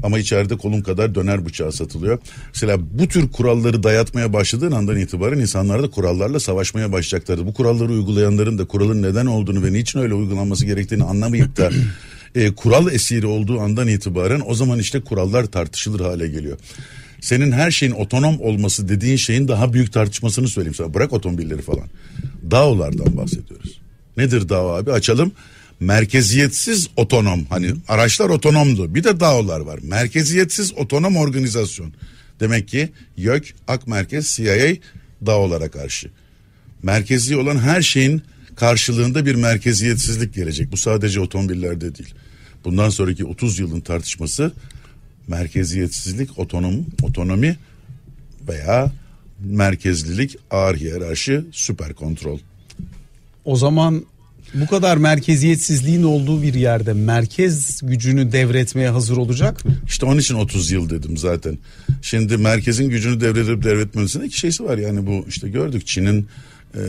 Ama 0.04 0.20
içeride 0.20 0.58
kolun 0.58 0.82
kadar 0.82 1.16
döner 1.16 1.46
bıçağı 1.46 1.72
satılıyor. 1.72 2.20
Mesela 2.54 2.78
bu 3.00 3.08
tür 3.08 3.32
kuralları 3.32 3.84
dayatmaya 3.84 4.34
başladığın 4.34 4.72
andan 4.72 4.98
itibaren 4.98 5.40
insanlar 5.40 5.84
da 5.84 5.90
kurallarla 5.90 6.40
savaşmaya 6.40 6.92
başlayacaklardı. 6.92 7.46
Bu 7.46 7.54
kuralları 7.54 7.92
uygulayanların 7.92 8.58
da 8.58 8.66
kuralın 8.66 9.02
neden 9.02 9.26
olduğunu 9.26 9.64
ve 9.64 9.74
niçin 9.74 10.00
öyle 10.00 10.14
uygulanması 10.14 10.66
gerektiğini 10.66 11.04
anlamayıp 11.04 11.58
da 11.58 11.72
e, 12.36 12.52
kural 12.56 12.92
esiri 12.92 13.26
olduğu 13.26 13.60
andan 13.60 13.88
itibaren 13.88 14.42
o 14.46 14.54
zaman 14.54 14.80
işte 14.80 15.02
kurallar 15.02 15.46
tartışılır 15.46 16.00
hale 16.00 16.28
geliyor. 16.28 16.58
Senin 17.22 17.52
her 17.52 17.72
şeyin 17.72 17.92
otonom 17.92 18.42
olması 18.42 18.90
dediğin 18.90 19.16
şeyin 19.16 19.48
daha 19.48 19.74
büyük 19.74 19.94
tartışmasını 19.94 20.48
söyleyeyim 20.48 20.76
sana. 20.76 20.94
Bırak 20.94 21.14
otomobilleri 21.14 21.62
falan. 21.62 21.88
DAO'lardan 22.52 23.18
bahsediyoruz. 23.18 23.80
Nedir 24.18 24.50
DAO 24.50 24.70
abi? 24.70 24.92
Açalım. 24.92 25.32
Merkeziyetsiz 25.80 26.88
otonom. 26.96 27.46
Hani 27.50 27.74
araçlar 27.88 28.30
otonomdu. 28.30 28.96
Bir 28.96 29.04
de 29.04 29.20
DAO'lar 29.20 29.60
var. 29.60 29.80
Merkeziyetsiz 29.84 30.74
otonom 30.78 31.18
organizasyon. 31.18 31.94
Demek 32.40 32.68
ki 32.68 32.90
YÖK, 33.18 33.56
AK 33.68 33.88
Merkez, 33.88 34.36
CIA 34.36 34.76
DAO'lara 35.26 35.72
karşı. 35.72 36.10
Merkezi 36.84 37.38
olan 37.38 37.58
her 37.58 37.82
şeyin 37.82 38.22
karşılığında 38.56 39.26
bir 39.26 39.36
merkeziyetsizlik 39.36 40.34
gelecek. 40.34 40.72
Bu 40.72 40.78
sadece 40.78 41.20
otomobillerde 41.20 41.96
değil. 41.96 42.14
Bundan 42.66 42.90
sonraki 42.90 43.26
30 43.26 43.60
yılın 43.60 43.80
tartışması 43.80 44.52
merkeziyetsizlik, 45.28 46.40
otonom, 46.40 46.86
otonomi 47.04 47.58
veya 48.48 48.92
merkezlilik, 49.40 50.36
ağır 50.52 50.76
hiyerarşi, 50.76 51.42
süper 51.52 51.94
kontrol. 51.94 52.40
O 53.46 53.56
zaman 53.56 54.06
Bu 54.54 54.68
kadar 54.68 54.98
merkeziyetsizliğin 54.98 56.04
olduğu 56.04 56.42
bir 56.42 56.54
yerde 56.54 56.94
merkez 56.94 57.80
gücünü 57.84 58.32
devretmeye 58.32 58.90
hazır 58.90 59.18
olacak 59.18 59.66
mı? 59.66 59.72
İşte 59.88 60.06
onun 60.06 60.20
için 60.20 60.36
30 60.36 60.72
yıl 60.72 60.90
dedim 60.90 61.18
zaten. 61.18 61.58
Şimdi 62.02 62.38
merkezin 62.38 62.90
gücünü 62.90 63.22
devredip 63.22 63.64
devretmesinde 63.64 64.26
iki 64.26 64.40
şeysi 64.40 64.64
var. 64.64 64.78
Yani 64.78 65.08
bu 65.08 65.26
işte 65.28 65.50
gördük 65.50 65.88
Çin'in 65.88 66.28
e, 66.76 66.82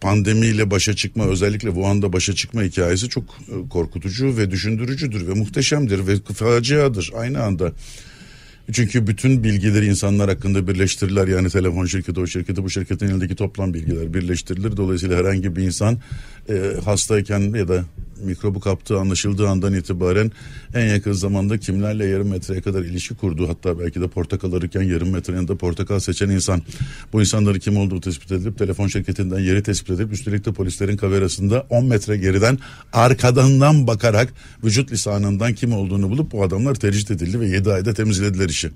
pandemiyle 0.00 0.70
başa 0.70 0.96
çıkma 0.96 1.24
özellikle 1.24 1.68
Wuhan'da 1.68 2.12
başa 2.12 2.34
çıkma 2.34 2.62
hikayesi 2.62 3.08
çok 3.08 3.24
e, 3.24 3.68
korkutucu 3.68 4.36
ve 4.36 4.50
düşündürücüdür 4.50 5.28
ve 5.28 5.34
muhteşemdir 5.34 6.06
ve 6.06 6.16
faciadır 6.34 7.10
aynı 7.16 7.42
anda. 7.42 7.72
Çünkü 8.72 9.06
bütün 9.06 9.44
bilgileri 9.44 9.86
insanlar 9.86 10.28
hakkında 10.28 10.68
birleştirirler. 10.68 11.28
Yani 11.28 11.50
telefon 11.50 11.86
şirketi, 11.86 12.20
o 12.20 12.26
şirketi, 12.26 12.64
bu 12.64 12.70
şirketin 12.70 13.06
elindeki 13.06 13.34
toplam 13.34 13.74
bilgiler 13.74 14.14
birleştirilir. 14.14 14.76
Dolayısıyla 14.76 15.18
herhangi 15.18 15.56
bir 15.56 15.62
insan 15.62 15.98
e, 16.48 16.72
hastayken 16.84 17.40
ya 17.40 17.68
da 17.68 17.84
mikrobu 18.24 18.60
kaptığı 18.60 18.98
anlaşıldığı 18.98 19.48
andan 19.48 19.74
itibaren 19.74 20.32
en 20.74 20.86
yakın 20.86 21.12
zamanda 21.12 21.58
kimlerle 21.58 22.06
yarım 22.06 22.28
metreye 22.28 22.60
kadar 22.60 22.82
ilişki 22.82 23.14
kurduğu 23.14 23.48
hatta 23.48 23.78
belki 23.78 24.00
de 24.00 24.08
portakal 24.08 24.52
arırken 24.52 24.82
yarım 24.82 25.10
metre 25.10 25.34
yanında 25.34 25.56
portakal 25.56 25.98
seçen 25.98 26.30
insan 26.30 26.62
bu 27.12 27.20
insanların 27.20 27.58
kim 27.58 27.76
olduğu 27.76 28.00
tespit 28.00 28.32
edilip 28.32 28.58
telefon 28.58 28.86
şirketinden 28.86 29.38
yeri 29.38 29.62
tespit 29.62 29.90
edilip 29.90 30.12
üstelik 30.12 30.44
de 30.44 30.52
polislerin 30.52 30.96
kamerasında 30.96 31.66
10 31.70 31.84
metre 31.84 32.16
geriden 32.16 32.58
arkadan 32.92 33.86
bakarak 33.86 34.32
vücut 34.64 34.92
lisanından 34.92 35.54
kim 35.54 35.72
olduğunu 35.72 36.10
bulup 36.10 36.32
bu 36.32 36.44
adamlar 36.44 36.74
tercih 36.74 37.10
edildi 37.10 37.40
ve 37.40 37.48
7 37.48 37.72
ayda 37.72 37.94
temizlediler 37.94 38.48
işi 38.48 38.70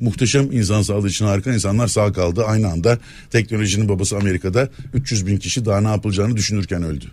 muhteşem 0.00 0.52
insan 0.52 0.82
sağlığı 0.82 1.08
için 1.08 1.24
harika 1.24 1.52
insanlar 1.52 1.86
sağ 1.86 2.12
kaldı. 2.12 2.44
Aynı 2.44 2.68
anda 2.68 2.98
teknolojinin 3.30 3.88
babası 3.88 4.16
Amerika'da 4.16 4.68
300 4.94 5.26
bin 5.26 5.36
kişi 5.36 5.64
daha 5.64 5.80
ne 5.80 5.88
yapılacağını 5.88 6.36
düşünürken 6.36 6.82
öldü. 6.82 7.04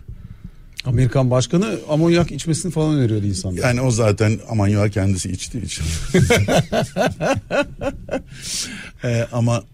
Amerikan 0.84 1.30
başkanı 1.30 1.78
amonyak 1.88 2.32
içmesini 2.32 2.72
falan 2.72 2.94
öneriyordu 2.94 3.26
insanlara. 3.26 3.66
Yani 3.66 3.80
o 3.80 3.90
zaten 3.90 4.40
amonyak 4.48 4.92
kendisi 4.92 5.30
içtiği 5.30 5.62
için. 5.64 5.84
ee, 9.04 9.26
ama 9.32 9.64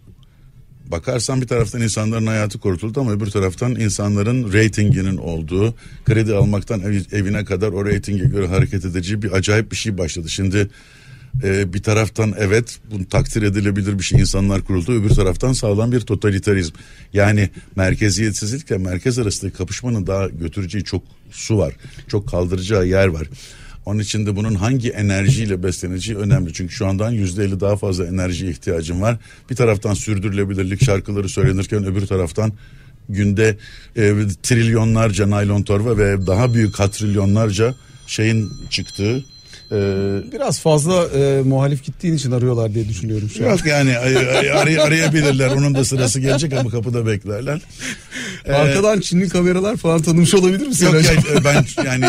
bakarsan 0.87 1.41
bir 1.41 1.47
taraftan 1.47 1.81
insanların 1.81 2.27
hayatı 2.27 2.59
kurtuldu 2.59 3.01
ama 3.01 3.13
öbür 3.13 3.27
taraftan 3.27 3.75
insanların 3.75 4.53
reytinginin 4.53 5.17
olduğu 5.17 5.75
kredi 6.05 6.35
almaktan 6.35 6.81
ev, 6.81 7.01
evine 7.13 7.45
kadar 7.45 7.69
o 7.73 7.87
reytinge 7.87 8.25
göre 8.25 8.47
hareket 8.47 8.85
edeceği 8.85 9.23
bir 9.23 9.33
acayip 9.33 9.71
bir 9.71 9.77
şey 9.77 9.99
başladı. 9.99 10.29
Şimdi 10.29 10.69
e, 11.43 11.73
bir 11.73 11.83
taraftan 11.83 12.35
evet 12.39 12.79
bu 12.91 13.09
takdir 13.09 13.43
edilebilir 13.43 13.99
bir 13.99 14.05
şey 14.05 14.21
insanlar 14.21 14.65
kuruldu 14.65 14.93
öbür 14.93 15.11
taraftan 15.11 15.53
sağlam 15.53 15.93
bir 15.93 16.01
totalitarizm 16.01 16.75
yani 17.13 17.51
merkeziyetsizlikle 17.77 18.79
merkez 18.79 19.19
arasındaki 19.19 19.57
kapışmanın 19.57 20.07
daha 20.07 20.29
götüreceği 20.29 20.85
çok 20.85 21.03
su 21.31 21.59
var 21.59 21.75
çok 22.09 22.29
kaldıracağı 22.29 22.87
yer 22.87 23.07
var 23.07 23.29
onun 23.87 23.99
için 23.99 24.27
de 24.27 24.37
bunun 24.37 24.55
hangi 24.55 24.91
enerjiyle 24.91 25.63
besleneceği 25.63 26.19
önemli. 26.19 26.53
Çünkü 26.53 26.75
şu 26.75 26.87
andan 26.87 27.11
yüzde 27.11 27.45
elli 27.45 27.61
daha 27.61 27.77
fazla 27.77 28.07
enerjiye 28.07 28.51
ihtiyacım 28.51 29.01
var. 29.01 29.17
Bir 29.51 29.57
taraftan 29.57 29.95
sürdürülebilirlik 29.95 30.85
şarkıları 30.85 31.29
söylenirken 31.29 31.85
öbür 31.85 32.07
taraftan 32.07 32.53
günde 33.09 33.57
e, 33.97 34.15
trilyonlarca 34.43 35.31
naylon 35.31 35.63
torba 35.63 35.99
ve 35.99 36.27
daha 36.27 36.55
büyük 36.55 36.75
katrilyonlarca 36.75 37.75
şeyin 38.07 38.51
çıktığı 38.71 39.25
ee, 39.73 40.33
Biraz 40.33 40.61
fazla 40.61 41.05
e, 41.05 41.43
muhalif 41.43 41.85
gittiğin 41.85 42.15
için 42.15 42.31
arıyorlar 42.31 42.75
diye 42.75 42.89
düşünüyorum 42.89 43.31
şu 43.37 43.47
an. 43.47 43.51
Yok 43.51 43.67
yani 43.67 43.99
ar- 43.99 44.15
ar- 44.51 44.77
arayabilirler. 44.87 45.49
Onun 45.51 45.75
da 45.75 45.85
sırası 45.85 46.21
gelecek 46.21 46.53
ama 46.53 46.71
kapıda 46.71 47.07
beklerler. 47.07 47.61
Ee, 48.47 48.53
Arkadan 48.53 49.01
Çinli 49.01 49.29
kameralar 49.29 49.77
falan 49.77 50.03
tanımış 50.03 50.35
olabilir 50.35 50.67
misin? 50.67 50.87
Yok 50.87 50.95
yani, 51.05 51.45
ben 51.45 51.85
yani 51.85 52.05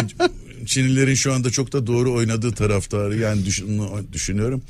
Çinlilerin 0.66 1.14
şu 1.14 1.34
anda 1.34 1.50
çok 1.50 1.74
da 1.74 1.88
doğru 1.88 2.14
oynadığı 2.14 2.52
taraftarı 2.52 3.18
yani 3.18 3.46
düşün, 3.46 3.82
düşünüyorum. 4.14 4.62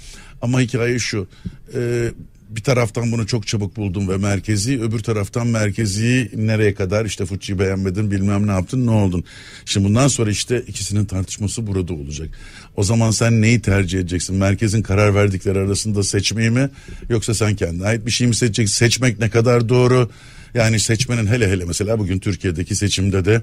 Ama 0.42 0.62
hikaye 0.62 1.00
şu. 1.00 1.28
E, 1.76 2.12
bir 2.56 2.64
taraftan 2.64 3.12
bunu 3.12 3.28
çok 3.28 3.48
çabuk 3.48 3.76
buldum 3.76 4.10
ve 4.10 4.18
merkezi 4.18 4.82
öbür 4.82 5.00
taraftan 5.00 5.48
merkezi 5.48 6.32
nereye 6.36 6.74
kadar 6.74 7.06
işte 7.06 7.26
Fuçi'yi 7.26 7.60
beğenmedin 7.60 8.12
bilmem 8.12 8.48
ne 8.48 8.52
yaptın 8.52 8.88
ne 8.88 8.92
oldun. 8.92 9.24
Şimdi 9.66 9.88
bundan 9.88 10.08
sonra 10.08 10.32
işte 10.32 10.62
ikisinin 10.68 11.06
tartışması 11.06 11.68
burada 11.68 11.94
olacak. 11.94 12.30
O 12.76 12.84
zaman 12.84 13.12
sen 13.12 13.42
neyi 13.42 13.62
tercih 13.62 14.00
edeceksin? 14.00 14.36
Merkezin 14.36 14.82
karar 14.82 15.16
verdikleri 15.16 15.60
arasında 15.60 16.04
seçmeyi 16.04 16.50
mi 16.50 16.70
yoksa 17.10 17.34
sen 17.34 17.56
kendine 17.56 17.88
ait 17.88 18.06
bir 18.06 18.12
şey 18.12 18.28
mi 18.28 18.36
seçeceksin? 18.36 18.76
Seçmek 18.76 19.20
ne 19.20 19.30
kadar 19.30 19.70
doğru? 19.70 20.10
Yani 20.56 20.80
seçmenin 20.80 21.28
hele 21.28 21.50
hele 21.50 21.66
mesela 21.66 22.00
bugün 22.00 22.20
Türkiye'deki 22.20 22.76
seçimde 22.76 23.26
de 23.26 23.42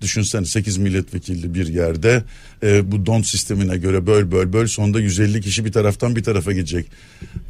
düşünsene 0.00 0.44
8 0.44 0.76
milletvekilli 0.78 1.54
bir 1.54 1.66
yerde 1.66 2.22
e, 2.62 2.92
bu 2.92 3.06
don 3.06 3.22
sistemine 3.22 3.76
göre 3.76 4.06
böl 4.06 4.32
böl 4.32 4.52
böl 4.52 4.66
sonunda 4.66 5.00
150 5.00 5.40
kişi 5.40 5.64
bir 5.64 5.72
taraftan 5.72 6.16
bir 6.16 6.22
tarafa 6.22 6.52
gidecek. 6.52 6.86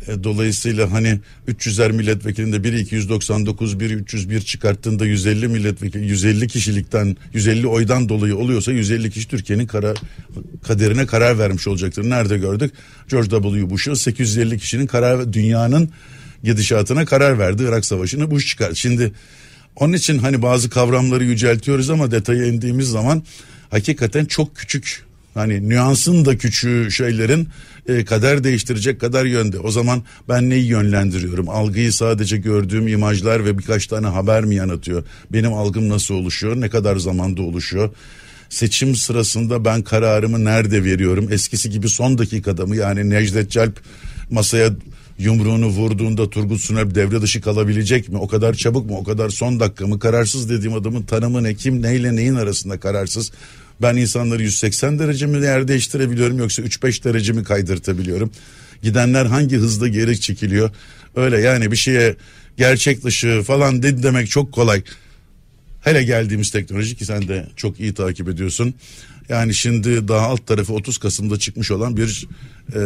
E, 0.09 0.25
dolayısıyla 0.25 0.93
hani 0.93 1.21
300'er 1.49 1.93
milletvekilinde 1.93 2.65
biri 2.65 2.81
299 2.81 3.81
biri 3.81 3.95
301 3.95 4.41
çıkarttığında 4.41 5.07
150 5.07 5.49
milletvekili 5.49 6.07
150 6.07 6.49
kişilikten 6.49 7.17
150 7.33 7.67
oydan 7.67 8.09
dolayı 8.09 8.37
oluyorsa 8.37 8.73
150 8.73 9.11
kişi 9.11 9.29
Türkiye'nin 9.29 9.67
kara, 9.67 9.95
kaderine 10.63 11.07
karar 11.07 11.39
vermiş 11.39 11.69
olacaktır. 11.69 12.11
Nerede 12.11 12.39
gördük? 12.39 12.73
George 13.11 13.29
W. 13.29 13.71
Bush'u 13.71 13.97
850 13.97 14.59
kişinin 14.59 14.87
karar 14.87 15.33
dünyanın 15.33 15.91
gidişatına 16.45 17.05
karar 17.05 17.39
verdi. 17.39 17.63
Irak 17.69 17.85
Savaşı'nı 17.85 18.31
Bush 18.31 18.47
çıkar. 18.47 18.75
Şimdi 18.75 19.13
onun 19.77 19.93
için 19.93 20.19
hani 20.19 20.43
bazı 20.43 20.71
kavramları 20.71 21.25
yüceltiyoruz 21.25 21.91
ama 21.91 22.11
detaya 22.11 22.47
indiğimiz 22.47 22.89
zaman 22.89 23.23
hakikaten 23.71 24.25
çok 24.25 24.57
küçük 24.57 25.05
hani 25.35 25.69
nüansın 25.69 26.25
da 26.25 26.39
küçüğü 26.39 26.91
şeylerin 26.91 27.49
e, 27.89 28.05
kader 28.05 28.45
değiştirecek 28.45 29.01
kadar 29.01 29.25
yönde. 29.25 29.59
O 29.59 29.71
zaman 29.71 30.03
ben 30.29 30.51
neyi 30.51 30.67
yönlendiriyorum? 30.67 31.49
Algıyı 31.49 31.93
sadece 31.93 32.37
gördüğüm 32.37 32.89
imajlar 32.89 33.45
ve 33.45 33.59
birkaç 33.59 33.87
tane 33.87 34.07
haber 34.07 34.45
mi 34.45 34.55
yanıtıyor? 34.55 35.05
Benim 35.33 35.53
algım 35.53 35.89
nasıl 35.89 36.15
oluşuyor? 36.15 36.61
Ne 36.61 36.69
kadar 36.69 36.97
zamanda 36.97 37.43
oluşuyor? 37.43 37.91
Seçim 38.49 38.97
sırasında 38.97 39.65
ben 39.65 39.83
kararımı 39.83 40.45
nerede 40.45 40.85
veriyorum? 40.85 41.29
Eskisi 41.31 41.71
gibi 41.71 41.89
son 41.89 42.19
dakikada 42.19 42.67
mı? 42.67 42.77
Yani 42.77 43.11
Necdet 43.11 43.51
Celp 43.51 43.81
masaya 44.31 44.71
yumruğunu 45.19 45.67
vurduğunda 45.67 46.31
Turgut 46.31 46.61
Suner 46.61 46.95
devre 46.95 47.23
dışı 47.23 47.41
kalabilecek 47.41 48.09
mi? 48.09 48.19
O 48.19 48.29
kadar 48.29 48.55
çabuk 48.55 48.91
mu? 48.91 48.97
O 48.99 49.05
kadar 49.05 49.31
son 49.31 49.61
dakika 49.61 49.87
mı? 49.87 49.99
Kararsız 49.99 50.51
dediğim 50.51 50.75
adamın 50.75 51.03
tanımı 51.03 51.43
ne? 51.43 51.55
Kim 51.55 51.83
neyle 51.83 52.17
neyin 52.17 52.35
arasında 52.35 52.81
kararsız? 52.81 53.33
Ben 53.83 53.97
insanları 53.97 54.43
180 54.43 54.99
derece 54.99 55.27
mi 55.27 55.45
yer 55.45 55.69
değiştirebiliyorum 55.69 56.39
yoksa 56.39 56.63
3-5 56.63 57.05
derece 57.05 57.33
mi 57.33 57.45
kaydırtabiliyorum? 57.45 58.31
Gidenler 58.83 59.27
hangi 59.27 59.57
hızda 59.57 59.89
geri 59.89 60.21
çekiliyor? 60.21 60.71
Öyle 61.17 61.41
yani 61.41 61.71
bir 61.73 61.77
şeye 61.77 62.17
gerçek 62.57 63.05
dışı 63.05 63.43
falan 63.47 63.83
dedi 63.83 64.03
demek 64.03 64.31
çok 64.31 64.53
kolay. 64.53 64.83
Hele 65.81 66.05
geldiğimiz 66.05 66.51
teknoloji 66.51 66.97
ki 66.97 67.05
sen 67.05 67.29
de 67.29 67.47
çok 67.57 67.81
iyi 67.81 67.95
takip 67.95 68.29
ediyorsun. 68.29 68.75
Yani 69.29 69.55
şimdi 69.55 70.09
daha 70.09 70.27
alt 70.27 70.47
tarafı 70.47 70.73
30 70.73 70.99
Kasım'da 70.99 71.39
çıkmış 71.39 71.71
olan 71.71 71.97
bir 71.97 72.29
e, 72.75 72.81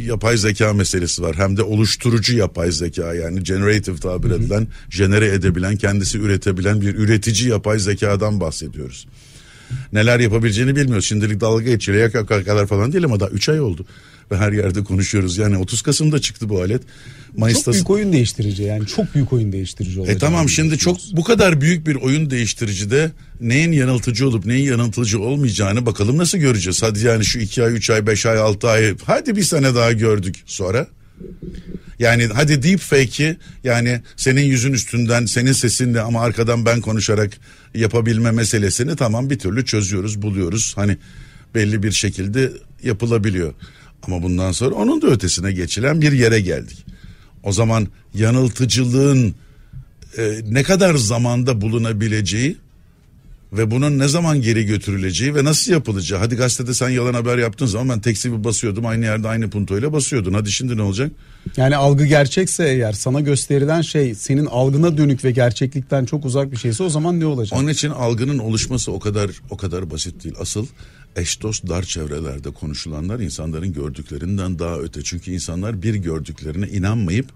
yapay 0.00 0.36
zeka 0.36 0.72
meselesi 0.72 1.22
var. 1.22 1.36
Hem 1.36 1.56
de 1.56 1.62
oluşturucu 1.62 2.36
yapay 2.36 2.72
zeka 2.72 3.14
yani 3.14 3.42
generative 3.42 3.96
tabir 3.96 4.30
edilen, 4.30 4.66
jenere 4.90 5.26
edebilen, 5.26 5.76
kendisi 5.76 6.18
üretebilen 6.18 6.80
bir 6.80 6.94
üretici 6.94 7.48
yapay 7.48 7.78
zekadan 7.78 8.40
bahsediyoruz. 8.40 9.06
Neler 9.92 10.20
yapabileceğini 10.20 10.76
bilmiyoruz. 10.76 11.06
Şimdilik 11.06 11.40
dalga 11.40 11.62
geçiyor. 11.62 11.98
Yak 11.98 12.28
kadar 12.28 12.66
falan 12.66 12.92
değil 12.92 13.04
ama 13.04 13.20
daha 13.20 13.28
3 13.28 13.48
ay 13.48 13.60
oldu 13.60 13.86
ve 14.30 14.36
her 14.36 14.52
yerde 14.52 14.84
konuşuyoruz. 14.84 15.38
Yani 15.38 15.58
30 15.58 15.82
Kasım'da 15.82 16.18
çıktı 16.18 16.48
bu 16.48 16.60
alet. 16.60 16.82
Mayıs'ta... 17.36 17.64
Çok 17.64 17.74
büyük 17.74 17.90
oyun 17.90 18.12
değiştirici 18.12 18.62
yani 18.62 18.86
çok 18.86 19.14
büyük 19.14 19.32
oyun 19.32 19.52
değiştirici 19.52 20.00
olacak. 20.00 20.16
E 20.16 20.18
tamam 20.18 20.48
şimdi 20.48 20.78
çok 20.78 20.96
bu 21.12 21.24
kadar 21.24 21.60
büyük 21.60 21.86
bir 21.86 21.94
oyun 21.94 22.30
değiştirici 22.30 22.90
de 22.90 23.10
neyin 23.40 23.72
yanıltıcı 23.72 24.28
olup 24.28 24.46
neyin 24.46 24.70
yanıltıcı 24.70 25.20
olmayacağını 25.20 25.86
bakalım 25.86 26.18
nasıl 26.18 26.38
göreceğiz. 26.38 26.82
Hadi 26.82 27.06
yani 27.06 27.24
şu 27.24 27.38
2 27.38 27.62
ay 27.62 27.72
3 27.76 27.90
ay 27.90 28.06
5 28.06 28.26
ay 28.26 28.38
6 28.38 28.68
ay 28.68 28.94
hadi 29.04 29.36
bir 29.36 29.42
sene 29.42 29.74
daha 29.74 29.92
gördük 29.92 30.36
sonra. 30.46 30.86
Yani 31.98 32.26
hadi 32.34 32.62
deep 32.62 32.80
fake'i 32.80 33.36
yani 33.64 34.00
senin 34.16 34.42
yüzün 34.42 34.72
üstünden 34.72 35.26
senin 35.26 35.52
sesinle 35.52 36.00
ama 36.00 36.22
arkadan 36.22 36.66
ben 36.66 36.80
konuşarak 36.80 37.30
yapabilme 37.74 38.30
meselesini 38.30 38.96
tamam 38.96 39.30
bir 39.30 39.38
türlü 39.38 39.64
çözüyoruz 39.64 40.22
buluyoruz. 40.22 40.72
Hani 40.76 40.96
belli 41.54 41.82
bir 41.82 41.92
şekilde 41.92 42.52
yapılabiliyor. 42.82 43.54
Ama 44.06 44.22
bundan 44.22 44.52
sonra 44.52 44.74
onun 44.74 45.02
da 45.02 45.06
ötesine 45.06 45.52
geçilen 45.52 46.02
bir 46.02 46.12
yere 46.12 46.40
geldik. 46.40 46.86
O 47.42 47.52
zaman 47.52 47.88
yanıltıcılığın 48.14 49.34
e, 50.18 50.40
ne 50.48 50.62
kadar 50.62 50.94
zamanda 50.94 51.60
bulunabileceği 51.60 52.56
ve 53.52 53.70
bunun 53.70 53.98
ne 53.98 54.08
zaman 54.08 54.42
geri 54.42 54.66
götürüleceği 54.66 55.34
ve 55.34 55.44
nasıl 55.44 55.72
yapılacağı. 55.72 56.18
Hadi 56.18 56.36
gazetede 56.36 56.74
sen 56.74 56.88
yalan 56.88 57.14
haber 57.14 57.38
yaptığın 57.38 57.66
zaman 57.66 57.88
ben 57.88 58.00
tekstivi 58.00 58.44
basıyordum 58.44 58.86
aynı 58.86 59.04
yerde 59.04 59.28
aynı 59.28 59.50
puntoyla 59.50 59.92
basıyordun. 59.92 60.32
Hadi 60.32 60.52
şimdi 60.52 60.76
ne 60.76 60.82
olacak? 60.82 61.12
Yani 61.56 61.76
algı 61.76 62.06
gerçekse 62.06 62.64
eğer 62.64 62.92
sana 62.92 63.20
gösterilen 63.20 63.80
şey 63.80 64.14
senin 64.14 64.46
algına 64.46 64.96
dönük 64.96 65.24
ve 65.24 65.30
gerçeklikten 65.30 66.04
çok 66.04 66.24
uzak 66.24 66.52
bir 66.52 66.56
şeyse 66.56 66.82
o 66.82 66.88
zaman 66.88 67.20
ne 67.20 67.26
olacak? 67.26 67.58
Onun 67.58 67.68
için 67.68 67.90
algının 67.90 68.38
oluşması 68.38 68.92
o 68.92 69.00
kadar 69.00 69.30
o 69.50 69.56
kadar 69.56 69.90
basit 69.90 70.24
değil. 70.24 70.34
Asıl 70.40 70.66
eş 71.16 71.42
dost 71.42 71.68
dar 71.68 71.82
çevrelerde 71.82 72.50
konuşulanlar 72.50 73.20
insanların 73.20 73.72
gördüklerinden 73.72 74.58
daha 74.58 74.78
öte. 74.78 75.02
Çünkü 75.02 75.30
insanlar 75.30 75.82
bir 75.82 75.94
gördüklerine 75.94 76.68
inanmayıp 76.68 77.26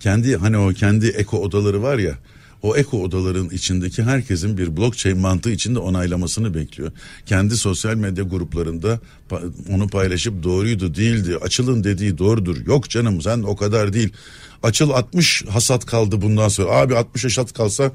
kendi 0.00 0.36
hani 0.36 0.58
o 0.58 0.68
kendi 0.68 1.06
eko 1.06 1.38
odaları 1.38 1.82
var 1.82 1.98
ya 1.98 2.14
o 2.62 2.76
eko 2.76 3.02
odaların 3.02 3.50
içindeki 3.50 4.02
herkesin 4.02 4.58
bir 4.58 4.76
blockchain 4.76 5.18
mantığı 5.18 5.50
içinde 5.50 5.78
onaylamasını 5.78 6.54
bekliyor. 6.54 6.92
Kendi 7.26 7.56
sosyal 7.56 7.94
medya 7.94 8.24
gruplarında 8.24 9.00
onu 9.70 9.88
paylaşıp 9.88 10.42
doğruydu 10.42 10.94
değildi 10.94 11.36
açılın 11.36 11.84
dediği 11.84 12.18
doğrudur. 12.18 12.66
Yok 12.66 12.90
canım 12.90 13.22
sen 13.22 13.42
o 13.42 13.56
kadar 13.56 13.92
değil. 13.92 14.12
Açıl 14.62 14.90
60 14.90 15.44
hasat 15.48 15.86
kaldı 15.86 16.22
bundan 16.22 16.48
sonra. 16.48 16.70
Abi 16.70 16.96
60 16.96 17.24
hasat 17.24 17.52
kalsa 17.52 17.92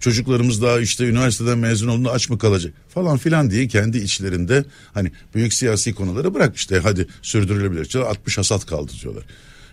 çocuklarımız 0.00 0.62
daha 0.62 0.80
işte 0.80 1.04
üniversiteden 1.04 1.58
mezun 1.58 1.88
olduğunda 1.88 2.12
aç 2.12 2.30
mı 2.30 2.38
kalacak? 2.38 2.74
Falan 2.88 3.18
filan 3.18 3.50
diye 3.50 3.68
kendi 3.68 3.98
içlerinde 3.98 4.64
hani 4.94 5.12
büyük 5.34 5.52
siyasi 5.52 5.94
konuları 5.94 6.34
bırak 6.34 6.56
işte 6.56 6.80
hadi 6.82 7.06
sürdürülebilir. 7.22 7.94
60 7.94 8.38
hasat 8.38 8.66
kaldı 8.66 8.92
diyorlar. 9.02 9.24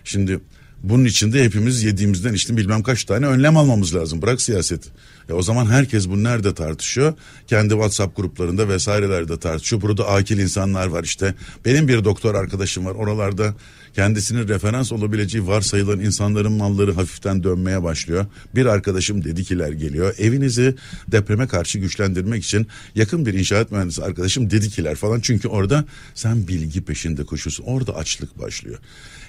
Şimdi 0.04 0.40
bunun 0.82 1.04
içinde 1.04 1.44
hepimiz 1.44 1.82
yediğimizden 1.82 2.32
işte 2.32 2.56
bilmem 2.56 2.82
kaç 2.82 3.04
tane 3.04 3.26
önlem 3.26 3.56
almamız 3.56 3.94
lazım. 3.94 4.22
Bırak 4.22 4.40
siyaseti. 4.40 4.88
E 5.32 5.34
o 5.34 5.42
zaman 5.42 5.66
herkes 5.66 6.08
bunu 6.08 6.24
nerede 6.24 6.54
tartışıyor? 6.54 7.14
Kendi 7.46 7.68
WhatsApp 7.68 8.16
gruplarında 8.16 8.68
vesairelerde 8.68 9.38
tartışıyor. 9.38 9.82
Burada 9.82 10.08
akil 10.08 10.38
insanlar 10.38 10.86
var 10.86 11.04
işte. 11.04 11.34
Benim 11.64 11.88
bir 11.88 12.04
doktor 12.04 12.34
arkadaşım 12.34 12.86
var. 12.86 12.94
Oralarda 12.94 13.54
kendisinin 13.94 14.48
referans 14.48 14.92
olabileceği 14.92 15.46
varsayılan 15.46 16.00
insanların 16.00 16.52
malları 16.52 16.92
hafiften 16.92 17.42
dönmeye 17.42 17.82
başlıyor. 17.82 18.26
Bir 18.54 18.66
arkadaşım 18.66 19.24
dedikiler 19.24 19.72
geliyor. 19.72 20.14
Evinizi 20.18 20.74
depreme 21.08 21.46
karşı 21.46 21.78
güçlendirmek 21.78 22.44
için 22.44 22.66
yakın 22.94 23.26
bir 23.26 23.34
inşaat 23.34 23.72
mühendisi 23.72 24.02
arkadaşım 24.02 24.50
dedikiler 24.50 24.94
falan. 24.94 25.20
Çünkü 25.20 25.48
orada 25.48 25.84
sen 26.14 26.48
bilgi 26.48 26.84
peşinde 26.84 27.24
koşuyorsun. 27.24 27.64
Orada 27.64 27.96
açlık 27.96 28.38
başlıyor. 28.38 28.78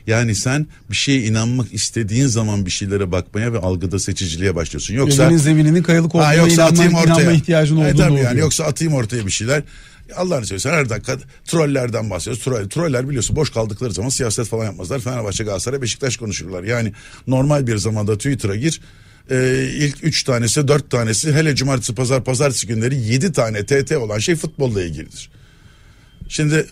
Yani 0.08 0.36
sen 0.36 0.68
bir 0.92 0.96
şeye 0.96 1.24
inanmak 1.24 1.74
istediğin 1.74 2.28
zaman 2.28 2.66
bir 2.66 2.72
şeylere 2.72 3.12
bakmaya 3.12 3.54
ve 3.54 3.58
algıda 3.58 4.00
seçiciliğe 4.00 4.56
başlıyorsun. 4.56 4.94
Yoksa 4.94 5.24
Gözünün 5.24 5.38
zemininin 5.38 5.84
kayalık 5.94 6.16
olduğuna 6.16 6.28
ha, 6.28 6.34
yoksa 6.34 6.54
inanma, 6.54 6.70
atayım 6.70 6.94
ortaya. 6.94 7.14
inanma 7.14 7.32
ihtiyacın 7.32 7.78
olduğunu 7.78 7.90
e, 7.90 7.96
tabii 7.96 8.20
yani 8.20 8.40
Yoksa 8.40 8.64
atayım 8.64 8.94
ortaya 8.94 9.26
bir 9.26 9.32
şeyler. 9.32 9.64
Allah'ını 10.16 10.46
seversen 10.46 10.72
her 10.72 10.90
dakika 10.90 11.18
trollerden 11.46 12.10
bahsediyoruz. 12.10 12.44
Troll, 12.44 12.70
troller 12.70 13.10
biliyorsun 13.10 13.36
boş 13.36 13.50
kaldıkları 13.50 13.94
zaman 13.94 14.10
siyaset 14.10 14.48
falan 14.48 14.66
yapmazlar. 14.66 15.00
Fenerbahçe, 15.00 15.44
Galatasaray, 15.44 15.82
Beşiktaş 15.82 16.18
konuşurlar. 16.18 16.64
Yani 16.64 16.94
normal 17.28 17.68
bir 17.68 17.78
zamanda 17.78 18.18
Twitter'a 18.18 18.56
gir. 18.56 18.82
Ee, 19.32 19.70
ilk 19.74 20.04
üç 20.04 20.24
tanesi 20.24 20.68
dört 20.68 20.92
tanesi 20.92 21.34
hele 21.34 21.56
cumartesi 21.56 21.96
pazar 21.96 22.24
pazartesi 22.24 22.68
günleri 22.68 22.96
yedi 22.96 23.32
tane 23.32 23.66
TT 23.66 23.92
olan 23.92 24.20
şey 24.20 24.36
futbolla 24.36 24.84
ilgilidir. 24.84 25.30
Şimdi 26.30 26.68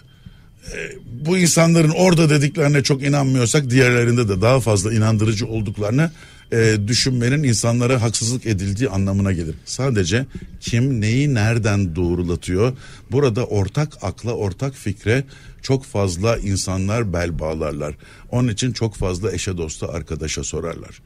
e, 0.73 0.77
bu 1.25 1.37
insanların 1.37 1.89
orada 1.89 2.29
dediklerine 2.29 2.83
çok 2.83 3.03
inanmıyorsak 3.03 3.69
diğerlerinde 3.69 4.29
de 4.29 4.41
daha 4.41 4.59
fazla 4.59 4.93
inandırıcı 4.93 5.47
olduklarını 5.47 6.11
e, 6.51 6.77
düşünmenin 6.87 7.43
insanlara 7.43 8.01
haksızlık 8.01 8.45
edildiği 8.45 8.89
anlamına 8.89 9.31
gelir. 9.31 9.55
Sadece 9.65 10.25
kim 10.59 11.01
neyi 11.01 11.33
nereden 11.33 11.95
doğrulatıyor 11.95 12.77
burada 13.11 13.45
ortak 13.45 13.97
akla 14.01 14.33
ortak 14.33 14.75
fikre 14.75 15.23
çok 15.61 15.85
fazla 15.85 16.37
insanlar 16.37 17.13
bel 17.13 17.39
bağlarlar. 17.39 17.95
Onun 18.31 18.47
için 18.47 18.71
çok 18.71 18.95
fazla 18.95 19.31
eşe 19.31 19.57
dosta 19.57 19.87
arkadaşa 19.87 20.43
sorarlar 20.43 21.01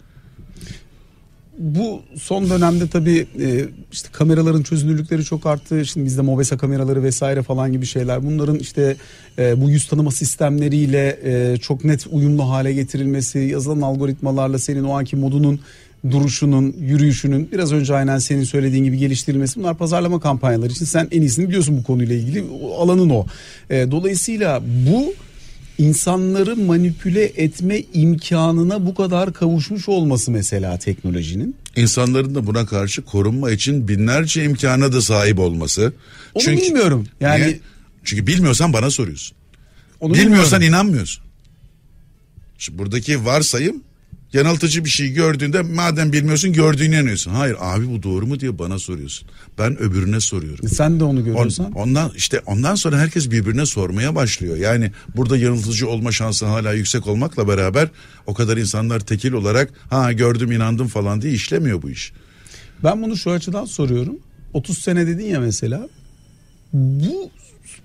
bu 1.57 2.01
son 2.17 2.49
dönemde 2.49 2.87
tabii 2.87 3.27
e, 3.39 3.65
işte 3.91 4.09
kameraların 4.11 4.63
çözünürlükleri 4.63 5.23
çok 5.23 5.45
arttı. 5.45 5.85
Şimdi 5.85 6.05
bizde 6.05 6.21
Mobesa 6.21 6.57
kameraları 6.57 7.03
vesaire 7.03 7.43
falan 7.43 7.71
gibi 7.71 7.85
şeyler. 7.85 8.23
Bunların 8.23 8.59
işte 8.59 8.95
e, 9.39 9.61
bu 9.61 9.69
yüz 9.69 9.87
tanıma 9.87 10.11
sistemleriyle 10.11 11.19
e, 11.23 11.57
çok 11.57 11.83
net 11.83 12.07
uyumlu 12.11 12.49
hale 12.49 12.73
getirilmesi, 12.73 13.39
yazılan 13.39 13.81
algoritmalarla 13.81 14.59
senin 14.59 14.83
o 14.83 14.97
anki 14.97 15.15
modunun 15.15 15.59
duruşunun, 16.11 16.75
yürüyüşünün 16.79 17.49
biraz 17.51 17.73
önce 17.73 17.95
aynen 17.95 18.17
senin 18.17 18.43
söylediğin 18.43 18.83
gibi 18.83 18.97
geliştirilmesi 18.97 19.59
bunlar 19.59 19.77
pazarlama 19.77 20.19
kampanyaları 20.19 20.71
için 20.71 20.85
sen 20.85 21.07
en 21.11 21.21
iyisini 21.21 21.47
biliyorsun 21.47 21.77
bu 21.77 21.83
konuyla 21.83 22.15
ilgili 22.15 22.45
alanın 22.77 23.09
o. 23.09 23.25
dolayısıyla 23.69 24.61
bu 24.89 25.13
insanları 25.77 26.55
manipüle 26.55 27.23
etme 27.23 27.81
imkanına 27.93 28.85
bu 28.85 28.95
kadar 28.95 29.33
kavuşmuş 29.33 29.89
olması 29.89 30.31
mesela 30.31 30.77
teknolojinin. 30.79 31.55
İnsanların 31.75 32.35
da 32.35 32.47
buna 32.47 32.65
karşı 32.65 33.01
korunma 33.01 33.51
için 33.51 33.87
binlerce 33.87 34.43
imkana 34.43 34.93
da 34.93 35.01
sahip 35.01 35.39
olması. 35.39 35.93
Onu 36.33 36.43
Çünkü, 36.43 36.61
bilmiyorum. 36.61 37.07
Yani 37.19 37.43
niye? 37.43 37.59
Çünkü 38.03 38.27
bilmiyorsan 38.27 38.73
bana 38.73 38.89
soruyorsun. 38.89 39.37
Onu 39.99 40.13
Bilmiyorsan 40.13 40.61
bilmiyorum. 40.61 40.85
inanmıyorsun. 40.85 41.23
Şimdi 42.57 42.77
buradaki 42.77 43.25
varsayım 43.25 43.83
yanıltıcı 44.35 44.85
bir 44.85 44.89
şey 44.89 45.13
gördüğünde 45.13 45.61
madem 45.61 46.13
bilmiyorsun 46.13 46.53
gördüğüne 46.53 46.95
inanıyorsun. 46.95 47.31
Hayır 47.31 47.55
abi 47.59 47.89
bu 47.89 48.03
doğru 48.03 48.27
mu 48.27 48.39
diye 48.39 48.59
bana 48.59 48.79
soruyorsun. 48.79 49.27
Ben 49.57 49.77
öbürüne 49.79 50.19
soruyorum. 50.19 50.65
E 50.65 50.69
sen 50.69 50.99
de 50.99 51.03
onu 51.03 51.25
görüyorsan. 51.25 51.71
On, 51.71 51.81
ondan 51.81 52.11
işte 52.15 52.41
ondan 52.45 52.75
sonra 52.75 52.99
herkes 52.99 53.31
birbirine 53.31 53.65
sormaya 53.65 54.15
başlıyor. 54.15 54.57
Yani 54.57 54.91
burada 55.15 55.37
yanıltıcı 55.37 55.89
olma 55.89 56.11
şansı 56.11 56.45
hala 56.45 56.73
yüksek 56.73 57.07
olmakla 57.07 57.47
beraber 57.47 57.89
o 58.27 58.33
kadar 58.33 58.57
insanlar 58.57 58.99
tekil 58.99 59.33
olarak 59.33 59.73
ha 59.89 60.11
gördüm 60.11 60.51
inandım 60.51 60.87
falan 60.87 61.21
diye 61.21 61.33
işlemiyor 61.33 61.81
bu 61.81 61.89
iş. 61.89 62.11
Ben 62.83 63.03
bunu 63.03 63.17
şu 63.17 63.31
açıdan 63.31 63.65
soruyorum. 63.65 64.19
30 64.53 64.77
sene 64.77 65.07
dedin 65.07 65.25
ya 65.25 65.39
mesela. 65.39 65.89
Bu 66.73 67.31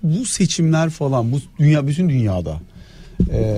bu 0.03 0.25
seçimler 0.25 0.89
falan 0.89 1.31
bu 1.31 1.41
dünya 1.59 1.87
bütün 1.87 2.09
dünyada 2.09 2.61
e, 3.31 3.57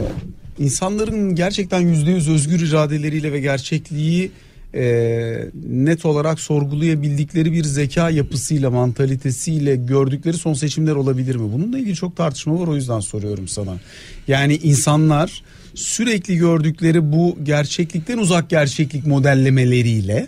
insanların 0.60 1.36
gerçekten 1.36 1.80
yüzde 1.80 2.12
yüz 2.12 2.30
özgür 2.30 2.68
iradeleriyle 2.68 3.32
ve 3.32 3.40
gerçekliği 3.40 4.32
e, 4.76 5.46
net 5.70 6.06
olarak 6.06 6.40
sorgulayabildikleri 6.40 7.54
bir 7.54 7.64
zeka 7.64 8.10
yapısıyla, 8.10 8.72
mantalitesiyle 8.72 9.76
gördükleri 9.76 10.38
son 10.38 10.54
seçimler 10.54 10.96
olabilir 10.96 11.36
mi? 11.36 11.54
Bununla 11.54 11.80
ilgili 11.80 11.96
çok 11.96 12.16
tartışma 12.16 12.60
var 12.60 12.68
o 12.68 12.76
yüzden 12.76 13.00
soruyorum 13.00 13.48
sana. 13.48 13.78
Yani 14.28 14.56
insanlar 14.56 15.44
sürekli 15.76 16.38
gördükleri 16.38 17.12
bu 17.12 17.38
gerçeklikten 17.44 18.18
uzak 18.18 18.50
gerçeklik 18.50 19.08
modellemeleriyle 19.08 20.28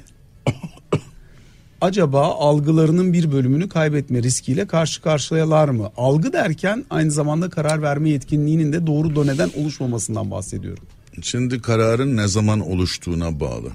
acaba 1.82 2.22
algılarının 2.22 3.14
bir 3.14 3.32
bölümünü 3.32 3.70
kaybetme 3.70 4.24
riskiyle 4.24 4.68
karşı 4.68 5.02
karşıyalar 5.02 5.70
mı? 5.70 5.92
Algı 5.98 6.34
derken 6.34 6.86
aynı 6.90 7.12
zamanda 7.12 7.50
karar 7.50 7.82
verme 7.82 8.10
yetkinliğinin 8.10 8.74
de 8.74 8.88
doğru 8.88 9.16
döneden 9.16 9.52
oluşmamasından 9.58 10.32
bahsediyorum. 10.32 10.84
Şimdi 11.22 11.62
kararın 11.62 12.18
ne 12.18 12.28
zaman 12.28 12.60
oluştuğuna 12.60 13.40
bağlı. 13.40 13.70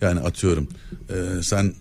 Yani 0.00 0.20
atıyorum 0.20 0.68
e, 1.08 1.42
sen 1.42 1.72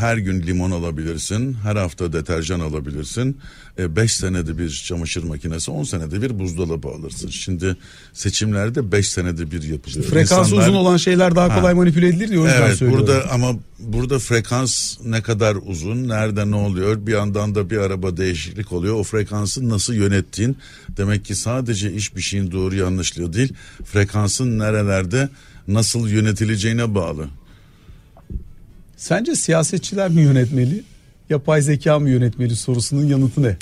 her 0.00 0.16
gün 0.16 0.42
limon 0.42 0.70
alabilirsin, 0.70 1.54
her 1.54 1.76
hafta 1.76 2.12
deterjan 2.12 2.60
alabilirsin. 2.60 3.38
5 3.78 4.04
e, 4.04 4.08
senede 4.08 4.58
bir 4.58 4.70
çamaşır 4.70 5.24
makinesi, 5.24 5.70
10 5.70 5.84
senede 5.84 6.22
bir 6.22 6.38
buzdolabı 6.38 6.88
alırsın. 6.88 7.28
Şimdi 7.28 7.76
seçimlerde 8.12 8.92
5 8.92 9.08
senede 9.08 9.50
bir 9.50 9.62
yapılıyor. 9.62 10.04
Frekans 10.04 10.46
İnsanlar, 10.46 10.62
uzun 10.62 10.74
olan 10.74 10.96
şeyler 10.96 11.36
daha 11.36 11.48
kolay 11.48 11.72
ha, 11.72 11.76
manipüle 11.76 12.08
edilir 12.08 12.28
yüzden 12.28 12.62
evet, 12.62 12.76
söylüyorum. 12.76 13.06
Burada 13.06 13.30
ama 13.30 13.58
burada 13.78 14.18
frekans 14.18 14.96
ne 15.04 15.22
kadar 15.22 15.56
uzun, 15.66 16.08
nerede 16.08 16.50
ne 16.50 16.56
oluyor? 16.56 17.06
Bir 17.06 17.12
yandan 17.12 17.54
da 17.54 17.70
bir 17.70 17.78
araba 17.78 18.16
değişiklik 18.16 18.72
oluyor. 18.72 18.94
O 18.94 19.02
frekansı 19.02 19.68
nasıl 19.68 19.94
yönettiğin 19.94 20.56
demek 20.88 21.24
ki 21.24 21.34
sadece 21.34 21.92
iş 21.92 22.16
bir 22.16 22.20
şeyin 22.20 22.50
doğru 22.50 22.74
yanlışlığı 22.74 23.32
değil, 23.32 23.52
frekansın 23.84 24.58
nerelerde 24.58 25.28
nasıl 25.68 26.08
yönetileceğine 26.08 26.94
bağlı. 26.94 27.28
Sence 28.96 29.34
siyasetçiler 29.36 30.10
mi 30.10 30.22
yönetmeli, 30.22 30.82
yapay 31.30 31.62
zeka 31.62 31.98
mı 31.98 32.10
yönetmeli 32.10 32.56
sorusunun 32.56 33.06
yanıtı 33.06 33.42
ne? 33.42 33.56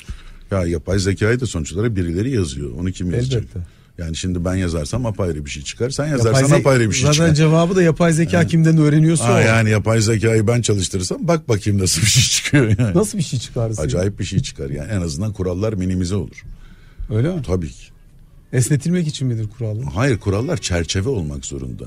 Ya 0.51 0.65
yapay 0.65 0.99
zekayı 0.99 1.39
da 1.39 1.45
sonuç 1.45 1.73
olarak 1.73 1.95
birileri 1.95 2.31
yazıyor. 2.31 2.71
Onu 2.79 2.91
kim 2.91 3.13
yazacak? 3.13 3.43
Elbette. 3.43 3.59
Yani 3.97 4.15
şimdi 4.15 4.45
ben 4.45 4.55
yazarsam 4.55 5.05
apayrı 5.05 5.45
bir 5.45 5.49
şey 5.49 5.63
çıkar. 5.63 5.89
Sen 5.89 6.07
yazarsan 6.07 6.41
yapay 6.41 6.59
apayrı 6.59 6.89
bir 6.89 6.95
şey 6.95 7.01
zaten 7.01 7.13
çıkar. 7.13 7.27
Zaten 7.27 7.33
cevabı 7.33 7.75
da 7.75 7.83
yapay 7.83 8.13
zeka 8.13 8.37
yani. 8.37 8.47
kimden 8.47 8.77
öğreniyorsa 8.77 9.23
Aa, 9.23 9.37
o. 9.37 9.39
Yani 9.39 9.69
yapay 9.69 10.01
zekayı 10.01 10.47
ben 10.47 10.61
çalıştırırsam 10.61 11.27
bak 11.27 11.49
bakayım 11.49 11.79
nasıl 11.79 12.01
bir 12.01 12.07
şey 12.07 12.23
çıkıyor 12.23 12.75
yani. 12.79 12.97
Nasıl 12.97 13.17
bir 13.17 13.23
şey 13.23 13.39
çıkar? 13.39 13.71
Acayip 13.77 14.19
bir 14.19 14.25
şey 14.25 14.39
çıkar 14.39 14.69
yani. 14.69 14.91
En 14.91 15.01
azından 15.01 15.33
kurallar 15.33 15.73
minimize 15.73 16.15
olur. 16.15 16.43
Öyle 17.09 17.35
mi? 17.35 17.41
Tabii 17.47 17.69
ki. 17.69 17.83
Esnetilmek 18.53 19.07
için 19.07 19.27
midir 19.27 19.47
kurallar? 19.57 19.85
Hayır 19.93 20.17
kurallar 20.17 20.57
çerçeve 20.57 21.09
olmak 21.09 21.45
zorunda 21.45 21.85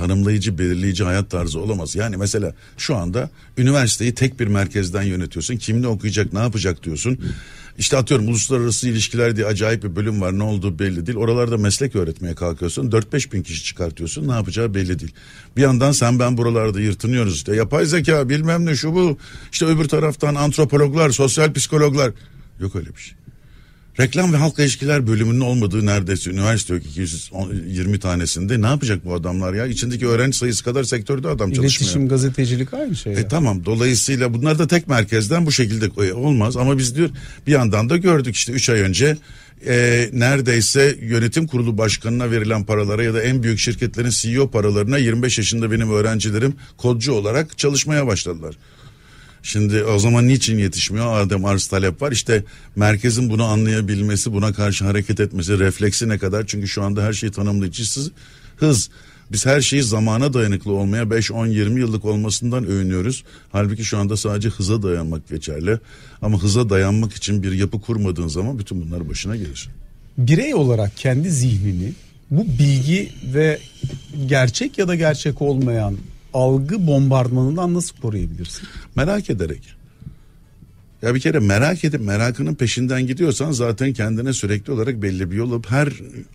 tanımlayıcı, 0.00 0.58
belirleyici 0.58 1.04
hayat 1.04 1.30
tarzı 1.30 1.60
olamaz. 1.60 1.94
Yani 1.96 2.16
mesela 2.16 2.54
şu 2.78 2.96
anda 2.96 3.30
üniversiteyi 3.58 4.14
tek 4.14 4.40
bir 4.40 4.46
merkezden 4.46 5.02
yönetiyorsun. 5.02 5.56
Kim 5.56 5.82
ne 5.82 5.86
okuyacak, 5.86 6.32
ne 6.32 6.38
yapacak 6.38 6.84
diyorsun. 6.84 7.18
İşte 7.78 7.96
atıyorum 7.96 8.28
uluslararası 8.28 8.88
ilişkiler 8.88 9.36
diye 9.36 9.46
acayip 9.46 9.82
bir 9.82 9.96
bölüm 9.96 10.20
var. 10.20 10.38
Ne 10.38 10.42
olduğu 10.42 10.78
belli 10.78 11.06
değil. 11.06 11.18
Oralarda 11.18 11.56
meslek 11.56 11.96
öğretmeye 11.96 12.34
kalkıyorsun. 12.34 12.90
4-5 12.90 13.32
bin 13.32 13.42
kişi 13.42 13.64
çıkartıyorsun. 13.64 14.28
Ne 14.28 14.32
yapacağı 14.32 14.74
belli 14.74 14.98
değil. 14.98 15.12
Bir 15.56 15.62
yandan 15.62 15.92
sen 15.92 16.18
ben 16.18 16.36
buralarda 16.36 16.80
yırtınıyoruz 16.80 17.34
işte. 17.34 17.56
Yapay 17.56 17.86
zeka 17.86 18.28
bilmem 18.28 18.66
ne 18.66 18.76
şu 18.76 18.94
bu. 18.94 19.18
İşte 19.52 19.66
öbür 19.66 19.88
taraftan 19.88 20.34
antropologlar, 20.34 21.10
sosyal 21.10 21.52
psikologlar. 21.52 22.12
Yok 22.60 22.76
öyle 22.76 22.88
bir 22.96 23.00
şey. 23.00 23.19
Reklam 24.00 24.32
ve 24.32 24.36
halk 24.36 24.58
ilişkiler 24.58 25.06
bölümünün 25.06 25.40
olmadığı 25.40 25.86
neredeyse 25.86 26.30
üniversite 26.30 26.74
yok 26.74 26.86
220 26.86 27.98
tanesinde. 27.98 28.62
Ne 28.62 28.66
yapacak 28.66 29.04
bu 29.04 29.14
adamlar 29.14 29.54
ya? 29.54 29.66
İçindeki 29.66 30.06
öğrenci 30.06 30.38
sayısı 30.38 30.64
kadar 30.64 30.84
sektörde 30.84 31.28
adam 31.28 31.52
çalışmıyor. 31.52 31.64
İletişim, 31.64 32.08
gazetecilik 32.08 32.74
aynı 32.74 32.96
şey. 32.96 33.12
E 33.12 33.28
tamam 33.28 33.64
dolayısıyla 33.64 34.34
bunlar 34.34 34.58
da 34.58 34.66
tek 34.66 34.88
merkezden 34.88 35.46
bu 35.46 35.52
şekilde 35.52 36.06
e, 36.06 36.12
olmaz. 36.12 36.56
Ama 36.56 36.78
biz 36.78 36.96
diyor 36.96 37.10
bir 37.46 37.52
yandan 37.52 37.90
da 37.90 37.96
gördük 37.96 38.36
işte 38.36 38.52
3 38.52 38.70
ay 38.70 38.80
önce 38.80 39.16
e, 39.66 40.08
neredeyse 40.12 40.96
yönetim 41.02 41.46
kurulu 41.46 41.78
başkanına 41.78 42.30
verilen 42.30 42.64
paralara 42.64 43.02
ya 43.02 43.14
da 43.14 43.22
en 43.22 43.42
büyük 43.42 43.58
şirketlerin 43.58 44.10
CEO 44.10 44.50
paralarına 44.50 44.98
25 44.98 45.38
yaşında 45.38 45.70
benim 45.70 45.90
öğrencilerim 45.90 46.54
kodcu 46.76 47.12
olarak 47.12 47.58
çalışmaya 47.58 48.06
başladılar. 48.06 48.56
Şimdi 49.42 49.84
o 49.84 49.98
zaman 49.98 50.28
niçin 50.28 50.58
yetişmiyor? 50.58 51.20
Adem 51.20 51.44
arz 51.44 51.66
talep 51.66 52.02
var. 52.02 52.12
İşte 52.12 52.44
merkezin 52.76 53.30
bunu 53.30 53.44
anlayabilmesi, 53.44 54.32
buna 54.32 54.52
karşı 54.52 54.84
hareket 54.84 55.20
etmesi, 55.20 55.58
refleksi 55.58 56.08
ne 56.08 56.18
kadar? 56.18 56.46
Çünkü 56.46 56.68
şu 56.68 56.82
anda 56.82 57.02
her 57.02 57.12
şeyi 57.12 57.32
tanımlayıcısız 57.32 58.10
hız. 58.56 58.90
Biz 59.32 59.46
her 59.46 59.60
şeyi 59.60 59.82
zamana 59.82 60.32
dayanıklı 60.34 60.72
olmaya 60.72 61.10
5, 61.10 61.30
10, 61.30 61.46
20 61.46 61.80
yıllık 61.80 62.04
olmasından 62.04 62.66
övünüyoruz. 62.66 63.24
Halbuki 63.52 63.84
şu 63.84 63.98
anda 63.98 64.16
sadece 64.16 64.48
hıza 64.48 64.82
dayanmak 64.82 65.28
geçerli. 65.28 65.78
Ama 66.22 66.42
hıza 66.42 66.70
dayanmak 66.70 67.12
için 67.12 67.42
bir 67.42 67.52
yapı 67.52 67.80
kurmadığın 67.80 68.28
zaman 68.28 68.58
bütün 68.58 68.82
bunlar 68.82 69.08
başına 69.08 69.36
gelir. 69.36 69.68
Birey 70.18 70.54
olarak 70.54 70.96
kendi 70.96 71.30
zihnini 71.30 71.92
bu 72.30 72.46
bilgi 72.58 73.12
ve 73.34 73.58
gerçek 74.26 74.78
ya 74.78 74.88
da 74.88 74.94
gerçek 74.94 75.42
olmayan 75.42 75.96
algı 76.34 76.86
bombardımanından 76.86 77.74
nasıl 77.74 77.96
koruyabilirsin? 77.96 78.68
Merak 78.96 79.30
ederek. 79.30 79.74
Ya 81.02 81.14
bir 81.14 81.20
kere 81.20 81.38
merak 81.38 81.84
edip 81.84 82.00
merakının 82.00 82.54
peşinden 82.54 83.06
gidiyorsan 83.06 83.52
zaten 83.52 83.92
kendine 83.92 84.32
sürekli 84.32 84.72
olarak 84.72 85.02
belli 85.02 85.30
bir 85.30 85.36
yol 85.36 85.52
alıp 85.52 85.70
her 85.70 85.92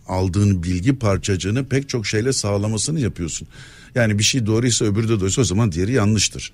aldığın 0.07 0.63
bilgi 0.63 0.95
parçacığını 0.95 1.65
pek 1.65 1.89
çok 1.89 2.07
şeyle 2.07 2.33
sağlamasını 2.33 2.99
yapıyorsun. 2.99 3.47
Yani 3.95 4.19
bir 4.19 4.23
şey 4.23 4.45
doğruysa 4.45 4.85
öbürü 4.85 5.07
de 5.07 5.19
doğruysa 5.19 5.41
o 5.41 5.43
zaman 5.43 5.71
diğeri 5.71 5.91
yanlıştır. 5.91 6.51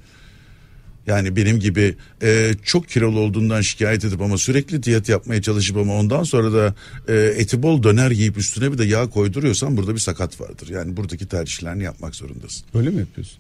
Yani 1.07 1.35
benim 1.35 1.59
gibi 1.59 1.95
e, 2.23 2.51
çok 2.63 2.89
kilolu 2.89 3.19
olduğundan 3.19 3.61
şikayet 3.61 4.05
edip 4.05 4.21
ama 4.21 4.37
sürekli 4.37 4.83
diyet 4.83 5.09
yapmaya 5.09 5.41
çalışıp 5.41 5.77
ama 5.77 5.95
ondan 5.95 6.23
sonra 6.23 6.53
da 6.53 6.75
e, 7.07 7.33
eti 7.37 7.63
bol 7.63 7.83
döner 7.83 8.11
yiyip 8.11 8.37
üstüne 8.37 8.71
bir 8.71 8.77
de 8.77 8.85
yağ 8.85 9.09
koyduruyorsan 9.09 9.77
burada 9.77 9.93
bir 9.93 9.99
sakat 9.99 10.41
vardır. 10.41 10.69
Yani 10.69 10.97
buradaki 10.97 11.25
tercihlerini 11.25 11.83
yapmak 11.83 12.15
zorundasın. 12.15 12.65
Öyle 12.73 12.89
mi 12.89 12.99
yapıyorsun? 12.99 13.37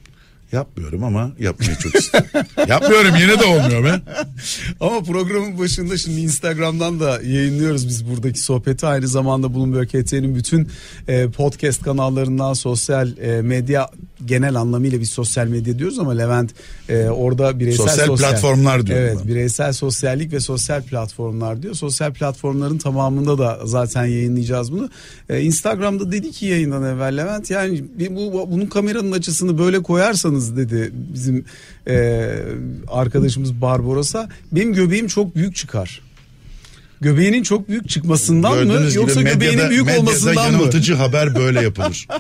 Yapmıyorum 0.51 1.03
ama 1.03 1.31
yapmayı 1.39 1.75
çok 1.75 1.95
istiyorum. 1.95 2.29
Yapmıyorum 2.67 3.15
yine 3.15 3.39
de 3.39 3.45
olmuyor 3.45 3.83
be. 3.83 4.01
ama 4.79 5.03
programın 5.03 5.59
başında 5.59 5.97
şimdi 5.97 6.19
Instagram'dan 6.21 6.99
da 6.99 7.21
yayınlıyoruz 7.21 7.87
biz 7.87 8.09
buradaki 8.09 8.39
sohbeti. 8.39 8.85
Aynı 8.85 9.07
zamanda 9.07 9.53
Bloomberg 9.53 9.89
HT'nin 9.89 10.35
bütün 10.35 10.67
e, 11.07 11.27
podcast 11.27 11.83
kanallarından 11.83 12.53
sosyal 12.53 13.17
e, 13.17 13.41
medya 13.41 13.89
genel 14.25 14.55
anlamıyla 14.55 14.99
bir 14.99 15.05
sosyal 15.05 15.47
medya 15.47 15.79
diyoruz 15.79 15.99
ama 15.99 16.11
Levent 16.11 16.51
e, 16.89 17.05
orada 17.05 17.59
bireysel 17.59 17.87
sosyal, 17.87 18.07
sosyal 18.07 18.29
platformlar 18.29 18.87
diyor. 18.87 18.99
Evet, 18.99 19.17
ben. 19.19 19.27
bireysel 19.27 19.73
sosyallik 19.73 20.33
ve 20.33 20.39
sosyal 20.39 20.83
platformlar 20.83 21.63
diyor. 21.63 21.73
Sosyal 21.73 22.13
platformların 22.13 22.77
tamamında 22.77 23.37
da 23.37 23.59
zaten 23.63 24.05
yayınlayacağız 24.05 24.71
bunu. 24.71 24.89
E, 25.29 25.41
Instagram'da 25.41 26.11
dedi 26.11 26.31
ki 26.31 26.45
yayından 26.45 26.83
evvel 26.83 27.17
Levent 27.17 27.51
yani 27.51 27.83
bu 28.09 28.51
bunun 28.51 28.65
kameranın 28.65 29.11
açısını 29.11 29.57
böyle 29.57 29.83
koyarsanız 29.83 30.40
dedi 30.57 30.91
bizim 30.93 31.45
e, 31.87 32.29
arkadaşımız 32.87 33.61
Barbaros'a 33.61 34.29
benim 34.51 34.73
göbeğim 34.73 35.07
çok 35.07 35.35
büyük 35.35 35.55
çıkar. 35.55 36.01
Göbeğinin 37.01 37.43
çok 37.43 37.69
büyük 37.69 37.89
çıkmasından 37.89 38.53
Gördüğünüz 38.53 38.95
mı 38.95 39.01
yoksa 39.01 39.19
medyada, 39.19 39.33
göbeğinin 39.35 39.69
büyük 39.69 39.85
medyada 39.85 40.01
olmasından 40.01 40.51
mı? 40.51 40.57
yanıltıcı 40.57 40.93
haber 40.93 41.35
böyle 41.35 41.61
yapılır. 41.61 42.07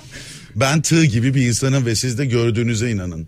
Ben 0.55 0.81
tığ 0.81 1.05
gibi 1.05 1.35
bir 1.35 1.47
insanım 1.47 1.85
ve 1.85 1.95
siz 1.95 2.17
de 2.17 2.25
gördüğünüze 2.25 2.91
inanın. 2.91 3.27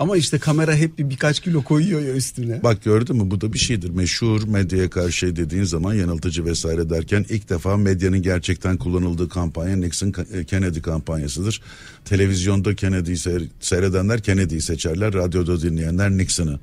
Ama 0.00 0.16
işte 0.16 0.38
kamera 0.38 0.74
hep 0.74 0.98
bir 0.98 1.10
birkaç 1.10 1.40
kilo 1.40 1.62
koyuyor 1.62 2.00
ya 2.00 2.14
üstüne. 2.14 2.62
Bak 2.62 2.84
gördün 2.84 3.16
mü 3.16 3.30
bu 3.30 3.40
da 3.40 3.52
bir 3.52 3.58
şeydir. 3.58 3.90
Meşhur 3.90 4.42
medyaya 4.48 4.90
karşı 4.90 5.12
şey 5.12 5.36
dediğin 5.36 5.64
zaman 5.64 5.94
yanıltıcı 5.94 6.44
vesaire 6.44 6.90
derken 6.90 7.26
ilk 7.28 7.48
defa 7.48 7.76
medyanın 7.76 8.22
gerçekten 8.22 8.76
kullanıldığı 8.76 9.28
kampanya 9.28 9.76
Nixon 9.76 10.14
e, 10.32 10.44
Kennedy 10.44 10.80
kampanyasıdır. 10.80 11.62
Televizyonda 12.04 12.74
Kennedy'yi 12.74 13.16
seyredenler 13.60 14.22
Kennedy'yi 14.22 14.62
seçerler. 14.62 15.14
Radyoda 15.14 15.62
dinleyenler 15.62 16.10
Nixon'ı. 16.10 16.60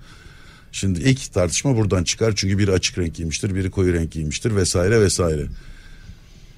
Şimdi 0.72 1.00
ilk 1.00 1.34
tartışma 1.34 1.78
buradan 1.78 2.04
çıkar 2.04 2.34
çünkü 2.36 2.58
biri 2.58 2.72
açık 2.72 2.98
renk 2.98 3.16
giymiştir, 3.16 3.56
biri 3.56 3.72
koyu 3.72 3.94
renk 3.94 4.12
giymiştir 4.12 4.56
vesaire 4.56 5.02
vesaire. 5.02 5.48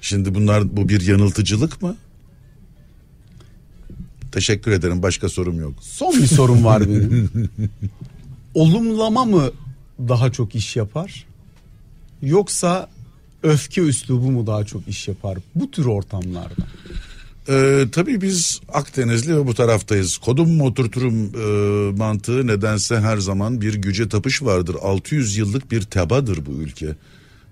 Şimdi 0.00 0.34
bunlar 0.34 0.76
bu 0.76 0.88
bir 0.88 1.00
yanıltıcılık 1.00 1.82
mı? 1.82 1.96
Teşekkür 4.32 4.70
ederim. 4.70 5.02
Başka 5.02 5.28
sorum 5.28 5.60
yok. 5.60 5.74
Son 5.80 6.12
bir 6.12 6.26
sorum 6.26 6.64
var 6.64 6.88
benim. 6.88 7.30
Olumlama 8.54 9.24
mı 9.24 9.50
daha 10.08 10.32
çok 10.32 10.54
iş 10.54 10.76
yapar? 10.76 11.26
Yoksa 12.22 12.88
öfke 13.42 13.80
üslubu 13.80 14.30
mu 14.30 14.46
daha 14.46 14.64
çok 14.64 14.88
iş 14.88 15.08
yapar 15.08 15.38
bu 15.54 15.70
tür 15.70 15.84
ortamlarda? 15.84 16.66
Ee, 17.48 17.84
tabii 17.92 18.20
biz 18.20 18.60
Akdenizli 18.72 19.36
ve 19.36 19.46
bu 19.46 19.54
taraftayız. 19.54 20.18
Kodum 20.18 20.50
mu 20.56 20.66
oturturum 20.66 21.24
e, 21.24 21.96
mantığı 21.98 22.46
nedense 22.46 23.00
her 23.00 23.16
zaman 23.16 23.60
bir 23.60 23.74
güce 23.74 24.08
tapış 24.08 24.42
vardır. 24.42 24.76
600 24.82 25.36
yıllık 25.36 25.70
bir 25.70 25.82
tebadır 25.82 26.46
bu 26.46 26.50
ülke 26.50 26.94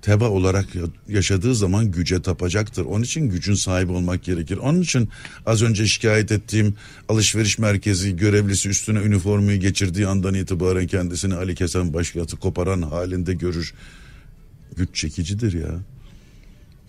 teba 0.03 0.29
olarak 0.29 0.67
yaşadığı 1.09 1.55
zaman 1.55 1.91
güce 1.91 2.23
tapacaktır. 2.23 2.85
Onun 2.85 3.03
için 3.03 3.29
gücün 3.29 3.55
sahibi 3.55 3.93
olmak 3.93 4.25
gerekir. 4.25 4.57
Onun 4.57 4.83
için 4.83 5.09
az 5.47 5.63
önce 5.63 5.87
şikayet 5.87 6.33
ettiğim 6.33 6.75
alışveriş 7.09 7.59
merkezi 7.59 8.17
görevlisi 8.17 8.69
üstüne 8.69 8.99
üniformayı 8.99 9.61
geçirdiği 9.61 10.07
andan 10.07 10.35
itibaren 10.35 10.87
kendisini 10.87 11.35
Ali 11.35 11.55
Kesen 11.55 11.95
başkatı 11.95 12.37
koparan 12.37 12.83
halinde 12.83 13.35
görür. 13.35 13.75
Güç 14.77 14.95
çekicidir 14.95 15.53
ya. 15.53 15.71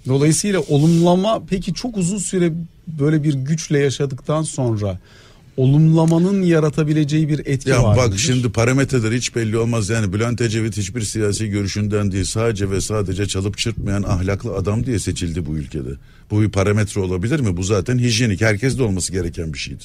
Dolayısıyla 0.07 0.59
olumlama 0.59 1.43
peki 1.49 1.73
çok 1.73 1.97
uzun 1.97 2.17
süre 2.17 2.53
böyle 2.87 3.23
bir 3.23 3.33
güçle 3.33 3.79
yaşadıktan 3.79 4.43
sonra 4.43 4.99
olumlamanın 5.57 6.41
yaratabileceği 6.41 7.29
bir 7.29 7.39
etki 7.45 7.69
ya 7.69 7.83
var. 7.83 7.97
Bak 7.97 8.07
mıdır? 8.07 8.17
şimdi 8.17 8.49
parametreler 8.49 9.11
hiç 9.11 9.35
belli 9.35 9.57
olmaz. 9.57 9.89
Yani 9.89 10.13
Bülent 10.13 10.41
Ecevit 10.41 10.77
hiçbir 10.77 11.01
siyasi 11.01 11.49
görüşünden 11.49 12.11
değil 12.11 12.25
sadece 12.25 12.71
ve 12.71 12.81
sadece 12.81 13.27
çalıp 13.27 13.57
çırpmayan 13.57 14.03
ahlaklı 14.03 14.55
adam 14.55 14.85
diye 14.85 14.99
seçildi 14.99 15.45
bu 15.45 15.57
ülkede. 15.57 15.89
Bu 16.31 16.41
bir 16.41 16.49
parametre 16.49 17.01
olabilir 17.01 17.39
mi? 17.39 17.57
Bu 17.57 17.63
zaten 17.63 17.99
hijyenik. 17.99 18.41
Herkes 18.41 18.77
de 18.77 18.83
olması 18.83 19.11
gereken 19.11 19.53
bir 19.53 19.59
şeydi. 19.59 19.83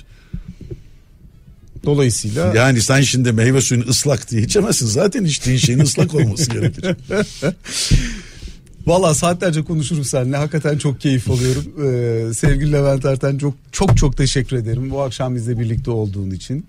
Dolayısıyla 1.84 2.54
yani 2.54 2.82
sen 2.82 3.00
şimdi 3.00 3.32
meyve 3.32 3.60
suyunu 3.60 3.84
ıslak 3.88 4.30
diye 4.30 4.42
içemezsin. 4.42 4.86
Zaten 4.86 5.24
içtiğin 5.24 5.58
şeyin 5.58 5.78
ıslak 5.78 6.14
olması 6.14 6.50
gerekir. 6.50 6.84
Valla 8.86 9.14
saatlerce 9.14 9.62
konuşurum 9.62 10.04
seninle. 10.04 10.36
Hakikaten 10.36 10.78
çok 10.78 11.00
keyif 11.00 11.30
alıyorum. 11.30 11.64
Ee, 11.84 12.34
sevgili 12.34 12.72
Levent 12.72 13.04
Erten 13.04 13.38
çok 13.38 13.54
çok 13.72 13.96
çok 13.96 14.16
teşekkür 14.16 14.56
ederim. 14.56 14.90
Bu 14.90 15.02
akşam 15.02 15.34
bizle 15.34 15.58
birlikte 15.58 15.90
olduğun 15.90 16.30
için. 16.30 16.66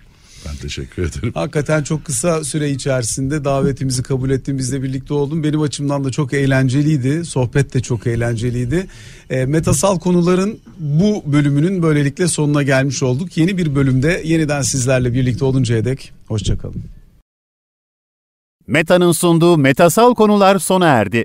Ben 0.48 0.56
teşekkür 0.56 1.02
ederim. 1.02 1.32
Hakikaten 1.34 1.82
çok 1.82 2.04
kısa 2.04 2.44
süre 2.44 2.70
içerisinde 2.70 3.44
davetimizi 3.44 4.02
kabul 4.02 4.30
ettin. 4.30 4.58
Bizle 4.58 4.82
birlikte 4.82 5.14
oldun. 5.14 5.44
Benim 5.44 5.60
açımdan 5.60 6.04
da 6.04 6.10
çok 6.10 6.32
eğlenceliydi. 6.32 7.24
Sohbet 7.24 7.74
de 7.74 7.80
çok 7.80 8.06
eğlenceliydi. 8.06 8.86
E, 9.30 9.46
metasal 9.46 9.98
konuların 9.98 10.58
bu 10.78 11.22
bölümünün 11.26 11.82
böylelikle 11.82 12.28
sonuna 12.28 12.62
gelmiş 12.62 13.02
olduk. 13.02 13.36
Yeni 13.36 13.58
bir 13.58 13.74
bölümde 13.74 14.22
yeniden 14.24 14.62
sizlerle 14.62 15.12
birlikte 15.12 15.44
oluncaya 15.44 15.84
dek 15.84 16.12
hoşçakalın. 16.28 16.84
Meta'nın 18.66 19.12
sunduğu 19.12 19.56
metasal 19.56 20.14
konular 20.14 20.58
sona 20.58 20.86
erdi. 20.86 21.24